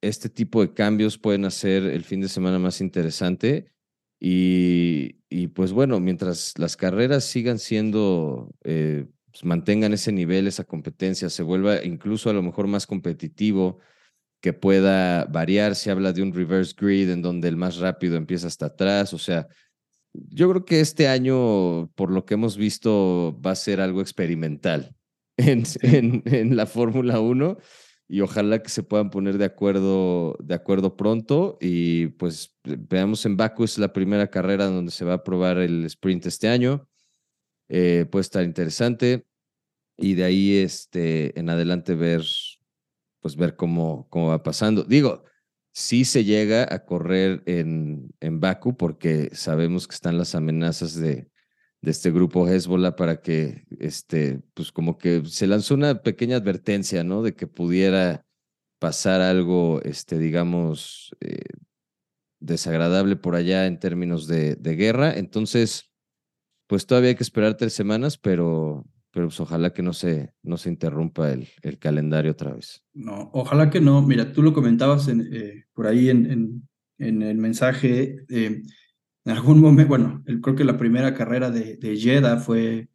este 0.00 0.28
tipo 0.28 0.60
de 0.60 0.74
cambios 0.74 1.18
pueden 1.18 1.44
hacer 1.44 1.84
el 1.84 2.04
fin 2.04 2.20
de 2.20 2.28
semana 2.28 2.58
más 2.58 2.80
interesante. 2.80 3.66
Y, 4.24 5.16
y 5.28 5.48
pues 5.48 5.72
bueno, 5.72 5.98
mientras 5.98 6.56
las 6.56 6.76
carreras 6.76 7.24
sigan 7.24 7.58
siendo, 7.58 8.54
eh, 8.62 9.06
pues 9.32 9.44
mantengan 9.44 9.92
ese 9.92 10.12
nivel, 10.12 10.46
esa 10.46 10.62
competencia, 10.62 11.28
se 11.28 11.42
vuelva 11.42 11.82
incluso 11.82 12.30
a 12.30 12.32
lo 12.32 12.40
mejor 12.40 12.68
más 12.68 12.86
competitivo, 12.86 13.80
que 14.40 14.52
pueda 14.52 15.24
variar. 15.24 15.74
Se 15.74 15.90
habla 15.90 16.12
de 16.12 16.22
un 16.22 16.32
reverse 16.32 16.72
grid 16.78 17.10
en 17.10 17.20
donde 17.20 17.48
el 17.48 17.56
más 17.56 17.78
rápido 17.78 18.16
empieza 18.16 18.46
hasta 18.46 18.66
atrás. 18.66 19.12
O 19.12 19.18
sea, 19.18 19.48
yo 20.12 20.48
creo 20.50 20.64
que 20.64 20.78
este 20.78 21.08
año, 21.08 21.90
por 21.96 22.12
lo 22.12 22.24
que 22.24 22.34
hemos 22.34 22.56
visto, 22.56 23.36
va 23.44 23.50
a 23.50 23.56
ser 23.56 23.80
algo 23.80 24.00
experimental 24.02 24.94
en, 25.36 25.64
en, 25.82 26.22
en 26.26 26.54
la 26.54 26.66
Fórmula 26.66 27.18
1 27.18 27.58
y 28.12 28.20
ojalá 28.20 28.62
que 28.62 28.68
se 28.68 28.82
puedan 28.82 29.08
poner 29.08 29.38
de 29.38 29.46
acuerdo, 29.46 30.36
de 30.38 30.54
acuerdo 30.54 30.98
pronto. 30.98 31.56
Y 31.62 32.08
pues 32.08 32.54
veamos 32.62 33.24
en 33.24 33.38
Baku, 33.38 33.64
es 33.64 33.78
la 33.78 33.94
primera 33.94 34.28
carrera 34.28 34.66
donde 34.66 34.92
se 34.92 35.06
va 35.06 35.14
a 35.14 35.24
probar 35.24 35.56
el 35.56 35.86
sprint 35.86 36.26
este 36.26 36.48
año. 36.48 36.86
Eh, 37.70 38.04
puede 38.12 38.20
estar 38.20 38.44
interesante. 38.44 39.24
Y 39.96 40.12
de 40.12 40.24
ahí 40.24 40.56
este, 40.58 41.40
en 41.40 41.48
adelante 41.48 41.94
ver, 41.94 42.22
pues 43.20 43.34
ver 43.34 43.56
cómo, 43.56 44.06
cómo 44.10 44.28
va 44.28 44.42
pasando. 44.42 44.84
Digo, 44.84 45.24
si 45.72 46.04
se 46.04 46.22
llega 46.22 46.68
a 46.70 46.84
correr 46.84 47.42
en, 47.46 48.14
en 48.20 48.40
Baku 48.40 48.76
porque 48.76 49.30
sabemos 49.32 49.88
que 49.88 49.94
están 49.94 50.18
las 50.18 50.34
amenazas 50.34 50.96
de, 50.96 51.31
de 51.82 51.90
este 51.90 52.12
grupo 52.12 52.48
Hezbollah 52.48 52.96
para 52.96 53.20
que, 53.20 53.64
este, 53.78 54.40
pues 54.54 54.70
como 54.70 54.96
que 54.98 55.22
se 55.26 55.48
lanzó 55.48 55.74
una 55.74 56.02
pequeña 56.02 56.36
advertencia, 56.36 57.02
¿no? 57.02 57.22
De 57.22 57.34
que 57.34 57.48
pudiera 57.48 58.24
pasar 58.78 59.20
algo, 59.20 59.82
este, 59.82 60.18
digamos, 60.18 61.14
eh, 61.20 61.42
desagradable 62.40 63.16
por 63.16 63.34
allá 63.34 63.66
en 63.66 63.78
términos 63.78 64.28
de, 64.28 64.54
de, 64.56 64.76
guerra. 64.76 65.16
Entonces, 65.16 65.90
pues 66.68 66.86
todavía 66.86 67.10
hay 67.10 67.16
que 67.16 67.24
esperar 67.24 67.56
tres 67.56 67.72
semanas, 67.72 68.16
pero, 68.16 68.84
pero 69.10 69.26
pues 69.26 69.40
ojalá 69.40 69.72
que 69.72 69.82
no 69.82 69.92
se, 69.92 70.32
no 70.42 70.56
se 70.58 70.68
interrumpa 70.68 71.32
el, 71.32 71.48
el 71.62 71.78
calendario 71.78 72.30
otra 72.30 72.54
vez. 72.54 72.84
No, 72.94 73.30
ojalá 73.32 73.70
que 73.70 73.80
no. 73.80 74.02
Mira, 74.02 74.32
tú 74.32 74.42
lo 74.42 74.52
comentabas 74.52 75.08
en, 75.08 75.28
eh, 75.32 75.64
por 75.74 75.88
ahí 75.88 76.10
en, 76.10 76.62
en, 76.98 77.22
el 77.22 77.38
mensaje. 77.38 78.24
Eh, 78.28 78.62
en 79.24 79.32
algún 79.32 79.60
momento, 79.60 79.88
bueno, 79.88 80.22
creo 80.42 80.56
que 80.56 80.64
la 80.64 80.78
primera 80.78 81.14
carrera 81.14 81.50
de, 81.50 81.76
de 81.76 81.96
Jeddah 81.96 82.38
fue 82.38 82.88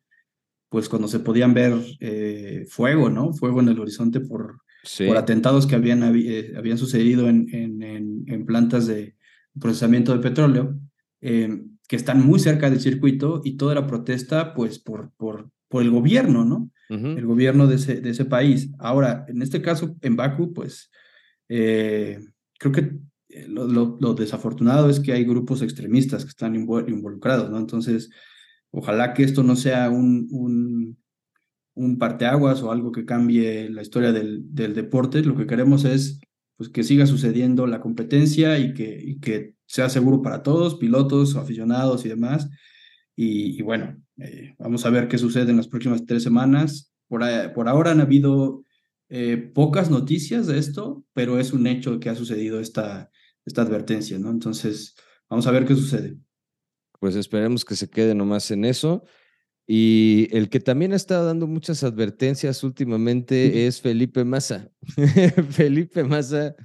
pues 0.69 0.89
cuando 0.89 1.07
se 1.07 1.19
podían 1.19 1.53
ver 1.53 1.73
eh, 1.99 2.65
fuego, 2.69 3.09
¿no? 3.09 3.33
Fuego 3.33 3.61
en 3.61 3.69
el 3.69 3.79
horizonte 3.79 4.19
por, 4.19 4.61
por 5.05 5.17
atentados 5.17 5.65
que 5.65 5.75
habían, 5.75 6.03
eh, 6.15 6.53
habían 6.57 6.77
sucedido 6.77 7.29
en, 7.29 7.47
en, 7.53 8.25
en, 8.27 8.45
plantas 8.45 8.87
de 8.87 9.15
procesamiento 9.59 10.13
de 10.13 10.19
petróleo, 10.19 10.77
em, 11.21 11.77
que 11.87 11.95
están 11.95 12.25
muy 12.25 12.39
cerca 12.39 12.69
del 12.69 12.81
circuito 12.81 13.41
y 13.43 13.55
toda 13.55 13.75
la 13.75 13.87
protesta, 13.87 14.53
pues, 14.53 14.77
por, 14.77 15.11
por, 15.15 15.49
por 15.69 15.83
el 15.83 15.89
gobierno, 15.89 16.43
¿no? 16.43 16.69
El 16.89 17.25
gobierno 17.25 17.67
de 17.67 17.75
ese, 17.75 17.99
de 17.99 18.11
ese 18.11 18.23
país. 18.23 18.71
Ahora, 18.79 19.25
en 19.27 19.41
este 19.41 19.61
caso, 19.61 19.97
en 20.01 20.15
Baku, 20.15 20.53
pues, 20.53 20.89
eh, 21.49 22.19
creo 22.57 22.71
que 22.71 22.93
lo, 23.47 24.13
desafortunado 24.13 24.89
es 24.89 24.99
que 24.99 25.13
hay 25.13 25.23
grupos 25.25 25.61
extremistas 25.61 26.23
que 26.23 26.29
están 26.29 26.55
involucrados, 26.55 27.49
¿no? 27.49 27.57
Entonces, 27.57 28.09
ojalá 28.71 29.13
que 29.13 29.23
esto 29.23 29.43
no 29.43 29.55
sea 29.55 29.89
un, 29.89 30.27
un, 30.31 30.97
un 31.73 31.97
parteaguas 31.97 32.61
o 32.63 32.71
algo 32.71 32.91
que 32.91 33.05
cambie 33.05 33.69
la 33.69 33.81
historia 33.81 34.11
del, 34.11 34.53
del, 34.53 34.73
deporte. 34.73 35.21
Lo 35.23 35.35
que 35.35 35.47
queremos 35.47 35.85
es 35.85 36.19
pues, 36.57 36.69
que 36.69 36.83
siga 36.83 37.05
sucediendo 37.05 37.67
la 37.67 37.81
competencia 37.81 38.59
y 38.59 38.73
que, 38.73 39.17
que 39.21 39.55
sea 39.65 39.89
seguro 39.89 40.21
para 40.21 40.43
todos, 40.43 40.75
pilotos, 40.75 41.35
aficionados 41.35 42.05
y 42.05 42.09
demás. 42.09 42.49
Y, 43.15 43.61
bueno, 43.63 43.97
eh, 44.17 44.55
vamos 44.59 44.85
a 44.85 44.89
ver 44.89 45.07
qué 45.07 45.17
sucede 45.17 45.51
en 45.51 45.57
las 45.57 45.67
próximas 45.67 46.05
tres 46.05 46.23
semanas. 46.23 46.93
Por, 47.07 47.21
por 47.53 47.67
ahora 47.67 47.91
han 47.91 48.01
habido 48.01 48.63
eh, 49.09 49.37
pocas 49.37 49.89
noticias 49.89 50.47
de 50.47 50.59
esto, 50.59 51.05
pero 51.13 51.39
es 51.39 51.53
un 51.53 51.65
hecho 51.65 51.99
que 51.99 52.09
ha 52.09 52.15
sucedido 52.15 52.59
esta, 52.59 53.09
esta 53.47 53.61
advertencia, 53.61 54.19
¿no? 54.19 54.29
Entonces, 54.29 54.93
vamos 55.29 55.47
a 55.47 55.51
ver 55.51 55.65
qué 55.65 55.73
sucede. 55.73 56.17
Pues 56.99 57.15
esperemos 57.15 57.63
que 57.63 57.75
se 57.75 57.89
quede 57.89 58.13
nomás 58.13 58.51
en 58.51 58.65
eso. 58.65 59.05
Y 59.65 60.27
el 60.31 60.49
que 60.49 60.59
también 60.59 60.93
ha 60.93 60.97
estado 60.97 61.25
dando 61.25 61.47
muchas 61.47 61.83
advertencias 61.83 62.63
últimamente 62.63 63.65
es 63.65 63.81
Felipe 63.81 64.23
Massa. 64.25 64.69
Felipe 65.49 66.03
Massa 66.03 66.55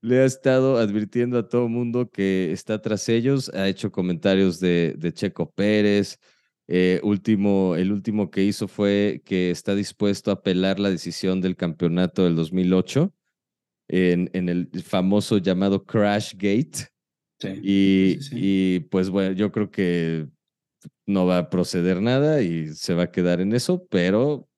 le 0.00 0.20
ha 0.20 0.24
estado 0.24 0.78
advirtiendo 0.78 1.38
a 1.38 1.48
todo 1.48 1.68
mundo 1.68 2.10
que 2.10 2.52
está 2.52 2.80
tras 2.82 3.08
ellos. 3.08 3.48
Ha 3.54 3.68
hecho 3.68 3.92
comentarios 3.92 4.58
de, 4.58 4.94
de 4.98 5.12
Checo 5.12 5.52
Pérez. 5.52 6.18
Eh, 6.66 7.00
último, 7.04 7.76
el 7.76 7.92
último 7.92 8.30
que 8.30 8.42
hizo 8.42 8.66
fue 8.66 9.22
que 9.24 9.52
está 9.52 9.76
dispuesto 9.76 10.32
a 10.32 10.34
apelar 10.34 10.80
la 10.80 10.90
decisión 10.90 11.40
del 11.40 11.54
campeonato 11.54 12.24
del 12.24 12.34
2008 12.34 13.15
en, 13.88 14.30
en 14.32 14.48
el 14.48 14.68
famoso 14.82 15.38
llamado 15.38 15.84
Crash 15.84 16.34
Gate. 16.34 16.88
y, 17.62 18.18
y 18.32 18.80
pues 18.90 19.10
bueno, 19.10 19.32
yo 19.32 19.52
creo 19.52 19.70
que 19.70 20.26
no 21.06 21.26
va 21.26 21.38
a 21.38 21.50
proceder 21.50 22.00
nada 22.02 22.42
y 22.42 22.74
se 22.74 22.94
va 22.94 23.04
a 23.04 23.12
quedar 23.12 23.40
en 23.40 23.52
eso, 23.52 23.86
pero 23.88 24.48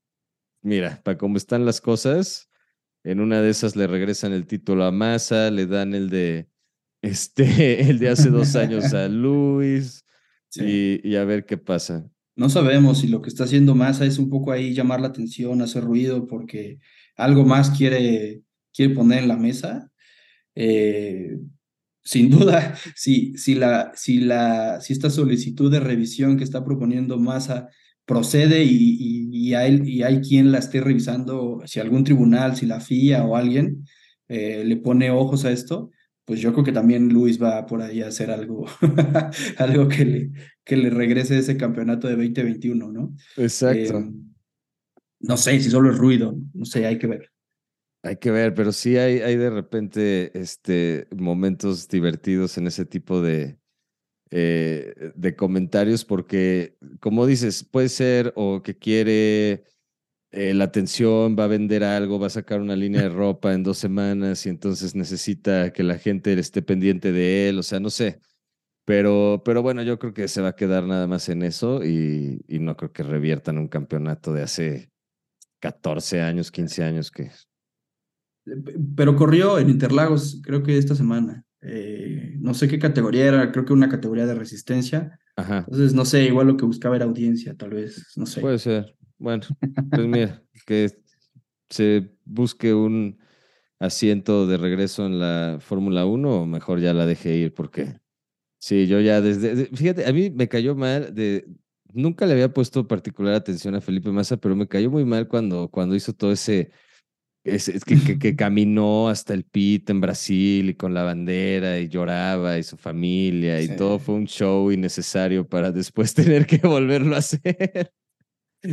mira, 0.62 1.00
para 1.04 1.18
cómo 1.18 1.36
están 1.36 1.64
las 1.64 1.80
cosas, 1.80 2.48
En 3.04 3.20
una 3.20 3.40
de 3.40 3.50
esas 3.50 3.76
le 3.76 3.86
regresan 3.86 4.32
el 4.32 4.46
título 4.46 4.84
a 4.84 4.90
Massa, 4.90 5.50
le 5.50 5.66
dan 5.66 5.94
el 5.94 6.10
de 6.10 6.48
este, 7.02 7.80
el 7.90 7.98
de 7.98 8.08
hace 8.08 8.28
dos 8.30 8.56
años 8.56 8.92
a 8.92 9.08
Luis 9.08 10.04
y, 10.54 11.14
a 11.14 11.24
ver 11.24 11.46
qué 11.46 11.56
pasa. 11.56 12.10
No 12.36 12.48
sabemos 12.48 12.98
si 12.98 13.08
lo 13.08 13.20
que 13.20 13.28
está 13.28 13.44
haciendo 13.44 13.74
Massa 13.74 14.04
es 14.04 14.18
un 14.18 14.30
poco 14.30 14.52
ahí 14.52 14.74
llamar 14.74 15.00
la 15.00 15.08
atención, 15.08 15.60
hacer 15.62 15.84
ruido, 15.84 16.26
porque 16.26 16.78
algo 17.16 17.44
más 17.44 17.70
quiere, 17.70 18.42
quiere 18.78 18.94
poner 18.94 19.24
en 19.24 19.28
la 19.28 19.36
mesa. 19.36 19.90
Eh, 20.54 21.36
sin 22.04 22.30
duda, 22.30 22.76
si, 22.94 23.36
si, 23.36 23.56
la, 23.56 23.90
si, 23.96 24.20
la, 24.20 24.80
si 24.80 24.92
esta 24.92 25.10
solicitud 25.10 25.70
de 25.70 25.80
revisión 25.80 26.36
que 26.38 26.44
está 26.44 26.64
proponiendo 26.64 27.18
Massa 27.18 27.68
procede 28.06 28.62
y, 28.62 29.28
y, 29.32 29.54
hay, 29.54 29.82
y 29.84 30.02
hay 30.04 30.20
quien 30.20 30.52
la 30.52 30.58
esté 30.58 30.80
revisando, 30.80 31.60
si 31.66 31.80
algún 31.80 32.04
tribunal, 32.04 32.56
si 32.56 32.66
la 32.66 32.80
FIA 32.80 33.24
o 33.24 33.34
alguien 33.34 33.84
eh, 34.28 34.62
le 34.64 34.76
pone 34.76 35.10
ojos 35.10 35.44
a 35.44 35.50
esto, 35.50 35.90
pues 36.24 36.40
yo 36.40 36.52
creo 36.52 36.64
que 36.64 36.72
también 36.72 37.08
Luis 37.08 37.42
va 37.42 37.66
por 37.66 37.82
ahí 37.82 38.00
a 38.00 38.08
hacer 38.08 38.30
algo, 38.30 38.64
algo 39.58 39.88
que 39.88 40.04
le, 40.04 40.30
que 40.64 40.76
le 40.76 40.90
regrese 40.90 41.36
ese 41.36 41.56
campeonato 41.56 42.06
de 42.06 42.14
2021, 42.14 42.92
¿no? 42.92 43.16
Exacto. 43.36 43.98
Eh, 43.98 44.12
no 45.20 45.36
sé 45.36 45.60
si 45.60 45.68
solo 45.68 45.90
es 45.90 45.98
ruido, 45.98 46.38
no 46.54 46.64
sé, 46.64 46.86
hay 46.86 46.96
que 46.96 47.08
ver. 47.08 47.32
Hay 48.02 48.16
que 48.16 48.30
ver, 48.30 48.54
pero 48.54 48.72
sí 48.72 48.96
hay, 48.96 49.20
hay 49.20 49.36
de 49.36 49.50
repente 49.50 50.38
este, 50.38 51.08
momentos 51.16 51.88
divertidos 51.88 52.56
en 52.56 52.68
ese 52.68 52.84
tipo 52.84 53.20
de, 53.20 53.58
eh, 54.30 55.12
de 55.16 55.36
comentarios, 55.36 56.04
porque 56.04 56.76
como 57.00 57.26
dices, 57.26 57.64
puede 57.64 57.88
ser 57.88 58.32
o 58.36 58.62
que 58.62 58.76
quiere 58.78 59.64
eh, 60.30 60.54
la 60.54 60.64
atención, 60.64 61.36
va 61.38 61.44
a 61.44 61.46
vender 61.48 61.82
algo, 61.84 62.18
va 62.20 62.26
a 62.26 62.30
sacar 62.30 62.60
una 62.60 62.76
línea 62.76 63.02
de 63.02 63.08
ropa 63.10 63.54
en 63.54 63.62
dos 63.62 63.78
semanas 63.78 64.44
y 64.46 64.50
entonces 64.50 64.94
necesita 64.94 65.72
que 65.72 65.82
la 65.82 65.98
gente 65.98 66.38
esté 66.38 66.62
pendiente 66.62 67.12
de 67.12 67.48
él, 67.48 67.58
o 67.58 67.62
sea, 67.62 67.80
no 67.80 67.90
sé. 67.90 68.20
Pero, 68.84 69.42
pero 69.44 69.62
bueno, 69.62 69.82
yo 69.82 69.98
creo 69.98 70.14
que 70.14 70.28
se 70.28 70.42
va 70.42 70.50
a 70.50 70.56
quedar 70.56 70.84
nada 70.84 71.06
más 71.06 71.28
en 71.28 71.42
eso 71.42 71.84
y, 71.84 72.44
y 72.48 72.58
no 72.60 72.76
creo 72.76 72.92
que 72.92 73.02
reviertan 73.02 73.58
un 73.58 73.68
campeonato 73.68 74.32
de 74.32 74.42
hace 74.42 74.90
14 75.60 76.22
años, 76.22 76.50
15 76.52 76.84
años 76.84 77.10
que... 77.10 77.30
Pero 78.96 79.16
corrió 79.16 79.58
en 79.58 79.70
Interlagos, 79.70 80.40
creo 80.42 80.62
que 80.62 80.78
esta 80.78 80.94
semana. 80.94 81.44
Eh, 81.60 82.36
no 82.40 82.54
sé 82.54 82.68
qué 82.68 82.78
categoría 82.78 83.26
era, 83.26 83.52
creo 83.52 83.64
que 83.64 83.72
una 83.72 83.88
categoría 83.88 84.26
de 84.26 84.34
resistencia. 84.34 85.18
Ajá. 85.36 85.58
Entonces, 85.58 85.94
no 85.94 86.04
sé, 86.04 86.24
igual 86.24 86.46
lo 86.46 86.56
que 86.56 86.64
buscaba 86.64 86.96
era 86.96 87.04
audiencia, 87.04 87.54
tal 87.56 87.70
vez, 87.70 88.12
no 88.16 88.26
sé. 88.26 88.40
Puede 88.40 88.58
ser. 88.58 88.96
Bueno, 89.18 89.44
pues 89.90 90.06
mira, 90.06 90.42
que 90.66 90.90
se 91.68 92.10
busque 92.24 92.74
un 92.74 93.18
asiento 93.78 94.46
de 94.46 94.56
regreso 94.56 95.06
en 95.06 95.18
la 95.18 95.58
Fórmula 95.60 96.06
1 96.06 96.42
o 96.42 96.46
mejor 96.46 96.80
ya 96.80 96.92
la 96.94 97.06
deje 97.06 97.36
ir 97.36 97.54
porque 97.54 98.00
sí, 98.58 98.86
yo 98.86 99.00
ya 99.00 99.20
desde, 99.20 99.66
fíjate, 99.66 100.06
a 100.06 100.12
mí 100.12 100.30
me 100.30 100.48
cayó 100.48 100.74
mal 100.74 101.14
de, 101.14 101.46
nunca 101.92 102.26
le 102.26 102.32
había 102.32 102.52
puesto 102.52 102.86
particular 102.88 103.34
atención 103.34 103.74
a 103.74 103.80
Felipe 103.80 104.10
Massa, 104.10 104.36
pero 104.36 104.56
me 104.56 104.68
cayó 104.68 104.90
muy 104.90 105.04
mal 105.04 105.28
cuando, 105.28 105.68
cuando 105.68 105.94
hizo 105.94 106.12
todo 106.12 106.32
ese, 106.32 106.70
ese 107.54 107.78
que, 107.80 108.18
que, 108.18 108.36
caminó 108.36 109.08
hasta 109.08 109.34
el 109.34 109.44
pit 109.44 109.90
en 109.90 110.00
Brasil 110.00 110.70
y 110.70 110.74
con 110.74 110.94
la 110.94 111.02
bandera 111.02 111.78
y 111.78 111.88
lloraba 111.88 112.58
y 112.58 112.62
su 112.62 112.76
familia 112.76 113.60
y 113.60 113.76
todo 113.76 113.98
fue 113.98 114.14
un 114.14 114.26
show 114.26 114.70
innecesario 114.70 115.46
para 115.46 115.72
después 115.72 116.14
tener 116.14 116.46
que 116.46 116.58
volverlo 116.58 117.14
a 117.14 117.18
hacer. 117.18 117.92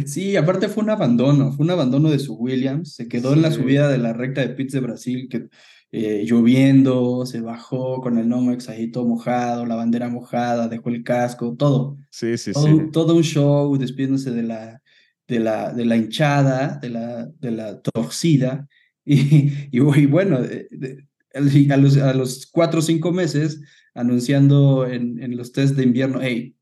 Sí, 0.06 0.36
aparte 0.36 0.68
fue 0.68 0.84
un 0.84 0.90
abandono, 0.90 1.52
fue 1.52 1.64
un 1.64 1.72
abandono 1.72 2.10
de 2.10 2.18
su 2.18 2.34
Williams, 2.36 2.96
se 2.96 3.08
quedó 3.08 3.34
en 3.34 3.44
la 3.44 3.52
subida 3.52 3.88
de 3.88 4.00
la 4.00 4.14
recta 4.14 4.42
de 4.42 4.50
pits 4.50 4.74
de 4.74 4.80
Brasil, 4.80 5.28
que 5.30 5.48
eh, 5.92 6.26
lloviendo, 6.26 7.26
se 7.28 7.40
bajó 7.40 8.02
con 8.02 8.18
el 8.18 8.28
Nomex 8.28 8.68
ahí 8.68 8.90
todo 8.90 9.06
mojado, 9.06 9.66
la 9.66 9.76
bandera 9.76 10.10
mojada, 10.10 10.68
dejó 10.68 10.90
el 10.90 11.04
casco, 11.04 11.56
todo. 11.56 11.98
Sí, 12.10 12.36
sí, 12.38 12.52
todo, 12.52 12.66
sí. 12.66 12.92
Todo 12.92 13.16
un 13.16 13.24
show 13.24 13.78
despidiéndose 13.78 14.32
de 14.32 14.44
la, 14.44 14.82
de 15.28 15.40
la, 15.40 15.74
de 15.74 15.86
la 15.86 15.98
hinchada, 15.98 16.80
de 16.82 16.90
la, 16.90 17.26
de 17.26 17.52
la 17.52 17.82
torcida, 17.82 18.68
y, 19.06 19.52
y, 19.72 19.80
bueno, 19.80 20.40
a, 20.40 21.78
los, 21.78 21.98
a 21.98 22.14
los 22.14 22.48
cuatro 22.48 22.80
o 22.80 22.84
cinco 22.84 23.12
meses 23.12 23.62
anunciando 23.94 24.88
en, 24.88 25.22
en 25.22 25.38
los 25.38 25.52
test 25.52 25.76
de 25.76 25.84
invierno, 25.84 26.20
hey, 26.22 26.56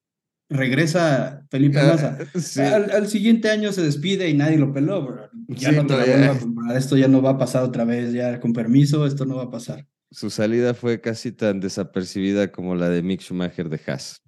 regresa 0.50 1.46
Felipe 1.50 1.80
ah, 1.80 1.88
Massa. 1.88 2.18
Al, 2.94 3.08
siguiente 3.08 3.50
año 3.50 3.72
se 3.72 3.82
despide 3.82 4.30
y 4.30 4.34
nadie 4.34 4.58
lo 4.58 4.74
peló, 4.74 5.30
Ya 5.48 5.72
no 5.72 5.86
te 5.86 5.94
a 5.96 6.78
Esto 6.78 6.96
ya 6.98 7.08
no 7.08 7.22
va 7.22 7.32
a 7.32 7.38
pasar 7.38 7.64
otra 7.64 7.86
vez, 7.86 8.14
ya 8.14 8.40
con 8.40 8.54
permiso, 8.54 9.06
esto 9.06 9.26
no 9.26 9.36
va 9.36 9.44
a 9.44 9.52
pasar. 9.52 9.86
Su 10.12 10.30
salida 10.30 10.74
fue 10.74 11.02
casi 11.02 11.32
tan 11.32 11.60
desapercibida 11.60 12.52
como 12.52 12.76
la 12.76 12.90
de 12.90 13.02
Mick 13.02 13.22
Schumacher 13.22 13.70
de 13.70 13.82
Haas. 13.88 14.23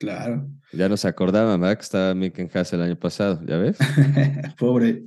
Claro. 0.00 0.48
Ya 0.72 0.88
no 0.88 0.96
se 0.96 1.08
acordaba, 1.08 1.58
¿verdad? 1.58 1.76
Que 1.76 1.82
estaba 1.82 2.14
Mick 2.14 2.38
en 2.38 2.50
Haas 2.54 2.72
el 2.72 2.80
año 2.80 2.98
pasado, 2.98 3.42
¿ya 3.46 3.58
ves? 3.58 3.76
pobre, 4.58 5.04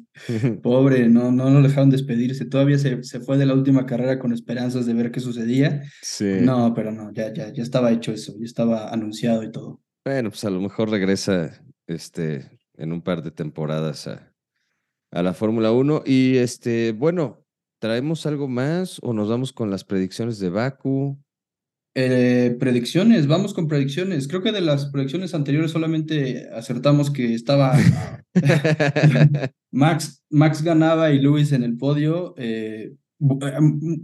pobre, 0.62 1.10
no, 1.10 1.32
no 1.32 1.50
lo 1.50 1.68
dejaron 1.68 1.90
despedirse. 1.90 2.46
Todavía 2.46 2.78
se, 2.78 3.04
se, 3.04 3.20
fue 3.20 3.40
de 3.40 3.48
la 3.48 3.56
última 3.56 3.88
carrera 3.88 4.20
con 4.20 4.34
esperanzas 4.34 4.86
de 4.86 4.94
ver 4.94 5.10
qué 5.10 5.20
sucedía. 5.20 5.82
Sí. 6.04 6.38
No, 6.42 6.76
pero 6.76 6.92
no, 6.92 7.12
ya, 7.12 7.34
ya, 7.34 7.52
ya 7.52 7.64
estaba 7.64 7.92
hecho 7.92 8.12
eso, 8.12 8.36
ya 8.38 8.46
estaba 8.46 8.90
anunciado 8.90 9.42
y 9.42 9.52
todo. 9.52 9.82
Bueno, 10.06 10.30
pues 10.30 10.46
a 10.46 10.52
lo 10.52 10.62
mejor 10.62 10.92
regresa 10.92 11.50
este, 11.88 12.52
en 12.78 12.94
un 12.94 13.02
par 13.02 13.24
de 13.24 13.32
temporadas 13.32 14.08
a, 14.08 14.32
a 15.10 15.24
la 15.24 15.34
Fórmula 15.34 15.72
1. 15.72 16.04
Y 16.06 16.38
este, 16.38 16.92
bueno, 16.92 17.44
¿traemos 17.80 18.28
algo 18.28 18.48
más 18.48 19.00
o 19.02 19.12
nos 19.12 19.28
vamos 19.28 19.54
con 19.54 19.72
las 19.72 19.84
predicciones 19.84 20.38
de 20.38 20.52
Baku? 20.52 21.18
Eh, 21.96 22.56
predicciones, 22.60 23.28
vamos 23.28 23.54
con 23.54 23.68
predicciones. 23.68 24.28
Creo 24.28 24.42
que 24.42 24.52
de 24.52 24.62
las 24.62 24.88
predicciones 24.88 25.36
anteriores 25.36 25.72
solamente 25.72 26.50
acertamos 26.52 27.12
que 27.12 27.36
estaba 27.36 27.78
Max, 29.72 30.24
Max 30.30 30.64
ganaba 30.64 31.12
y 31.12 31.20
Luis 31.20 31.52
en 31.52 31.64
el 31.64 31.78
podio. 31.78 32.34
Eh, 32.38 32.96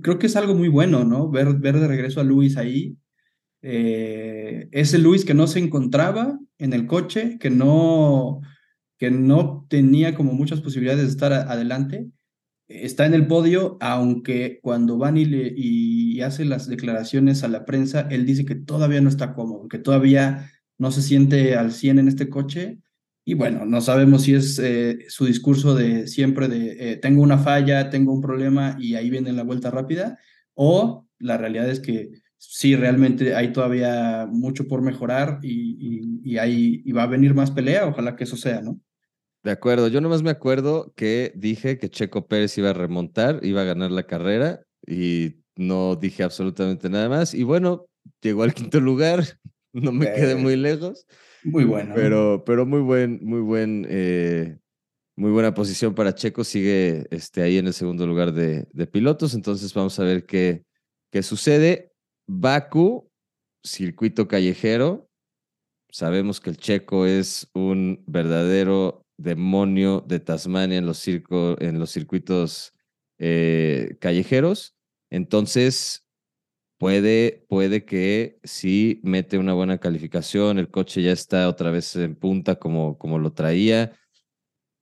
creo 0.03 0.19
que 0.19 0.27
es 0.27 0.35
algo 0.35 0.53
muy 0.53 0.67
bueno, 0.67 1.03
¿no? 1.03 1.29
Ver, 1.29 1.55
ver 1.55 1.79
de 1.79 1.87
regreso 1.87 2.21
a 2.21 2.23
Luis 2.23 2.57
ahí. 2.57 2.95
Eh, 3.61 4.69
ese 4.71 4.99
Luis 4.99 5.25
que 5.25 5.33
no 5.33 5.47
se 5.47 5.59
encontraba 5.59 6.39
en 6.59 6.73
el 6.73 6.85
coche, 6.85 7.37
que 7.39 7.49
no, 7.49 8.41
que 8.97 9.09
no 9.09 9.65
tenía 9.67 10.13
como 10.13 10.33
muchas 10.33 10.61
posibilidades 10.61 11.05
de 11.05 11.09
estar 11.09 11.33
adelante, 11.33 12.07
está 12.69 13.05
en 13.07 13.15
el 13.15 13.27
podio, 13.27 13.77
aunque 13.81 14.59
cuando 14.61 14.97
van 14.97 15.17
y, 15.17 15.25
le, 15.25 15.53
y 15.55 16.21
hace 16.21 16.45
las 16.45 16.67
declaraciones 16.67 17.43
a 17.43 17.47
la 17.47 17.65
prensa, 17.65 18.07
él 18.11 18.25
dice 18.25 18.45
que 18.45 18.55
todavía 18.55 19.01
no 19.01 19.09
está 19.09 19.33
cómodo, 19.33 19.67
que 19.67 19.79
todavía 19.79 20.51
no 20.77 20.91
se 20.91 21.01
siente 21.01 21.55
al 21.55 21.71
100 21.71 21.99
en 21.99 22.07
este 22.07 22.29
coche. 22.29 22.79
Y 23.25 23.33
bueno, 23.33 23.65
no 23.65 23.81
sabemos 23.81 24.23
si 24.23 24.35
es 24.35 24.59
eh, 24.59 24.99
su 25.09 25.25
discurso 25.25 25.75
de 25.75 26.07
siempre 26.07 26.47
de 26.47 26.93
eh, 26.93 26.97
tengo 26.97 27.21
una 27.21 27.39
falla, 27.39 27.89
tengo 27.89 28.13
un 28.13 28.21
problema 28.21 28.77
y 28.79 28.95
ahí 28.95 29.09
viene 29.09 29.33
la 29.33 29.43
vuelta 29.43 29.71
rápida, 29.71 30.17
o 30.53 31.07
la 31.19 31.37
realidad 31.37 31.69
es 31.69 31.79
que 31.79 32.11
sí, 32.37 32.75
realmente 32.75 33.35
hay 33.35 33.51
todavía 33.51 34.27
mucho 34.31 34.67
por 34.67 34.81
mejorar 34.81 35.39
y, 35.41 36.21
y, 36.23 36.37
hay, 36.37 36.81
y 36.85 36.91
va 36.91 37.03
a 37.03 37.07
venir 37.07 37.33
más 37.33 37.51
pelea, 37.51 37.87
ojalá 37.87 38.15
que 38.15 38.23
eso 38.23 38.37
sea, 38.37 38.61
¿no? 38.61 38.79
De 39.43 39.51
acuerdo, 39.51 39.87
yo 39.87 40.01
nomás 40.01 40.21
me 40.21 40.31
acuerdo 40.31 40.91
que 40.95 41.31
dije 41.35 41.77
que 41.77 41.89
Checo 41.89 42.27
Pérez 42.27 42.57
iba 42.57 42.71
a 42.71 42.73
remontar, 42.73 43.39
iba 43.43 43.61
a 43.61 43.65
ganar 43.65 43.89
la 43.91 44.03
carrera 44.03 44.61
y 44.85 45.37
no 45.55 45.95
dije 45.95 46.23
absolutamente 46.23 46.89
nada 46.89 47.07
más. 47.07 47.33
Y 47.33 47.43
bueno, 47.43 47.87
llegó 48.21 48.43
al 48.43 48.53
quinto 48.53 48.81
lugar, 48.81 49.23
no 49.71 49.91
me 49.91 50.11
quedé 50.13 50.35
muy 50.35 50.55
lejos. 50.55 51.05
Muy 51.43 51.63
bueno. 51.63 51.93
Pero, 51.95 52.43
pero 52.45 52.65
muy 52.65 52.81
buen, 52.81 53.19
muy 53.23 53.39
buen, 53.39 53.87
eh, 53.89 54.57
muy 55.15 55.31
buena 55.31 55.53
posición 55.53 55.95
para 55.95 56.13
Checo. 56.13 56.43
Sigue 56.43 57.07
este, 57.11 57.41
ahí 57.41 57.57
en 57.57 57.67
el 57.67 57.73
segundo 57.73 58.05
lugar 58.05 58.33
de, 58.33 58.67
de 58.73 58.87
pilotos. 58.87 59.33
Entonces 59.33 59.73
vamos 59.73 59.97
a 59.99 60.03
ver 60.03 60.25
qué, 60.25 60.65
qué 61.11 61.23
sucede. 61.23 61.93
Baku, 62.27 63.09
circuito 63.63 64.27
callejero. 64.27 65.09
Sabemos 65.91 66.39
que 66.39 66.49
el 66.49 66.57
checo 66.57 67.05
es 67.05 67.49
un 67.53 68.03
verdadero 68.05 69.05
demonio 69.19 70.03
de 70.07 70.19
Tasmania 70.19 70.77
en 70.77 70.85
los, 70.85 71.07
en 71.07 71.79
los 71.79 71.91
circuitos 71.91 72.73
eh, 73.17 73.97
callejeros. 73.99 74.75
Entonces, 75.09 76.07
puede, 76.77 77.45
puede 77.49 77.85
que 77.85 78.39
si 78.43 79.01
mete 79.03 79.37
una 79.37 79.53
buena 79.53 79.77
calificación, 79.77 80.57
el 80.57 80.69
coche 80.69 81.01
ya 81.01 81.11
está 81.11 81.49
otra 81.49 81.71
vez 81.71 81.95
en 81.95 82.15
punta 82.15 82.55
como, 82.55 82.97
como 82.97 83.19
lo 83.19 83.33
traía. 83.33 83.93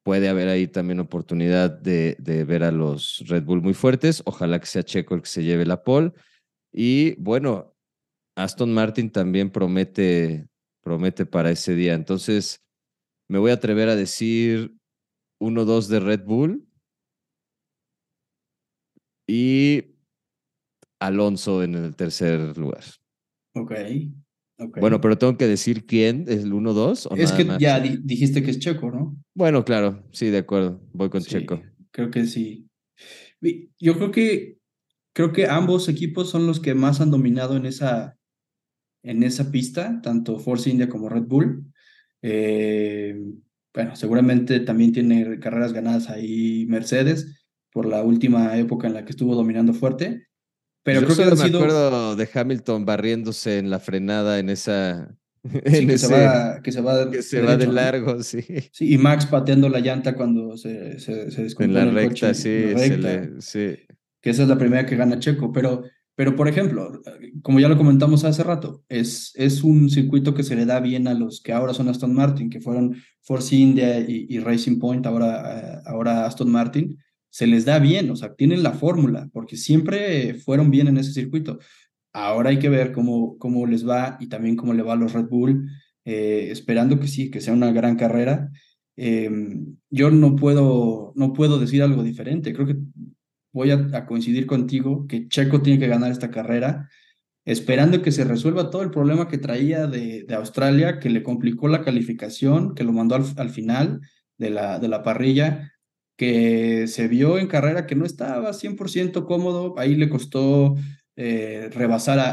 Puede 0.04 0.30
haber 0.30 0.48
ahí 0.48 0.68
también 0.68 1.00
oportunidad 1.00 1.70
de, 1.70 2.16
de 2.20 2.46
ver 2.46 2.64
a 2.64 2.72
los 2.72 3.24
Red 3.28 3.44
Bull 3.44 3.62
muy 3.62 3.74
fuertes. 3.74 4.22
Ojalá 4.26 4.60
que 4.60 4.68
sea 4.68 4.84
Checo 4.84 5.16
el 5.16 5.22
que 5.22 5.28
se 5.28 5.44
lleve 5.44 5.66
la 5.66 5.84
pole. 5.84 6.14
Y 6.72 7.16
bueno, 7.16 7.76
Aston 8.36 8.74
Martin 8.74 9.10
también 9.10 9.50
promete, 9.50 10.48
promete 10.82 11.26
para 11.26 11.50
ese 11.50 11.76
día. 11.76 11.96
Entonces, 11.96 12.62
me 13.30 13.40
voy 13.40 13.52
a 13.52 13.56
atrever 13.56 13.90
a 13.90 13.96
decir 13.96 14.76
1-2 15.40 15.88
de 15.88 16.00
Red 16.00 16.24
Bull. 16.26 16.68
Y 19.30 19.96
Alonso 21.00 21.64
en 21.64 21.76
el 21.76 21.96
tercer 21.96 22.58
lugar. 22.58 22.84
Ok. 23.54 23.74
Bueno, 24.80 25.02
pero 25.02 25.18
tengo 25.18 25.38
que 25.38 25.46
decir 25.46 25.86
quién 25.86 26.26
es 26.28 26.44
el 26.44 26.54
1-2. 26.54 27.16
Es 27.18 27.32
que 27.32 27.46
ya 27.60 27.80
dijiste 27.80 28.42
que 28.42 28.52
es 28.52 28.60
Checo, 28.60 28.90
¿no? 28.90 29.16
Bueno, 29.36 29.64
claro, 29.64 30.04
sí, 30.12 30.30
de 30.30 30.40
acuerdo. 30.40 30.82
Voy 30.94 31.10
con 31.10 31.22
Checo. 31.22 31.62
Creo 31.92 32.10
que 32.10 32.26
sí. 32.26 32.68
Yo 33.80 33.96
creo 33.98 34.12
que 34.12 34.58
creo 35.14 35.34
que 35.34 35.48
ambos 35.48 35.90
equipos 35.90 36.30
son 36.30 36.48
los 36.48 36.60
que 36.60 36.76
más 36.76 37.02
han 37.02 37.12
dominado 37.12 37.58
en 37.58 37.66
esa, 37.66 38.18
en 39.04 39.24
esa 39.24 39.52
pista, 39.52 40.00
tanto 40.02 40.40
Force 40.40 40.70
India 40.70 40.90
como 40.90 41.10
Red 41.10 41.24
Bull. 41.24 41.72
Eh, 42.22 43.16
bueno, 43.74 43.96
seguramente 43.96 44.60
también 44.62 44.92
tiene 44.92 45.40
carreras 45.40 45.74
ganadas 45.74 46.10
ahí 46.10 46.66
Mercedes 46.68 47.46
por 47.72 47.86
la 47.86 48.02
última 48.02 48.58
época 48.58 48.88
en 48.88 48.96
la 48.96 49.06
que 49.06 49.12
estuvo 49.12 49.36
dominando 49.36 49.74
fuerte. 49.74 50.28
Pero 50.84 51.02
creo 51.06 51.16
que 51.16 51.36
me 51.36 51.44
acuerdo 51.44 52.16
de 52.16 52.30
Hamilton 52.34 52.86
barriéndose 52.86 53.60
en 53.60 53.70
la 53.70 53.80
frenada 53.80 54.40
en 54.40 54.50
esa. 54.50 55.16
que, 55.64 55.98
se 55.98 56.08
va, 56.08 56.62
que 56.62 56.72
se 56.72 56.82
va, 56.82 57.12
que 57.12 57.22
se 57.22 57.42
va 57.42 57.58
de 57.58 57.68
largo, 57.68 58.24
sí. 58.24 58.42
Sí, 58.72 58.94
y 58.94 58.98
Max 58.98 59.26
pateando 59.26 59.70
la 59.70 59.80
llanta 59.80 60.16
cuando 60.16 60.58
se, 60.58 61.00
se, 61.00 61.30
se 61.30 61.64
En 61.64 61.74
la 61.74 61.86
recta, 61.86 62.34
sí, 62.34 62.74
sí. 63.40 63.76
Que 64.22 64.30
esa 64.30 64.44
es 64.44 64.50
la 64.50 64.58
primera 64.58 64.86
que 64.86 64.96
gana 64.96 65.20
Checo. 65.20 65.52
Pero, 65.52 65.84
pero 66.18 66.36
por 66.36 66.48
ejemplo, 66.48 67.00
como 67.44 67.60
ya 67.60 67.70
lo 67.70 67.78
comentamos 67.78 68.24
hace 68.24 68.42
rato, 68.42 68.84
es, 68.90 69.34
es 69.36 69.64
un 69.64 69.88
circuito 69.88 70.34
que 70.34 70.42
se 70.42 70.56
le 70.56 70.66
da 70.66 70.80
bien 70.80 71.08
a 71.08 71.14
los 71.14 71.42
que 71.42 71.54
ahora 71.54 71.76
son 71.76 71.90
Aston 71.90 72.12
Martin, 72.12 72.50
que 72.50 72.60
fueron 72.60 72.96
Force 73.22 73.56
India 73.56 74.00
y, 74.00 74.40
Racing 74.40 74.80
Point, 74.80 75.06
ahora, 75.06 75.84
ahora 75.86 76.26
Aston 76.26 76.50
Martin 76.50 76.98
se 77.30 77.46
les 77.46 77.66
da 77.66 77.78
bien, 77.78 78.10
o 78.10 78.16
sea, 78.16 78.34
tienen 78.34 78.64
la 78.64 78.72
fórmula, 78.72 79.30
porque 79.32 79.58
siempre 79.58 80.34
fueron 80.34 80.72
bien 80.72 80.88
en 80.88 80.98
ese 80.98 81.14
circuito. 81.14 81.60
Ahora 82.14 82.50
hay 82.50 82.58
que 82.58 82.70
ver 82.70 82.94
cómo, 82.94 83.38
cómo 83.38 83.68
les 83.68 83.88
va 83.88 84.18
y 84.20 84.28
también 84.28 84.56
cómo 84.56 84.74
le 84.74 84.82
va 84.82 84.94
a 84.94 84.96
los 84.96 85.14
Red 85.14 85.28
Bull, 85.28 85.70
eh, 86.04 86.48
esperando 86.50 87.00
que 87.00 87.08
sí, 87.08 87.30
que 87.30 87.42
sea 87.42 87.54
una 87.54 87.72
gran 87.72 87.96
carrera. 87.96 88.50
Em, 88.96 89.76
yo 89.92 90.10
no 90.10 90.36
puedo, 90.36 91.14
no 91.16 91.34
puedo 91.34 91.60
decir 91.60 91.84
algo 91.84 92.02
diferente. 92.02 92.54
Creo 92.54 92.66
que 92.66 92.78
voy 93.58 93.72
a, 93.72 94.06
coincidir 94.06 94.46
contigo 94.46 95.08
que 95.08 95.28
Checo 95.28 95.62
tiene 95.62 95.80
que 95.80 95.88
ganar 95.88 96.12
esta 96.12 96.32
carrera, 96.32 96.90
esperando 97.46 98.02
que 98.02 98.12
se 98.12 98.24
resuelva 98.24 98.70
todo 98.70 98.84
el 98.84 98.92
problema 98.92 99.28
que 99.28 99.38
traía 99.38 99.88
de, 99.88 100.24
de 100.24 100.36
Australia, 100.36 101.00
que 101.00 101.10
le 101.10 101.24
complicó 101.24 101.68
la 101.68 101.84
calificación, 101.84 102.76
que 102.76 102.84
lo 102.84 102.94
mandó 102.94 103.16
al, 103.16 103.26
al 103.38 103.50
final 103.50 104.02
de 104.38 104.52
la, 104.52 104.80
de 104.80 104.88
la 104.88 105.04
parrilla 105.04 105.74
que 106.18 106.88
se 106.88 107.08
vio 107.08 107.38
en 107.38 107.48
carrera 107.48 107.86
que 107.86 107.96
no 107.96 108.06
estaba 108.06 108.52
100% 108.52 109.26
cómodo, 109.26 109.76
ahí 109.78 109.96
le 109.96 110.10
costó 110.10 110.76
eh, 111.16 111.70
rebasar 111.72 112.20
a, 112.20 112.32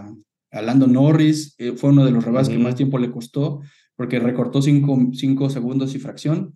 a, 0.00 0.14
a, 0.52 0.62
Lando 0.62 0.86
Norris, 0.86 1.54
eh, 1.58 1.72
fue 1.72 1.90
uno 1.90 2.04
de 2.04 2.12
los 2.12 2.24
rebases 2.24 2.52
que 2.52 2.62
más 2.62 2.76
tiempo 2.76 2.98
le 2.98 3.10
costó, 3.10 3.62
porque 3.96 4.20
recortó 4.20 4.62
5 4.62 5.50
segundos 5.50 5.94
y 5.94 5.98
fracción, 5.98 6.54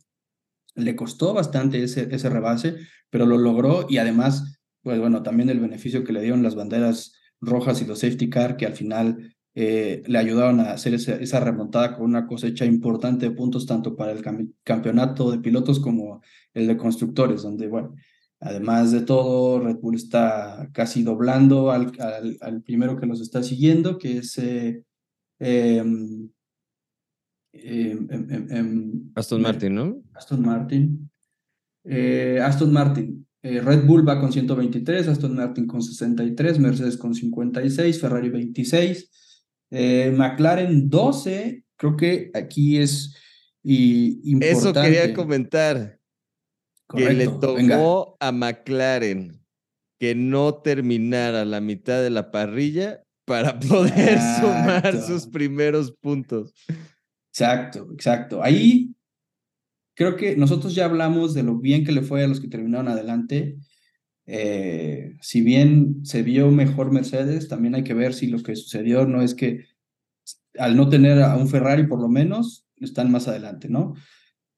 le 0.85 0.97
costó 0.97 1.35
bastante 1.35 1.83
ese, 1.83 2.09
ese 2.15 2.29
rebase, 2.29 2.77
pero 3.11 3.27
lo 3.27 3.39
logró 3.39 3.87
y 3.89 3.99
además, 3.99 4.61
pues 4.83 4.99
bueno, 4.99 5.23
también 5.23 5.51
el 5.51 5.61
beneficio 5.61 6.05
que 6.05 6.13
le 6.13 6.23
dieron 6.23 6.43
las 6.43 6.55
banderas 6.55 7.15
rojas 7.41 7.81
y 7.83 7.87
los 7.87 8.01
safety 8.01 8.31
car, 8.31 8.57
que 8.57 8.67
al 8.67 8.75
final 8.75 9.35
eh, 9.55 10.03
le 10.07 10.19
ayudaron 10.19 10.61
a 10.61 10.73
hacer 10.73 10.95
esa, 10.95 11.17
esa, 11.17 11.41
remontada 11.41 11.97
con 11.97 12.07
una 12.07 12.27
cosecha 12.27 12.65
importante 12.65 13.29
de 13.29 13.35
puntos 13.35 13.67
tanto 13.67 13.97
para 13.97 14.13
el 14.13 14.23
campeonato 14.63 15.31
de 15.31 15.39
pilotos 15.39 15.81
como 15.81 16.23
el 16.55 16.67
de 16.67 16.77
constructores, 16.77 17.43
donde, 17.43 17.67
bueno, 17.67 17.95
además 18.41 18.93
de 18.93 19.03
todo, 19.03 19.61
Red 19.61 19.77
Bull 19.77 19.97
está 19.97 20.69
casi 20.73 21.03
doblando 21.03 21.71
al, 21.71 21.93
al, 22.41 22.63
primero 22.63 22.97
que 22.97 23.07
los 23.07 23.21
está 23.21 23.43
siguiendo, 23.43 23.99
que 23.99 24.19
es... 24.19 24.39
Eh, 24.39 24.85
em, 27.53 28.07
em, 28.11 28.47
em, 28.51 29.11
Aston 29.15 29.41
Martin, 29.41 29.71
¿no? 29.71 30.03
Aston 30.15 30.41
Martin. 30.41 31.11
Eh, 31.85 32.41
Aston 32.43 32.73
Martin. 32.73 33.27
Red 33.43 33.87
Bull 33.87 34.07
va 34.07 34.21
con 34.21 34.31
123, 34.31 35.09
Aston 35.09 35.35
Martin 35.35 35.67
con 35.67 35.81
63, 35.81 36.59
Mercedes 36.59 36.99
con 36.99 37.15
56, 37.15 37.99
Ferrari 37.99 38.29
26. 38.29 39.11
Eh, 39.71 40.13
McLaren 40.17 40.91
12, 40.91 41.65
creo 41.77 41.97
que 41.97 42.31
aquí 42.35 42.79
es 42.79 43.17
y, 43.63 44.21
importante. 44.33 44.51
Eso 44.51 44.73
quería 44.73 45.15
comentar. 45.15 45.99
que 46.89 47.13
le 47.13 47.29
tomó 47.29 48.17
a 48.19 48.33
McLaren 48.33 49.41
que 50.01 50.15
no 50.15 50.55
terminara 50.55 51.45
la 51.45 51.61
mitad 51.61 52.03
de 52.03 52.11
la 52.11 52.31
parrilla 52.33 53.05
para 53.27 53.61
poder 53.61 54.19
sumar 54.41 55.01
sus 55.01 55.27
primeros 55.27 55.93
puntos. 55.93 56.53
Exacto, 57.31 57.89
exacto. 57.93 58.43
Ahí 58.43 58.95
creo 59.95 60.17
que 60.17 60.37
nosotros 60.37 60.75
ya 60.75 60.87
hablamos 60.87 61.35
de 61.35 61.43
lo 61.43 61.59
bien 61.59 61.85
que 61.85 61.93
le 61.93 62.03
fue 62.03 62.25
a 62.25 62.27
los 62.27 62.41
que 62.41 62.49
terminaron 62.49 62.89
adelante. 62.89 63.57
Eh, 64.27 65.17
si 65.21 65.43
bien 65.43 66.05
se 66.05 66.23
vio 66.23 66.51
mejor 66.51 66.93
Mercedes, 66.93 67.49
también 67.49 67.75
hay 67.75 67.85
que 67.85 67.95
ver 67.95 68.15
si 68.15 68.27
lo 68.29 68.43
que 68.43 68.57
sucedió 68.57 69.07
no 69.07 69.23
es 69.23 69.35
que 69.35 69.67
al 70.59 70.77
no 70.77 70.89
tener 70.89 71.23
a 71.23 71.37
un 71.37 71.49
Ferrari 71.49 71.87
por 71.87 72.01
lo 72.01 72.09
menos, 72.09 72.67
están 72.81 73.11
más 73.11 73.29
adelante, 73.29 73.69
¿no? 73.69 73.95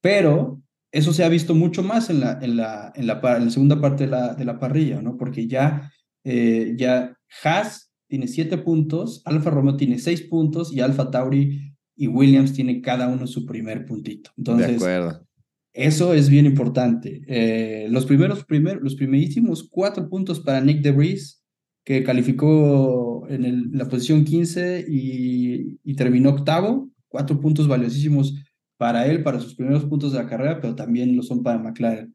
Pero 0.00 0.62
eso 0.90 1.12
se 1.12 1.24
ha 1.24 1.28
visto 1.28 1.54
mucho 1.54 1.82
más 1.82 2.10
en 2.10 2.20
la, 2.20 2.38
en 2.42 2.56
la, 2.56 2.92
en 2.94 3.06
la, 3.06 3.50
segunda 3.50 3.80
parte 3.80 4.04
de 4.04 4.10
la, 4.10 4.34
de 4.34 4.44
la 4.44 4.58
parrilla, 4.58 5.00
¿no? 5.00 5.16
Porque 5.16 5.46
ya, 5.46 5.90
eh, 6.24 6.74
ya 6.76 7.16
Haas 7.42 7.92
tiene 8.08 8.28
siete 8.28 8.58
puntos, 8.58 9.22
Alfa 9.24 9.50
Romeo 9.50 9.76
tiene 9.76 9.98
seis 9.98 10.22
puntos 10.22 10.72
y 10.72 10.80
Alfa 10.80 11.10
Tauri 11.10 11.71
y 11.96 12.06
Williams 12.06 12.52
tiene 12.52 12.80
cada 12.80 13.08
uno 13.08 13.26
su 13.26 13.46
primer 13.46 13.84
puntito. 13.86 14.30
Entonces, 14.36 14.68
de 14.68 14.74
acuerdo. 14.76 15.26
Eso 15.72 16.12
es 16.12 16.28
bien 16.28 16.46
importante. 16.46 17.22
Eh, 17.26 17.86
los 17.90 18.04
primeros, 18.04 18.44
primer, 18.44 18.82
los 18.82 18.94
primerísimos 18.94 19.68
cuatro 19.70 20.08
puntos 20.08 20.40
para 20.40 20.60
Nick 20.60 20.82
DeVries, 20.82 21.42
que 21.84 22.04
calificó 22.04 23.26
en 23.28 23.44
el, 23.44 23.70
la 23.72 23.88
posición 23.88 24.24
15 24.24 24.84
y, 24.88 25.80
y, 25.82 25.94
terminó 25.94 26.30
octavo. 26.30 26.90
Cuatro 27.08 27.40
puntos 27.40 27.68
valiosísimos 27.68 28.34
para 28.76 29.06
él, 29.06 29.22
para 29.22 29.40
sus 29.40 29.54
primeros 29.54 29.84
puntos 29.84 30.12
de 30.12 30.18
la 30.18 30.28
carrera, 30.28 30.60
pero 30.60 30.74
también 30.74 31.16
lo 31.16 31.22
son 31.22 31.42
para 31.42 31.58
McLaren. 31.58 32.12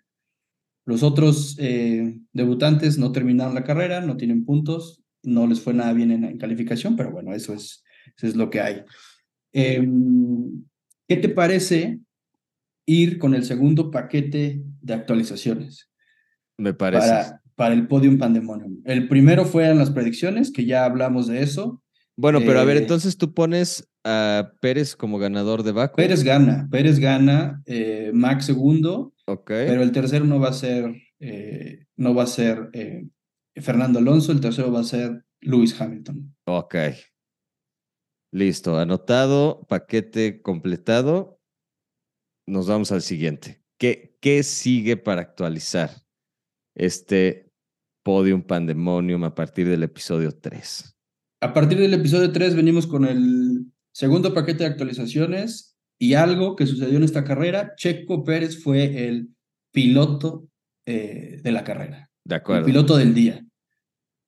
Los 0.87 1.03
otros 1.03 1.57
eh, 1.59 2.17
debutantes 2.31 2.97
no 2.97 3.11
terminaron 3.11 3.53
la 3.53 3.65
carrera, 3.65 3.99
no 3.99 4.15
tienen 4.15 4.45
puntos, 4.45 5.03
no 5.21 5.45
les 5.45 5.59
fue 5.59 5.73
nada 5.73 5.91
bien 5.91 6.11
en, 6.11 6.37
calificación, 6.37 6.95
pero 6.95 7.11
bueno, 7.11 7.33
eso 7.33 7.53
es, 7.53 7.83
eso 8.15 8.27
es 8.27 8.35
lo 8.37 8.49
que 8.49 8.61
hay. 8.61 8.83
Em, 9.53 10.63
¿Qué 11.07 11.17
te 11.17 11.29
parece 11.29 11.99
ir 12.87 13.19
con 13.19 13.35
el 13.35 13.43
segundo 13.43 13.91
paquete 13.91 14.63
de 14.81 14.93
actualizaciones. 14.93 15.91
Me 16.57 16.73
parece. 16.73 17.07
Para, 17.07 17.41
para 17.55 17.73
el 17.75 17.87
Podium 17.87 18.17
Pandemonium. 18.17 18.81
El 18.85 19.07
primero 19.07 19.45
fue 19.45 19.69
en 19.69 19.77
las 19.77 19.91
predicciones, 19.91 20.51
que 20.51 20.65
ya 20.65 20.85
hablamos 20.85 21.27
de 21.27 21.43
eso. 21.43 21.83
Bueno, 22.15 22.39
pero 22.39 22.59
a 22.59 22.63
ver, 22.63 22.77
eh, 22.77 22.79
entonces 22.79 23.17
tú 23.17 23.33
pones 23.33 23.87
a 24.03 24.53
Pérez 24.61 24.95
como 24.95 25.19
ganador 25.19 25.61
de 25.61 25.73
Baku. 25.73 25.97
Pérez 25.97 26.23
gana, 26.23 26.67
Pérez 26.71 26.97
gana, 26.97 27.61
eh, 27.65 28.09
Max 28.13 28.45
segundo, 28.45 29.13
Ok. 29.27 29.47
pero 29.49 29.83
el 29.83 29.91
tercero 29.91 30.25
no 30.25 30.39
va 30.39 30.49
a 30.49 30.53
ser, 30.53 30.95
eh, 31.19 31.85
no 31.95 32.15
va 32.15 32.23
a 32.23 32.27
ser 32.27 32.71
Fernando 33.55 33.99
Alonso, 33.99 34.31
el 34.31 34.39
tercero 34.39 34.71
va 34.71 34.79
a 34.79 34.85
ser 34.85 35.23
Lewis 35.41 35.79
Hamilton. 35.79 36.33
Ok. 36.45 36.75
Listo, 38.31 38.77
anotado, 38.77 39.65
paquete 39.67 40.41
completado 40.41 41.37
nos 42.47 42.67
vamos 42.67 42.91
al 42.91 43.01
siguiente. 43.01 43.61
¿Qué, 43.77 44.17
qué 44.21 44.41
sigue 44.41 44.97
para 44.97 45.21
actualizar 45.21 45.91
este 46.75 47.51
Podium 48.03 48.41
Pandemonium 48.41 49.25
a 49.25 49.35
partir 49.35 49.67
del 49.67 49.83
episodio 49.83 50.31
3? 50.31 50.95
A 51.41 51.53
partir 51.53 51.77
del 51.77 51.93
episodio 51.93 52.31
3 52.31 52.55
venimos 52.55 52.87
con 52.87 53.05
el 53.05 53.65
segundo 53.91 54.33
paquete 54.33 54.63
de 54.63 54.69
actualizaciones 54.69 55.77
y 55.99 56.13
algo 56.13 56.55
que 56.55 56.65
sucedió 56.65 56.97
en 56.97 57.03
esta 57.03 57.23
carrera. 57.23 57.73
Checo 57.75 58.23
Pérez 58.23 58.63
fue 58.63 59.07
el 59.07 59.29
piloto 59.71 60.47
eh, 60.85 61.41
de 61.43 61.51
la 61.51 61.63
carrera. 61.63 62.09
De 62.23 62.35
acuerdo. 62.35 62.61
El 62.61 62.65
piloto 62.65 62.97
del 62.97 63.13
día. 63.13 63.45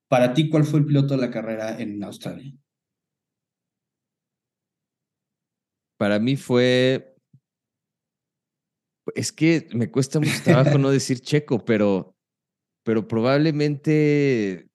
Para 0.08 0.34
ti, 0.34 0.48
¿cuál 0.48 0.64
fue 0.64 0.80
el 0.80 0.86
piloto 0.86 1.14
de 1.14 1.20
la 1.20 1.30
carrera 1.30 1.80
en 1.80 2.02
Australia? 2.04 2.52
Para 6.00 6.18
mí 6.18 6.34
fue 6.34 7.14
es 9.14 9.32
que 9.32 9.68
me 9.74 9.90
cuesta 9.90 10.18
mucho 10.18 10.40
trabajo 10.42 10.78
no 10.78 10.90
decir 10.90 11.20
checo, 11.20 11.62
pero, 11.62 12.16
pero 12.82 13.06
probablemente. 13.06 14.70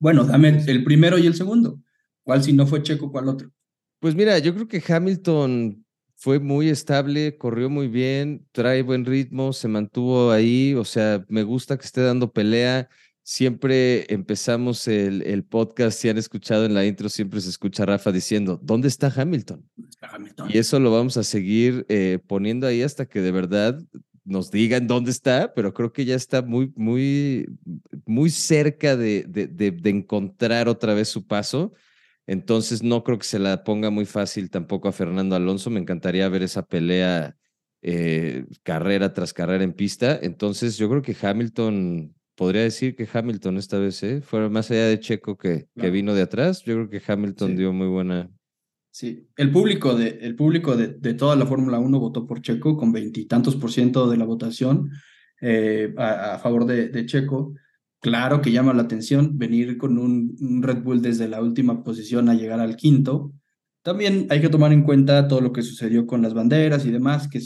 Bueno, 0.00 0.24
dame 0.24 0.64
el 0.66 0.82
primero 0.82 1.16
y 1.16 1.28
el 1.28 1.36
segundo. 1.36 1.80
¿Cuál 2.24 2.42
si 2.42 2.52
no 2.52 2.66
fue 2.66 2.82
checo, 2.82 3.12
cuál 3.12 3.28
otro? 3.28 3.52
Pues 4.00 4.16
mira, 4.16 4.36
yo 4.40 4.52
creo 4.52 4.66
que 4.66 4.82
Hamilton 4.84 5.86
fue 6.16 6.40
muy 6.40 6.70
estable, 6.70 7.38
corrió 7.38 7.70
muy 7.70 7.86
bien, 7.86 8.44
trae 8.50 8.82
buen 8.82 9.04
ritmo, 9.04 9.52
se 9.52 9.68
mantuvo 9.68 10.32
ahí, 10.32 10.74
o 10.74 10.84
sea, 10.84 11.24
me 11.28 11.44
gusta 11.44 11.78
que 11.78 11.84
esté 11.84 12.00
dando 12.00 12.32
pelea. 12.32 12.88
Siempre 13.22 14.12
empezamos 14.12 14.88
el, 14.88 15.22
el, 15.22 15.44
podcast, 15.44 15.98
si 15.98 16.08
han 16.08 16.18
escuchado 16.18 16.64
en 16.64 16.74
la 16.74 16.84
intro, 16.84 17.08
siempre 17.08 17.40
se 17.40 17.50
escucha 17.50 17.86
Rafa 17.86 18.12
diciendo, 18.12 18.58
¿dónde 18.62 18.88
está 18.88 19.12
Hamilton? 19.14 19.68
Y 20.48 20.58
eso 20.58 20.80
lo 20.80 20.90
vamos 20.90 21.16
a 21.16 21.22
seguir 21.22 21.86
eh, 21.88 22.18
poniendo 22.26 22.66
ahí 22.66 22.82
hasta 22.82 23.06
que 23.06 23.20
de 23.20 23.30
verdad 23.30 23.80
nos 24.24 24.50
digan 24.50 24.86
dónde 24.86 25.10
está, 25.10 25.52
pero 25.54 25.74
creo 25.74 25.92
que 25.92 26.04
ya 26.04 26.14
está 26.14 26.42
muy, 26.42 26.72
muy, 26.76 27.46
muy 28.06 28.30
cerca 28.30 28.96
de, 28.96 29.24
de, 29.28 29.46
de, 29.46 29.90
encontrar 29.90 30.68
otra 30.68 30.94
vez 30.94 31.08
su 31.08 31.26
paso. 31.26 31.72
Entonces 32.26 32.82
no 32.82 33.02
creo 33.02 33.18
que 33.18 33.26
se 33.26 33.38
la 33.38 33.64
ponga 33.64 33.90
muy 33.90 34.04
fácil 34.04 34.48
tampoco 34.48 34.88
a 34.88 34.92
Fernando 34.92 35.34
Alonso. 35.34 35.70
Me 35.70 35.80
encantaría 35.80 36.28
ver 36.28 36.42
esa 36.42 36.64
pelea 36.64 37.36
eh, 37.82 38.46
carrera 38.62 39.12
tras 39.12 39.32
carrera 39.32 39.64
en 39.64 39.72
pista. 39.72 40.18
Entonces 40.22 40.76
yo 40.76 40.88
creo 40.88 41.02
que 41.02 41.16
Hamilton, 41.20 42.14
podría 42.34 42.62
decir 42.62 42.94
que 42.96 43.08
Hamilton 43.12 43.58
esta 43.58 43.78
vez, 43.78 44.02
¿eh? 44.02 44.20
fuera 44.22 44.48
más 44.48 44.70
allá 44.70 44.86
de 44.86 45.00
Checo 45.00 45.36
que, 45.36 45.68
que 45.76 45.90
vino 45.90 46.14
de 46.14 46.22
atrás, 46.22 46.62
yo 46.64 46.74
creo 46.74 46.90
que 46.90 47.02
Hamilton 47.06 47.56
dio 47.56 47.72
muy 47.72 47.88
buena, 47.88 48.30
Sí, 48.94 49.26
el 49.38 49.50
público 49.50 49.94
de, 49.94 50.18
el 50.20 50.36
público 50.36 50.76
de, 50.76 50.88
de 50.88 51.14
toda 51.14 51.34
la 51.34 51.46
Fórmula 51.46 51.78
1 51.78 51.98
votó 51.98 52.26
por 52.26 52.42
Checo 52.42 52.76
con 52.76 52.92
veintitantos 52.92 53.56
por 53.56 53.72
ciento 53.72 54.08
de 54.10 54.18
la 54.18 54.26
votación 54.26 54.90
eh, 55.40 55.94
a, 55.96 56.38
favor 56.38 56.66
de, 56.66 56.88
de, 56.88 57.06
Checo. 57.06 57.54
Claro 58.00 58.42
que 58.42 58.52
llama 58.52 58.74
la 58.74 58.82
atención 58.82 59.38
venir 59.38 59.78
con 59.78 59.96
un, 59.96 60.62
Red 60.62 60.82
Bull 60.82 61.00
desde 61.00 61.26
la 61.26 61.40
última 61.40 61.82
posición 61.82 62.28
a 62.28 62.34
llegar 62.34 62.60
al 62.60 62.76
quinto. 62.76 63.32
También 63.82 64.26
hay 64.28 64.42
que 64.42 64.50
tomar 64.50 64.74
en 64.74 64.82
cuenta 64.82 65.26
todo 65.26 65.40
lo 65.40 65.54
que 65.54 65.62
sucedió 65.62 66.06
con 66.06 66.20
las 66.20 66.34
banderas 66.34 66.84
y 66.84 66.90
demás, 66.90 67.28
que 67.28 67.40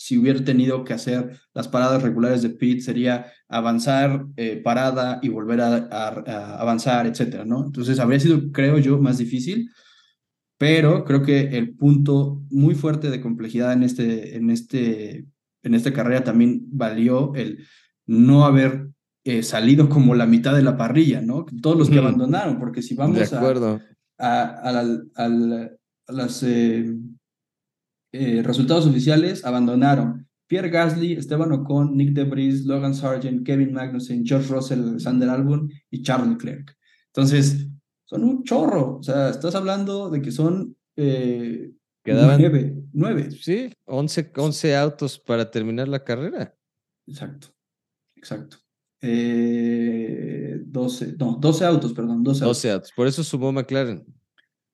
si 0.00 0.16
hubiera 0.16 0.42
tenido 0.42 0.82
que 0.82 0.94
hacer 0.94 1.38
las 1.52 1.68
paradas 1.68 2.02
regulares 2.02 2.40
de 2.40 2.48
pit 2.48 2.80
sería 2.80 3.26
avanzar, 3.48 4.24
eh, 4.36 4.56
parada 4.64 5.18
y 5.20 5.28
volver 5.28 5.60
a, 5.60 5.74
a, 5.90 6.56
avanzar, 6.56 7.06
etcétera, 7.06 7.44
¿no? 7.44 7.66
Entonces 7.66 7.98
habría 7.98 8.18
sido, 8.18 8.50
creo 8.50 8.78
yo, 8.78 8.98
más 8.98 9.18
difícil 9.18 9.70
pero 10.60 11.06
creo 11.06 11.22
que 11.22 11.56
el 11.56 11.74
punto 11.74 12.42
muy 12.50 12.74
fuerte 12.74 13.08
de 13.08 13.22
complejidad 13.22 13.72
en, 13.72 13.82
este, 13.82 14.36
en, 14.36 14.50
este, 14.50 15.24
en 15.62 15.74
esta 15.74 15.90
carrera 15.90 16.22
también 16.22 16.66
valió 16.70 17.34
el 17.34 17.66
no 18.04 18.44
haber 18.44 18.90
eh, 19.24 19.42
salido 19.42 19.88
como 19.88 20.14
la 20.14 20.26
mitad 20.26 20.54
de 20.54 20.60
la 20.60 20.76
parrilla, 20.76 21.22
¿no? 21.22 21.46
Todos 21.62 21.78
los 21.78 21.88
que 21.88 21.98
abandonaron, 21.98 22.58
porque 22.58 22.82
si 22.82 22.94
vamos 22.94 23.32
a, 23.32 23.80
a, 24.18 24.70
a, 25.16 25.32
los 26.08 26.42
eh, 26.42 26.94
eh, 28.12 28.42
resultados 28.44 28.86
oficiales, 28.86 29.44
abandonaron 29.44 30.26
Pierre 30.46 30.68
Gasly, 30.68 31.12
Esteban 31.12 31.52
Ocon, 31.52 31.96
Nick 31.96 32.12
Debris, 32.12 32.64
Logan 32.64 32.94
Sargent, 32.94 33.46
Kevin 33.46 33.72
Magnussen, 33.72 34.24
George 34.26 34.48
Russell, 34.52 34.80
Alexander 34.80 35.28
Albon 35.28 35.70
y 35.90 36.02
Charles 36.02 36.30
Leclerc. 36.30 36.76
Entonces, 37.06 37.68
son 38.04 38.24
un 38.24 38.42
chorro. 38.42 38.96
O 38.96 39.02
sea, 39.02 39.30
estás 39.30 39.54
hablando 39.54 40.10
de 40.10 40.20
que 40.20 40.32
son 40.32 40.76
eh, 40.96 41.70
nueve, 42.04 42.82
nueve. 42.92 43.30
Sí, 43.30 43.72
once, 43.84 44.32
once 44.36 44.76
autos 44.76 45.20
para 45.20 45.48
terminar 45.48 45.86
la 45.86 46.02
carrera. 46.02 46.52
Exacto, 47.06 47.54
exacto. 48.16 48.56
Eh, 49.02 50.60
12, 50.66 51.16
no, 51.18 51.38
12 51.40 51.64
autos, 51.64 51.92
perdón, 51.92 52.22
12 52.22 52.44
autos. 52.44 52.56
12 52.58 52.70
autos. 52.72 52.92
Por 52.94 53.06
eso 53.06 53.22
sumó 53.22 53.52
McLaren. 53.52 54.04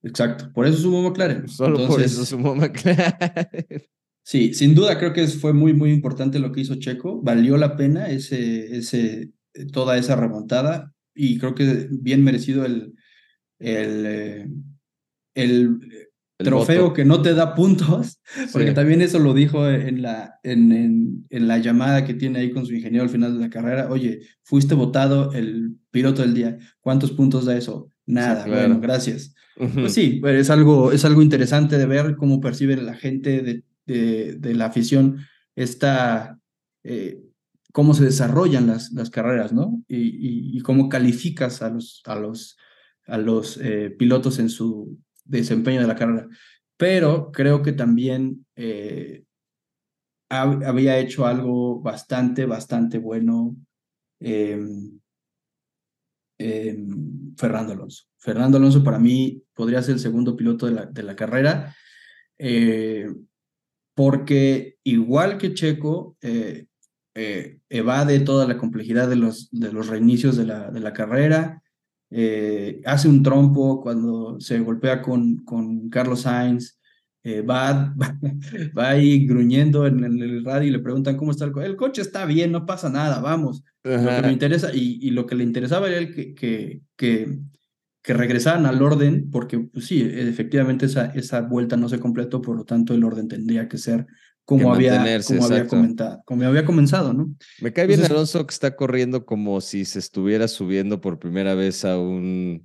Exacto, 0.03 0.51
por 0.53 0.65
eso 0.65 0.77
sumó 0.77 1.01
McLaren. 1.09 1.47
Solo 1.47 1.87
por 1.87 2.01
eso 2.01 2.25
sumó 2.25 2.55
McLaren. 2.55 3.83
Sí, 4.27 4.53
sin 4.53 4.75
duda 4.75 4.99
creo 4.99 5.13
que 5.13 5.25
fue 5.25 5.53
muy, 5.53 5.73
muy 5.73 5.89
importante 5.89 6.37
lo 6.37 6.51
que 6.51 6.59
hizo 6.59 6.75
Checo. 6.75 7.21
Valió 7.21 7.55
la 7.55 7.77
pena 7.77 8.09
ese, 8.09 8.75
ese, 8.75 9.31
toda 9.71 9.97
esa 9.97 10.17
remontada 10.17 10.93
y 11.15 11.37
creo 11.37 11.55
que 11.55 11.87
bien 11.89 12.25
merecido 12.25 12.65
el, 12.65 12.93
el, 13.57 14.05
eh, 14.05 14.49
el, 15.33 15.79
trofeo 16.37 16.91
que 16.91 17.05
no 17.05 17.21
te 17.21 17.33
da 17.33 17.55
puntos, 17.55 18.19
porque 18.51 18.73
también 18.73 19.01
eso 19.01 19.17
lo 19.17 19.33
dijo 19.33 19.69
en 19.69 20.01
la, 20.01 20.39
en, 20.43 21.25
en, 21.29 21.47
la 21.47 21.59
llamada 21.59 22.03
que 22.03 22.13
tiene 22.13 22.39
ahí 22.39 22.51
con 22.51 22.65
su 22.65 22.73
ingeniero 22.73 23.03
al 23.03 23.09
final 23.09 23.33
de 23.33 23.39
la 23.39 23.49
carrera. 23.49 23.89
Oye, 23.89 24.19
fuiste 24.43 24.75
votado 24.75 25.31
el 25.31 25.77
piloto 25.89 26.21
del 26.21 26.33
día. 26.33 26.57
¿Cuántos 26.81 27.13
puntos 27.13 27.45
da 27.45 27.55
eso? 27.55 27.89
Nada, 28.05 28.45
bueno, 28.45 28.81
gracias. 28.81 29.33
Pues 29.73 29.93
sí, 29.93 30.21
es 30.25 30.49
algo, 30.49 30.91
es 30.91 31.03
algo 31.03 31.21
interesante 31.21 31.77
de 31.77 31.85
ver 31.85 32.15
cómo 32.15 32.39
percibe 32.39 32.77
la 32.77 32.95
gente 32.95 33.63
de, 33.85 34.35
de, 34.37 34.53
la 34.53 34.65
afición 34.65 35.17
esta, 35.55 36.39
eh, 36.83 37.19
cómo 37.71 37.93
se 37.93 38.03
desarrollan 38.03 38.67
las, 38.67 38.91
las 38.91 39.09
carreras, 39.09 39.53
¿no? 39.53 39.83
Y, 39.87 40.57
y, 40.57 40.59
cómo 40.61 40.89
calificas 40.89 41.61
a 41.61 41.69
los, 41.69 42.03
a 42.05 42.15
los 42.15 42.57
a 43.07 43.17
los 43.17 43.57
eh, 43.57 43.89
pilotos 43.89 44.37
en 44.39 44.49
su 44.49 44.99
desempeño 45.25 45.81
de 45.81 45.87
la 45.87 45.95
carrera. 45.95 46.27
Pero 46.77 47.31
creo 47.31 47.63
que 47.63 47.71
también 47.71 48.45
eh, 48.55 49.23
había 50.29 50.99
hecho 50.99 51.25
algo 51.25 51.81
bastante, 51.81 52.45
bastante 52.45 52.99
bueno 52.99 53.55
em, 56.37 57.35
Fernando 57.37 57.73
Alonso. 57.73 58.05
Fernando 58.17 58.57
Alonso 58.57 58.83
para 58.83 58.99
mí 58.99 59.43
podría 59.53 59.81
ser 59.81 59.95
el 59.95 59.99
segundo 59.99 60.35
piloto 60.35 60.65
de 60.65 60.71
la, 60.73 60.85
de 60.85 61.03
la 61.03 61.15
carrera, 61.15 61.75
eh, 62.37 63.07
porque 63.95 64.77
igual 64.83 65.37
que 65.37 65.53
Checo, 65.53 66.17
evade 67.69 68.19
toda 68.19 68.47
la 68.47 68.57
complejidad 68.57 69.09
de 69.09 69.15
los, 69.15 69.49
de 69.51 69.71
los 69.71 69.87
reinicios 69.87 70.37
de 70.37 70.45
la, 70.45 70.69
de 70.69 70.79
la 70.79 70.93
carrera, 70.93 71.63
eh, 72.09 72.81
hace 72.85 73.09
un 73.09 73.21
trompo 73.21 73.81
cuando 73.81 74.39
se 74.39 74.59
golpea 74.59 75.01
con, 75.01 75.37
con 75.43 75.89
Carlos 75.89 76.21
Sainz, 76.21 76.76
eh, 77.27 77.41
va, 77.41 77.93
va, 78.77 78.89
ahí 78.89 79.27
gruñendo 79.27 79.85
en, 79.85 80.01
el 80.01 80.45
radio 80.45 80.69
y 80.69 80.71
le 80.71 80.79
preguntan 80.79 81.17
cómo 81.17 81.31
está 81.31 81.43
el 81.43 81.51
coche. 81.51 81.65
El 81.65 81.75
coche 81.75 82.01
está 82.01 82.25
bien, 82.25 82.53
no 82.53 82.65
pasa 82.65 82.89
nada, 82.89 83.19
vamos. 83.19 83.65
Lo 83.83 83.97
que 83.97 84.21
me 84.21 84.31
interesa, 84.31 84.73
y, 84.73 84.97
y, 85.01 85.11
lo 85.11 85.25
que 85.25 85.35
le 85.35 85.43
interesaba 85.43 85.89
era 85.89 85.97
el 85.97 86.15
que, 86.15 86.33
que, 86.33 86.81
que, 86.95 87.37
que 88.01 88.13
regresaran 88.13 88.65
al 88.65 88.81
orden, 88.81 89.29
porque 89.29 89.59
pues, 89.59 89.87
sí, 89.87 90.01
efectivamente 90.01 90.85
esa, 90.85 91.07
esa 91.07 91.41
vuelta 91.41 91.75
no 91.75 91.89
se 91.89 91.99
completó, 91.99 92.41
por 92.41 92.55
lo 92.55 92.63
tanto 92.63 92.93
el 92.93 93.03
orden 93.03 93.27
tendría 93.27 93.67
que 93.67 93.77
ser 93.77 94.07
como, 94.45 94.73
había, 94.73 95.21
como 95.27 95.45
había, 95.45 95.67
comentado, 95.67 96.21
como 96.23 96.43
había 96.43 96.63
comenzado, 96.63 97.11
¿no? 97.11 97.35
Me 97.59 97.73
cae 97.73 97.87
bien 97.87 98.05
Alonso 98.05 98.47
que 98.47 98.53
está 98.53 98.77
corriendo 98.77 99.25
como 99.25 99.59
si 99.59 99.83
se 99.83 99.99
estuviera 99.99 100.47
subiendo 100.47 101.01
por 101.01 101.19
primera 101.19 101.55
vez 101.55 101.83
a 101.83 101.97
un 101.99 102.63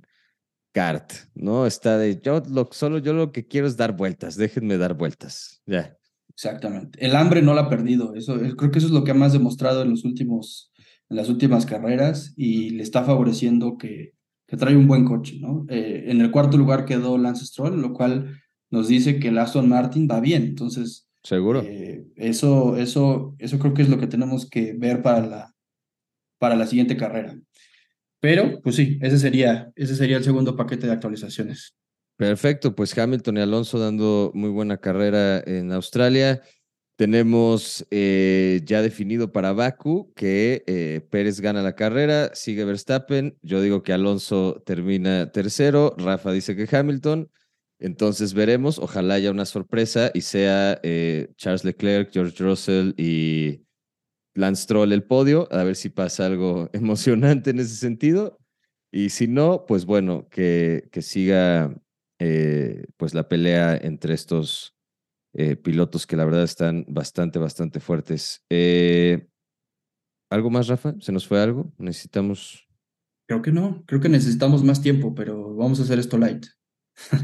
kart, 0.73 1.13
¿no? 1.35 1.65
Está 1.65 1.97
de, 1.97 2.19
yo 2.21 2.43
lo, 2.49 2.67
solo 2.71 2.97
yo 2.97 3.13
lo 3.13 3.31
que 3.31 3.47
quiero 3.47 3.67
es 3.67 3.77
dar 3.77 3.95
vueltas, 3.95 4.35
déjenme 4.35 4.77
dar 4.77 4.95
vueltas, 4.95 5.61
ya. 5.65 5.95
Exactamente. 6.29 7.03
El 7.05 7.15
hambre 7.15 7.41
no 7.41 7.53
la 7.53 7.61
ha 7.61 7.69
perdido, 7.69 8.15
eso, 8.15 8.37
creo 8.57 8.71
que 8.71 8.79
eso 8.79 8.87
es 8.87 8.93
lo 8.93 9.03
que 9.03 9.11
ha 9.11 9.15
más 9.15 9.33
demostrado 9.33 9.83
en, 9.83 9.91
los 9.91 10.03
últimos, 10.03 10.71
en 11.09 11.17
las 11.17 11.29
últimas 11.29 11.65
carreras 11.65 12.33
y 12.35 12.71
le 12.71 12.83
está 12.83 13.03
favoreciendo 13.03 13.77
que, 13.77 14.13
que 14.47 14.57
trae 14.57 14.75
un 14.75 14.87
buen 14.87 15.05
coche, 15.05 15.37
¿no? 15.39 15.65
Eh, 15.69 16.05
en 16.07 16.19
el 16.21 16.31
cuarto 16.31 16.57
lugar 16.57 16.85
quedó 16.85 17.17
Lance 17.17 17.45
Stroll, 17.45 17.79
lo 17.79 17.93
cual 17.93 18.41
nos 18.71 18.87
dice 18.87 19.19
que 19.19 19.29
el 19.29 19.37
Aston 19.37 19.69
Martin 19.69 20.07
va 20.09 20.19
bien, 20.19 20.43
entonces 20.43 21.07
Seguro. 21.23 21.61
Eh, 21.63 22.05
eso, 22.17 22.75
eso, 22.75 23.35
eso 23.39 23.57
creo 23.57 23.73
que 23.73 23.81
es 23.81 23.89
lo 23.89 23.97
que 23.97 24.07
tenemos 24.07 24.49
que 24.49 24.73
ver 24.73 25.01
para 25.01 25.25
la, 25.25 25.55
para 26.37 26.55
la 26.55 26.67
siguiente 26.67 26.97
carrera. 26.97 27.37
Pero, 28.23 28.61
pues 28.61 28.77
sí, 28.77 28.97
ese 29.01 29.19
sería, 29.19 29.73
ese 29.75 29.97
sería 29.97 30.15
el 30.15 30.23
segundo 30.23 30.55
paquete 30.55 30.87
de 30.87 30.93
actualizaciones. 30.93 31.75
Perfecto, 32.15 32.73
pues 32.73 32.97
Hamilton 32.97 33.35
y 33.35 33.41
Alonso 33.41 33.79
dando 33.79 34.31
muy 34.33 34.49
buena 34.49 34.77
carrera 34.77 35.43
en 35.45 35.73
Australia. 35.73 36.41
Tenemos 36.95 37.85
eh, 37.91 38.61
ya 38.63 38.81
definido 38.81 39.33
para 39.33 39.51
Baku 39.51 40.13
que 40.15 40.63
eh, 40.67 41.05
Pérez 41.09 41.41
gana 41.41 41.61
la 41.61 41.75
carrera, 41.75 42.31
sigue 42.33 42.63
Verstappen. 42.63 43.37
Yo 43.41 43.61
digo 43.61 43.83
que 43.83 43.91
Alonso 43.91 44.63
termina 44.65 45.33
tercero, 45.33 45.93
Rafa 45.97 46.31
dice 46.31 46.55
que 46.55 46.73
Hamilton. 46.73 47.29
Entonces 47.77 48.33
veremos, 48.33 48.79
ojalá 48.79 49.15
haya 49.15 49.31
una 49.31 49.45
sorpresa 49.45 50.11
y 50.13 50.21
sea 50.21 50.79
eh, 50.81 51.27
Charles 51.35 51.65
Leclerc, 51.65 52.13
George 52.13 52.41
Russell 52.41 52.93
y 52.95 53.63
Lance 54.35 54.63
Stroll 54.63 54.91
el 54.91 55.03
podio, 55.03 55.47
a 55.51 55.63
ver 55.63 55.75
si 55.75 55.89
pasa 55.89 56.25
algo 56.25 56.69
emocionante 56.73 57.51
en 57.51 57.59
ese 57.59 57.75
sentido. 57.75 58.39
Y 58.91 59.09
si 59.09 59.27
no, 59.27 59.65
pues 59.65 59.85
bueno, 59.85 60.27
que, 60.29 60.87
que 60.91 61.01
siga 61.01 61.75
eh, 62.19 62.85
pues 62.97 63.13
la 63.13 63.27
pelea 63.27 63.75
entre 63.75 64.13
estos 64.13 64.75
eh, 65.33 65.55
pilotos 65.55 66.05
que 66.05 66.15
la 66.15 66.25
verdad 66.25 66.43
están 66.43 66.85
bastante, 66.87 67.39
bastante 67.39 67.79
fuertes. 67.79 68.43
¿Algo 70.29 70.49
más, 70.49 70.67
Rafa? 70.67 70.95
¿Se 70.99 71.11
nos 71.11 71.27
fue 71.27 71.39
algo? 71.39 71.71
¿Necesitamos? 71.77 72.67
Creo 73.27 73.41
que 73.43 73.51
no, 73.51 73.83
creo 73.85 74.01
que 74.01 74.09
necesitamos 74.09 74.63
más 74.63 74.81
tiempo, 74.81 75.13
pero 75.13 75.55
vamos 75.55 75.79
a 75.79 75.83
hacer 75.83 75.99
esto 75.99 76.17
light. 76.17 76.45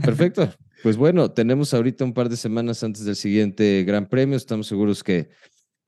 Perfecto. 0.04 0.50
Pues 0.82 0.96
bueno, 0.96 1.30
tenemos 1.30 1.74
ahorita 1.74 2.06
un 2.06 2.14
par 2.14 2.30
de 2.30 2.38
semanas 2.38 2.86
antes 2.86 3.04
del 3.04 3.18
siguiente 3.18 3.84
Gran 3.86 4.08
Premio. 4.08 4.38
Estamos 4.38 4.66
seguros 4.66 5.04
que 5.04 5.28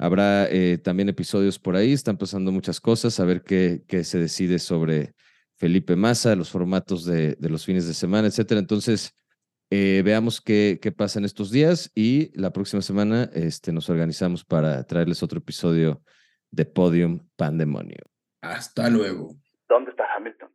Habrá 0.01 0.49
eh, 0.49 0.79
también 0.79 1.09
episodios 1.09 1.59
por 1.59 1.75
ahí, 1.75 1.93
están 1.93 2.17
pasando 2.17 2.51
muchas 2.51 2.81
cosas, 2.81 3.19
a 3.19 3.25
ver 3.25 3.43
qué, 3.43 3.83
qué 3.87 4.03
se 4.03 4.17
decide 4.17 4.57
sobre 4.57 5.13
Felipe 5.57 5.95
Massa, 5.95 6.35
los 6.35 6.49
formatos 6.49 7.05
de, 7.05 7.35
de 7.35 7.49
los 7.49 7.63
fines 7.63 7.85
de 7.85 7.93
semana, 7.93 8.27
etcétera. 8.27 8.59
Entonces, 8.59 9.15
eh, 9.69 10.01
veamos 10.03 10.41
qué, 10.41 10.79
qué 10.81 10.91
pasa 10.91 11.19
en 11.19 11.25
estos 11.25 11.51
días 11.51 11.91
y 11.93 12.35
la 12.35 12.51
próxima 12.51 12.81
semana 12.81 13.29
este, 13.35 13.71
nos 13.71 13.91
organizamos 13.91 14.43
para 14.43 14.83
traerles 14.85 15.21
otro 15.21 15.37
episodio 15.37 16.01
de 16.49 16.65
Podium 16.65 17.19
Pandemonio. 17.35 18.03
Hasta 18.41 18.89
luego. 18.89 19.35
¿Dónde 19.69 19.91
está 19.91 20.05
Hamilton? 20.17 20.49